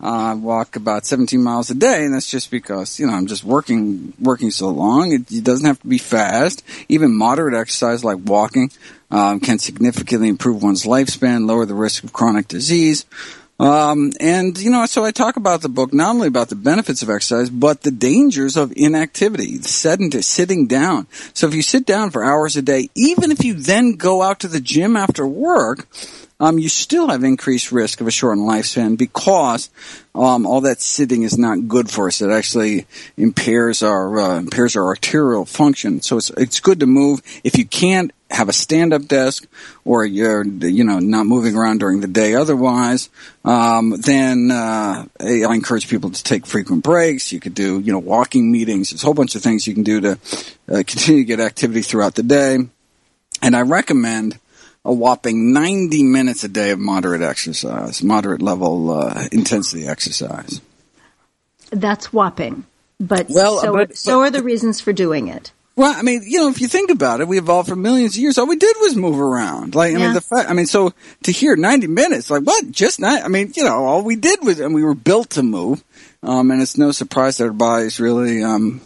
Uh, 0.01 0.31
I 0.31 0.33
walk 0.33 0.75
about 0.75 1.05
17 1.05 1.41
miles 1.41 1.69
a 1.69 1.75
day, 1.75 2.03
and 2.03 2.13
that's 2.13 2.29
just 2.29 2.51
because 2.51 2.99
you 2.99 3.07
know 3.07 3.13
I'm 3.13 3.27
just 3.27 3.43
working 3.43 4.13
working 4.19 4.51
so 4.51 4.69
long. 4.69 5.13
It, 5.13 5.31
it 5.31 5.43
doesn't 5.43 5.65
have 5.65 5.79
to 5.81 5.87
be 5.87 5.97
fast. 5.97 6.63
Even 6.89 7.15
moderate 7.15 7.53
exercise 7.53 8.03
like 8.03 8.19
walking 8.23 8.71
um, 9.11 9.39
can 9.39 9.59
significantly 9.59 10.27
improve 10.27 10.61
one's 10.61 10.83
lifespan, 10.83 11.45
lower 11.47 11.65
the 11.65 11.75
risk 11.75 12.03
of 12.03 12.11
chronic 12.11 12.47
disease. 12.47 13.05
Um, 13.59 14.11
and 14.19 14.57
you 14.57 14.71
know, 14.71 14.85
so 14.87 15.05
I 15.05 15.11
talk 15.11 15.35
about 15.37 15.61
the 15.61 15.69
book 15.69 15.93
not 15.93 16.15
only 16.15 16.27
about 16.27 16.49
the 16.49 16.55
benefits 16.55 17.01
of 17.01 17.09
exercise, 17.09 17.49
but 17.49 17.81
the 17.81 17.91
dangers 17.91 18.57
of 18.57 18.73
inactivity, 18.75 19.57
sedentary, 19.61 20.23
sitting 20.23 20.67
down. 20.67 21.07
So 21.33 21.47
if 21.47 21.53
you 21.53 21.61
sit 21.61 21.85
down 21.85 22.09
for 22.09 22.23
hours 22.23 22.57
a 22.57 22.61
day, 22.61 22.89
even 22.95 23.31
if 23.31 23.43
you 23.43 23.53
then 23.53 23.93
go 23.93 24.21
out 24.21 24.39
to 24.41 24.47
the 24.47 24.59
gym 24.59 24.95
after 24.95 25.25
work, 25.27 25.87
um, 26.39 26.57
you 26.57 26.67
still 26.67 27.07
have 27.09 27.23
increased 27.23 27.71
risk 27.71 28.01
of 28.01 28.07
a 28.07 28.11
shortened 28.11 28.47
lifespan 28.47 28.97
because 28.97 29.69
um, 30.13 30.45
all 30.45 30.61
that 30.61 30.81
sitting 30.81 31.23
is 31.23 31.37
not 31.37 31.67
good 31.67 31.89
for 31.89 32.07
us. 32.07 32.21
It 32.21 32.31
actually 32.31 32.85
impairs 33.15 33.83
our 33.83 34.19
uh, 34.19 34.39
impairs 34.39 34.75
our 34.75 34.85
arterial 34.85 35.45
function. 35.45 36.01
So 36.01 36.17
it's 36.17 36.31
it's 36.31 36.59
good 36.59 36.79
to 36.81 36.85
move. 36.85 37.21
If 37.43 37.57
you 37.57 37.65
can't 37.65 38.11
have 38.33 38.49
a 38.49 38.53
stand-up 38.53 39.05
desk 39.05 39.45
or 39.85 40.05
you're 40.05 40.43
you 40.45 40.83
know 40.83 40.99
not 40.99 41.25
moving 41.25 41.55
around 41.55 41.79
during 41.79 42.01
the 42.01 42.07
day 42.07 42.35
otherwise 42.35 43.09
um, 43.45 43.91
then 43.91 44.51
uh, 44.51 45.05
i 45.19 45.53
encourage 45.53 45.87
people 45.87 46.09
to 46.09 46.23
take 46.23 46.45
frequent 46.45 46.83
breaks 46.83 47.31
you 47.31 47.39
could 47.39 47.53
do 47.53 47.79
you 47.79 47.91
know 47.91 47.99
walking 47.99 48.51
meetings 48.51 48.89
there's 48.89 49.03
a 49.03 49.05
whole 49.05 49.13
bunch 49.13 49.35
of 49.35 49.41
things 49.41 49.67
you 49.67 49.73
can 49.73 49.83
do 49.83 50.01
to 50.01 50.11
uh, 50.11 50.83
continue 50.85 51.21
to 51.21 51.27
get 51.27 51.39
activity 51.39 51.81
throughout 51.81 52.15
the 52.15 52.23
day 52.23 52.57
and 53.41 53.55
i 53.55 53.61
recommend 53.61 54.37
a 54.85 54.93
whopping 54.93 55.53
90 55.53 56.03
minutes 56.03 56.43
a 56.43 56.49
day 56.49 56.71
of 56.71 56.79
moderate 56.79 57.21
exercise, 57.21 58.03
moderate 58.03 58.41
level 58.41 58.91
uh, 58.91 59.27
intensity 59.31 59.87
exercise. 59.87 60.61
That's 61.71 62.11
whopping. 62.11 62.65
But, 62.99 63.27
well, 63.29 63.59
so, 63.59 63.73
but, 63.73 63.97
so 63.97 64.21
are 64.21 64.29
the 64.29 64.43
reasons 64.43 64.81
for 64.81 64.93
doing 64.93 65.27
it. 65.27 65.51
Well, 65.75 65.93
I 65.95 66.03
mean, 66.03 66.21
you 66.25 66.39
know, 66.39 66.49
if 66.49 66.61
you 66.61 66.67
think 66.67 66.91
about 66.91 67.19
it, 67.19 67.27
we 67.27 67.39
evolved 67.39 67.69
for 67.69 67.75
millions 67.75 68.15
of 68.15 68.21
years. 68.21 68.37
All 68.37 68.45
we 68.45 68.57
did 68.57 68.75
was 68.79 68.95
move 68.95 69.19
around. 69.19 69.73
Like, 69.73 69.95
I 69.95 69.97
yeah. 69.97 70.05
mean, 70.05 70.13
the 70.13 70.21
fact, 70.21 70.49
I 70.49 70.53
mean, 70.53 70.67
so 70.67 70.93
to 71.23 71.31
hear 71.31 71.55
90 71.55 71.87
minutes, 71.87 72.29
like 72.29 72.43
what? 72.43 72.69
Just 72.69 72.99
not, 72.99 73.23
I 73.23 73.27
mean, 73.27 73.53
you 73.55 73.63
know, 73.63 73.83
all 73.83 74.03
we 74.03 74.15
did 74.15 74.43
was, 74.43 74.59
and 74.59 74.75
we 74.75 74.83
were 74.83 74.93
built 74.93 75.31
to 75.31 75.43
move. 75.43 75.83
Um, 76.21 76.51
and 76.51 76.61
it's 76.61 76.77
no 76.77 76.91
surprise 76.91 77.37
that 77.37 77.45
our 77.45 77.53
bodies 77.53 77.99
really, 77.99 78.43
um, 78.43 78.81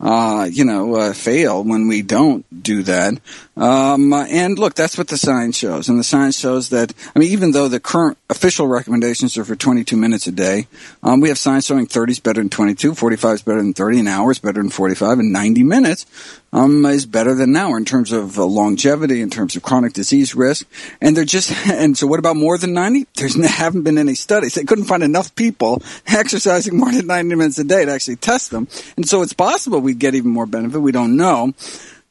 uh, 0.00 0.48
you 0.50 0.64
know, 0.64 0.94
uh, 0.96 1.12
fail 1.12 1.62
when 1.62 1.86
we 1.86 2.00
don't 2.00 2.62
do 2.62 2.82
that. 2.84 3.14
Um, 3.56 4.12
and 4.12 4.58
look, 4.58 4.74
that's 4.74 4.96
what 4.96 5.08
the 5.08 5.18
science 5.18 5.58
shows. 5.58 5.88
And 5.88 5.98
the 5.98 6.04
science 6.04 6.38
shows 6.38 6.70
that, 6.70 6.94
I 7.14 7.18
mean, 7.18 7.30
even 7.30 7.52
though 7.52 7.68
the 7.68 7.80
current 7.80 8.16
official 8.30 8.66
recommendations 8.66 9.36
are 9.36 9.44
for 9.44 9.56
22 9.56 9.96
minutes 9.96 10.26
a 10.26 10.32
day, 10.32 10.68
um, 11.02 11.20
we 11.20 11.28
have 11.28 11.36
science 11.36 11.66
showing 11.66 11.86
30 11.86 12.12
is 12.12 12.20
better 12.20 12.40
than 12.40 12.48
22, 12.48 12.94
45 12.94 13.34
is 13.34 13.42
better 13.42 13.58
than 13.58 13.74
30, 13.74 14.00
an 14.00 14.08
hour 14.08 14.30
is 14.30 14.38
better 14.38 14.62
than 14.62 14.70
45, 14.70 15.18
and 15.18 15.32
90 15.32 15.62
minutes 15.64 16.06
um, 16.52 16.84
is 16.86 17.06
better 17.06 17.34
than 17.34 17.50
an 17.50 17.56
hour 17.56 17.76
in 17.76 17.84
terms 17.84 18.12
of 18.12 18.38
uh, 18.38 18.44
longevity, 18.44 19.20
in 19.20 19.30
terms 19.30 19.56
of 19.56 19.62
chronic 19.62 19.92
disease 19.92 20.34
risk. 20.34 20.66
And 21.00 21.16
they're 21.16 21.24
just, 21.24 21.52
and 21.66 21.96
so 21.96 22.06
what 22.06 22.18
about 22.18 22.36
more 22.36 22.58
than 22.58 22.72
90? 22.72 23.06
There's 23.14 23.42
haven't 23.50 23.82
been 23.82 23.98
any 23.98 24.14
studies. 24.14 24.54
They 24.54 24.64
couldn't 24.64 24.84
find 24.84 25.02
enough 25.02 25.34
people 25.34 25.82
exercising 26.06 26.76
more 26.76 26.92
than 26.92 27.06
90 27.06 27.34
minutes 27.34 27.58
a 27.58 27.64
day 27.64 27.84
to 27.84 27.92
actually 27.92 28.16
test 28.16 28.50
them. 28.50 28.68
And 28.96 29.08
so 29.08 29.22
it's 29.22 29.32
possible 29.32 29.80
we'd 29.80 29.98
get 29.98 30.14
even 30.14 30.30
more 30.30 30.46
benefit. 30.46 30.80
We 30.80 30.92
don't 30.92 31.16
know. 31.16 31.54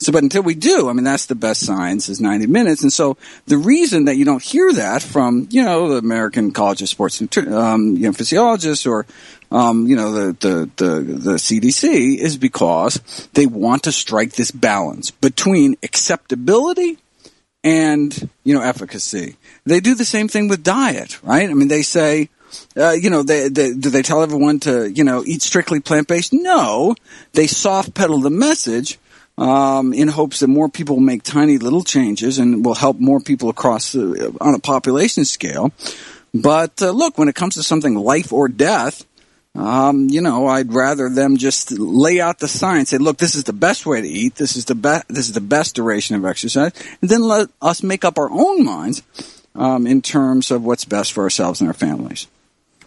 So, 0.01 0.13
but 0.13 0.23
until 0.23 0.43
we 0.43 0.55
do, 0.55 0.87
I 0.87 0.93
mean, 0.93 1.03
that's 1.03 1.25
the 1.25 1.35
best 1.35 1.65
science 1.65 2.07
is 2.07 2.21
90 2.21 2.47
minutes. 2.47 2.83
And 2.83 2.93
so 2.93 3.17
the 3.47 3.57
reason 3.57 4.05
that 4.05 4.15
you 4.15 4.23
don't 4.23 4.41
hear 4.41 4.71
that 4.71 5.03
from, 5.03 5.49
you 5.51 5.61
know, 5.61 5.89
the 5.89 5.97
American 5.97 6.51
College 6.53 6.81
of 6.81 6.87
Sports, 6.87 7.21
um, 7.21 7.97
you 7.97 8.03
know, 8.03 8.13
physiologists 8.13 8.85
or, 8.85 9.05
um, 9.51 9.87
you 9.87 9.97
know, 9.97 10.13
the, 10.13 10.37
the, 10.39 10.69
the, 10.77 11.01
the 11.01 11.33
CDC 11.33 12.17
is 12.17 12.37
because 12.37 13.27
they 13.33 13.45
want 13.45 13.83
to 13.83 13.91
strike 13.91 14.33
this 14.33 14.51
balance 14.51 15.11
between 15.11 15.75
acceptability 15.83 16.97
and, 17.65 18.29
you 18.45 18.53
know, 18.53 18.61
efficacy. 18.61 19.35
They 19.65 19.81
do 19.81 19.95
the 19.95 20.05
same 20.05 20.29
thing 20.29 20.47
with 20.47 20.63
diet, 20.63 21.21
right? 21.23 21.49
I 21.49 21.53
mean, 21.53 21.67
they 21.67 21.81
say, 21.81 22.29
uh, 22.77 22.91
you 22.91 23.09
know, 23.09 23.23
they, 23.23 23.49
they, 23.49 23.73
do 23.73 23.89
they 23.89 24.01
tell 24.01 24.23
everyone 24.23 24.61
to, 24.61 24.89
you 24.89 25.03
know, 25.03 25.25
eat 25.25 25.41
strictly 25.41 25.81
plant 25.81 26.07
based? 26.07 26.31
No. 26.31 26.95
They 27.33 27.47
soft 27.47 27.93
pedal 27.93 28.19
the 28.19 28.29
message 28.29 28.97
um, 29.39 29.93
in 29.93 30.09
hopes 30.09 30.41
that 30.41 30.47
more 30.47 30.67
people 30.69 30.97
will 30.97 31.03
make 31.03 31.23
tiny 31.23 31.57
little 31.57 31.83
changes 31.83 32.37
and 32.37 32.63
will 32.65 32.75
help 32.75 32.99
more 32.99 33.21
people 33.21 33.49
across 33.49 33.93
the, 33.93 34.35
on 34.41 34.53
a 34.53 34.59
population 34.59 35.23
scale. 35.23 35.71
But 36.33 36.81
uh, 36.81 36.91
look, 36.91 37.17
when 37.17 37.29
it 37.29 37.35
comes 37.35 37.55
to 37.55 37.63
something 37.63 37.95
life 37.95 38.33
or 38.33 38.49
death, 38.49 39.05
um, 39.55 40.09
you 40.09 40.21
know, 40.21 40.47
I'd 40.47 40.73
rather 40.73 41.09
them 41.09 41.37
just 41.37 41.71
lay 41.71 42.19
out 42.19 42.39
the 42.39 42.47
science. 42.47 42.89
Say, 42.89 42.97
look, 42.97 43.17
this 43.17 43.33
is 43.33 43.45
the 43.45 43.53
best 43.53 43.85
way 43.85 44.01
to 44.01 44.07
eat. 44.07 44.35
This 44.35 44.55
is 44.55 44.65
the 44.65 44.75
best. 44.75 45.07
This 45.07 45.27
is 45.27 45.33
the 45.33 45.41
best 45.41 45.73
duration 45.73 46.15
of 46.15 46.25
exercise, 46.25 46.71
and 47.01 47.09
then 47.09 47.23
let 47.23 47.49
us 47.61 47.81
make 47.81 48.05
up 48.05 48.19
our 48.19 48.29
own 48.29 48.63
minds 48.63 49.01
um, 49.55 49.87
in 49.87 50.01
terms 50.01 50.51
of 50.51 50.63
what's 50.63 50.85
best 50.85 51.13
for 51.13 51.23
ourselves 51.23 51.61
and 51.61 51.67
our 51.67 51.73
families. 51.73 52.27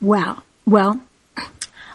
Wow. 0.01 0.43
Well, 0.65 1.01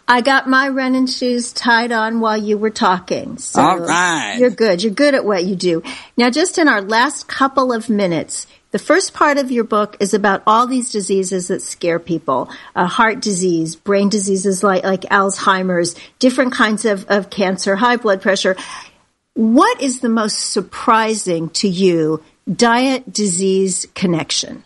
I 0.09 0.21
got 0.21 0.47
my 0.47 0.69
running 0.69 1.05
shoes 1.05 1.51
tied 1.51 1.91
on 1.91 2.21
while 2.21 2.37
you 2.37 2.57
were 2.57 2.69
talking. 2.69 3.37
So 3.37 3.61
All 3.61 3.77
right. 3.79 4.37
You're 4.39 4.49
good. 4.49 4.81
You're 4.81 4.93
good 4.93 5.13
at 5.15 5.25
what 5.25 5.43
you 5.43 5.55
do. 5.55 5.83
Now, 6.15 6.29
just 6.29 6.57
in 6.57 6.69
our 6.69 6.81
last 6.81 7.27
couple 7.27 7.73
of 7.73 7.89
minutes, 7.89 8.47
the 8.71 8.79
first 8.79 9.13
part 9.13 9.37
of 9.37 9.51
your 9.51 9.65
book 9.65 9.97
is 9.99 10.13
about 10.13 10.43
all 10.47 10.65
these 10.65 10.91
diseases 10.91 11.49
that 11.49 11.61
scare 11.61 11.99
people. 11.99 12.49
Uh, 12.73 12.85
heart 12.85 13.21
disease, 13.21 13.75
brain 13.75 14.07
diseases 14.07 14.63
like, 14.63 14.85
like 14.85 15.01
Alzheimer's, 15.01 15.95
different 16.19 16.53
kinds 16.53 16.85
of, 16.85 17.05
of 17.09 17.29
cancer, 17.29 17.75
high 17.75 17.97
blood 17.97 18.21
pressure. 18.21 18.55
What 19.33 19.81
is 19.81 19.99
the 19.99 20.09
most 20.09 20.51
surprising 20.51 21.49
to 21.49 21.67
you 21.67 22.23
diet 22.49 23.11
disease 23.11 23.87
connection? 23.93 24.63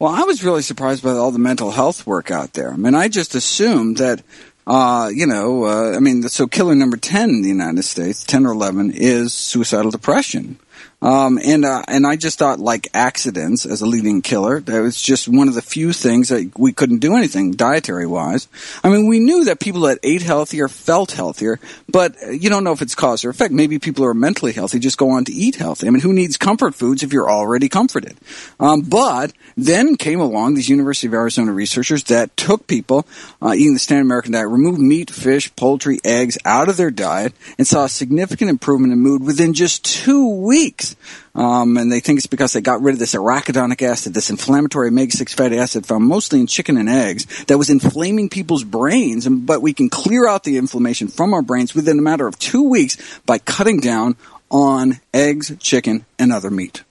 Well, 0.00 0.12
I 0.12 0.24
was 0.24 0.42
really 0.42 0.62
surprised 0.62 1.04
by 1.04 1.10
all 1.10 1.30
the 1.30 1.38
mental 1.38 1.70
health 1.70 2.04
work 2.04 2.32
out 2.32 2.54
there. 2.54 2.72
I 2.72 2.76
mean, 2.76 2.96
I 2.96 3.06
just 3.06 3.36
assumed 3.36 3.98
that, 3.98 4.24
uh, 4.66 5.08
you 5.14 5.24
know, 5.24 5.66
uh, 5.66 5.94
I 5.94 6.00
mean, 6.00 6.22
so 6.24 6.48
killer 6.48 6.74
number 6.74 6.96
10 6.96 7.30
in 7.30 7.42
the 7.42 7.48
United 7.48 7.84
States, 7.84 8.24
10 8.24 8.44
or 8.44 8.50
11, 8.50 8.90
is 8.92 9.32
suicidal 9.32 9.92
depression. 9.92 10.58
Um, 11.04 11.38
and 11.44 11.66
uh, 11.66 11.82
and 11.86 12.06
I 12.06 12.16
just 12.16 12.38
thought 12.38 12.60
like 12.60 12.88
accidents 12.94 13.66
as 13.66 13.82
a 13.82 13.86
leading 13.86 14.22
killer. 14.22 14.60
That 14.60 14.80
was 14.80 15.00
just 15.00 15.28
one 15.28 15.48
of 15.48 15.54
the 15.54 15.60
few 15.60 15.92
things 15.92 16.30
that 16.30 16.50
we 16.56 16.72
couldn't 16.72 17.00
do 17.00 17.14
anything 17.14 17.52
dietary 17.52 18.06
wise. 18.06 18.48
I 18.82 18.88
mean, 18.88 19.06
we 19.06 19.20
knew 19.20 19.44
that 19.44 19.60
people 19.60 19.82
that 19.82 19.98
ate 20.02 20.22
healthier 20.22 20.66
felt 20.66 21.12
healthier, 21.12 21.60
but 21.90 22.16
you 22.30 22.48
don't 22.48 22.64
know 22.64 22.72
if 22.72 22.80
it's 22.80 22.94
cause 22.94 23.22
or 23.22 23.28
effect. 23.28 23.52
Maybe 23.52 23.78
people 23.78 24.02
who 24.02 24.08
are 24.08 24.14
mentally 24.14 24.52
healthy 24.52 24.78
just 24.78 24.96
go 24.96 25.10
on 25.10 25.26
to 25.26 25.32
eat 25.32 25.56
healthy. 25.56 25.86
I 25.86 25.90
mean, 25.90 26.00
who 26.00 26.14
needs 26.14 26.38
comfort 26.38 26.74
foods 26.74 27.02
if 27.02 27.12
you're 27.12 27.30
already 27.30 27.68
comforted? 27.68 28.16
Um, 28.58 28.80
but 28.80 29.34
then 29.58 29.96
came 29.96 30.20
along 30.20 30.54
these 30.54 30.70
University 30.70 31.06
of 31.06 31.12
Arizona 31.12 31.52
researchers 31.52 32.04
that 32.04 32.34
took 32.38 32.66
people 32.66 33.06
uh, 33.42 33.52
eating 33.54 33.74
the 33.74 33.78
standard 33.78 34.06
American 34.06 34.32
diet, 34.32 34.48
removed 34.48 34.80
meat, 34.80 35.10
fish, 35.10 35.54
poultry, 35.54 35.98
eggs 36.02 36.38
out 36.46 36.70
of 36.70 36.78
their 36.78 36.90
diet, 36.90 37.34
and 37.58 37.66
saw 37.66 37.84
a 37.84 37.88
significant 37.90 38.48
improvement 38.48 38.94
in 38.94 39.00
mood 39.00 39.22
within 39.22 39.52
just 39.52 39.84
two 39.84 40.26
weeks. 40.26 40.93
Um, 41.34 41.76
and 41.76 41.90
they 41.90 42.00
think 42.00 42.18
it's 42.18 42.26
because 42.26 42.52
they 42.52 42.60
got 42.60 42.82
rid 42.82 42.92
of 42.92 42.98
this 42.98 43.14
arachidonic 43.14 43.82
acid, 43.82 44.14
this 44.14 44.30
inflammatory 44.30 44.88
omega-6 44.88 45.34
fatty 45.34 45.58
acid 45.58 45.86
found 45.86 46.04
mostly 46.04 46.40
in 46.40 46.46
chicken 46.46 46.76
and 46.76 46.88
eggs 46.88 47.44
that 47.44 47.58
was 47.58 47.70
inflaming 47.70 48.28
people's 48.28 48.64
brains. 48.64 49.26
And, 49.26 49.46
but 49.46 49.62
we 49.62 49.72
can 49.72 49.88
clear 49.88 50.28
out 50.28 50.44
the 50.44 50.56
inflammation 50.56 51.08
from 51.08 51.34
our 51.34 51.42
brains 51.42 51.74
within 51.74 51.98
a 51.98 52.02
matter 52.02 52.26
of 52.26 52.38
two 52.38 52.68
weeks 52.68 52.96
by 53.26 53.38
cutting 53.38 53.80
down 53.80 54.16
on 54.50 55.00
eggs, 55.12 55.52
chicken, 55.58 56.06
and 56.18 56.32
other 56.32 56.50
meat. 56.50 56.84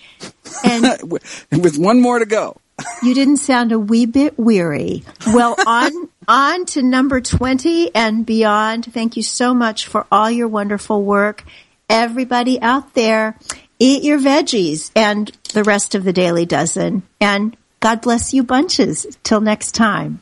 And 0.63 1.01
with 1.11 1.77
one 1.77 2.01
more 2.01 2.19
to 2.19 2.25
go. 2.25 2.57
You 3.03 3.13
didn't 3.13 3.37
sound 3.37 3.71
a 3.71 3.79
wee 3.79 4.05
bit 4.05 4.37
weary. 4.37 5.03
Well, 5.27 5.55
on 5.67 6.09
on 6.27 6.65
to 6.67 6.81
number 6.81 7.21
20 7.21 7.93
and 7.95 8.25
beyond. 8.25 8.93
Thank 8.93 9.17
you 9.17 9.23
so 9.23 9.53
much 9.53 9.87
for 9.87 10.05
all 10.11 10.29
your 10.29 10.47
wonderful 10.47 11.03
work. 11.03 11.43
Everybody 11.89 12.61
out 12.61 12.93
there, 12.93 13.37
eat 13.79 14.03
your 14.03 14.19
veggies 14.19 14.91
and 14.95 15.31
the 15.53 15.63
rest 15.63 15.95
of 15.95 16.03
the 16.03 16.13
daily 16.13 16.45
dozen. 16.45 17.03
And 17.19 17.57
God 17.79 18.01
bless 18.01 18.33
you 18.33 18.43
bunches. 18.43 19.05
Till 19.23 19.41
next 19.41 19.73
time. 19.73 20.21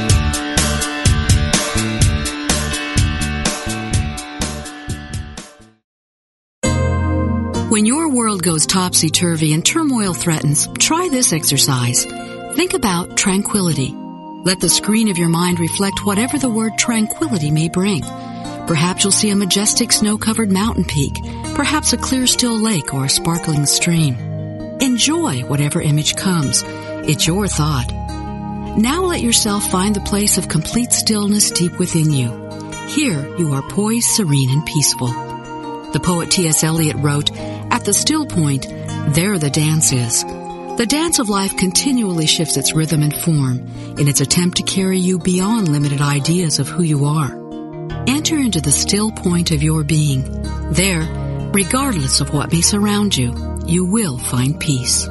When 7.71 7.85
your 7.85 8.09
world 8.09 8.43
goes 8.43 8.65
topsy-turvy 8.65 9.53
and 9.53 9.65
turmoil 9.65 10.13
threatens, 10.13 10.67
try 10.77 11.07
this 11.09 11.31
exercise. 11.31 12.03
Think 12.03 12.73
about 12.73 13.15
tranquility. 13.15 13.95
Let 14.43 14.59
the 14.59 14.67
screen 14.67 15.07
of 15.07 15.17
your 15.17 15.29
mind 15.29 15.57
reflect 15.57 16.05
whatever 16.05 16.37
the 16.37 16.49
word 16.49 16.77
tranquility 16.77 17.49
may 17.49 17.69
bring. 17.69 18.01
Perhaps 18.01 19.05
you'll 19.05 19.13
see 19.13 19.29
a 19.29 19.37
majestic 19.37 19.93
snow-covered 19.93 20.51
mountain 20.51 20.83
peak, 20.83 21.13
perhaps 21.55 21.93
a 21.93 21.97
clear 21.97 22.27
still 22.27 22.59
lake 22.59 22.93
or 22.93 23.05
a 23.05 23.09
sparkling 23.09 23.65
stream. 23.65 24.15
Enjoy 24.81 25.39
whatever 25.45 25.81
image 25.81 26.17
comes. 26.17 26.65
It's 27.07 27.25
your 27.25 27.47
thought. 27.47 27.89
Now 28.77 29.03
let 29.05 29.21
yourself 29.21 29.71
find 29.71 29.95
the 29.95 30.01
place 30.01 30.37
of 30.37 30.49
complete 30.49 30.91
stillness 30.91 31.51
deep 31.51 31.79
within 31.79 32.11
you. 32.11 32.31
Here 32.89 33.33
you 33.37 33.53
are 33.53 33.63
poised, 33.69 34.09
serene, 34.09 34.49
and 34.49 34.65
peaceful. 34.65 35.29
The 35.93 35.99
poet 35.99 36.31
T.S. 36.31 36.63
Eliot 36.63 36.95
wrote, 36.99 37.31
At 37.71 37.85
the 37.85 37.93
still 37.93 38.25
point, 38.25 38.67
there 39.15 39.39
the 39.39 39.49
dance 39.49 39.93
is. 39.93 40.23
The 40.77 40.85
dance 40.87 41.19
of 41.19 41.29
life 41.29 41.55
continually 41.55 42.25
shifts 42.27 42.57
its 42.57 42.73
rhythm 42.73 43.01
and 43.01 43.15
form 43.15 43.59
in 43.97 44.09
its 44.09 44.19
attempt 44.19 44.57
to 44.57 44.63
carry 44.63 44.97
you 44.97 45.19
beyond 45.19 45.69
limited 45.69 46.01
ideas 46.01 46.59
of 46.59 46.67
who 46.67 46.83
you 46.83 47.05
are. 47.05 47.31
Enter 48.07 48.37
into 48.37 48.59
the 48.59 48.71
still 48.71 49.11
point 49.11 49.51
of 49.51 49.63
your 49.63 49.83
being. 49.83 50.23
There, 50.71 51.07
regardless 51.53 52.19
of 52.19 52.33
what 52.33 52.51
may 52.51 52.61
surround 52.61 53.15
you, 53.15 53.33
you 53.65 53.85
will 53.85 54.17
find 54.17 54.59
peace. 54.59 55.07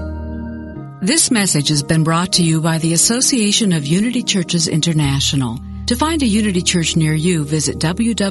This 1.01 1.31
message 1.31 1.69
has 1.71 1.83
been 1.83 2.05
brought 2.05 2.35
to 2.35 2.43
you 2.43 2.61
by 2.61 2.77
the 2.77 2.93
Association 2.93 3.73
of 3.73 3.87
Unity 3.87 4.23
Churches 4.23 4.69
International. 4.69 5.59
To 5.87 5.97
find 5.97 6.23
a 6.23 6.27
Unity 6.27 6.61
Church 6.61 6.95
near 6.95 7.15
you, 7.15 7.45
visit 7.45 7.79
www.unity.org. 7.79 8.31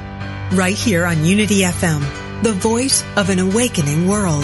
Right 0.51 0.75
here 0.75 1.05
on 1.05 1.23
Unity 1.23 1.61
FM, 1.61 2.43
the 2.43 2.51
voice 2.51 3.05
of 3.15 3.29
an 3.29 3.39
awakening 3.39 4.05
world. 4.05 4.43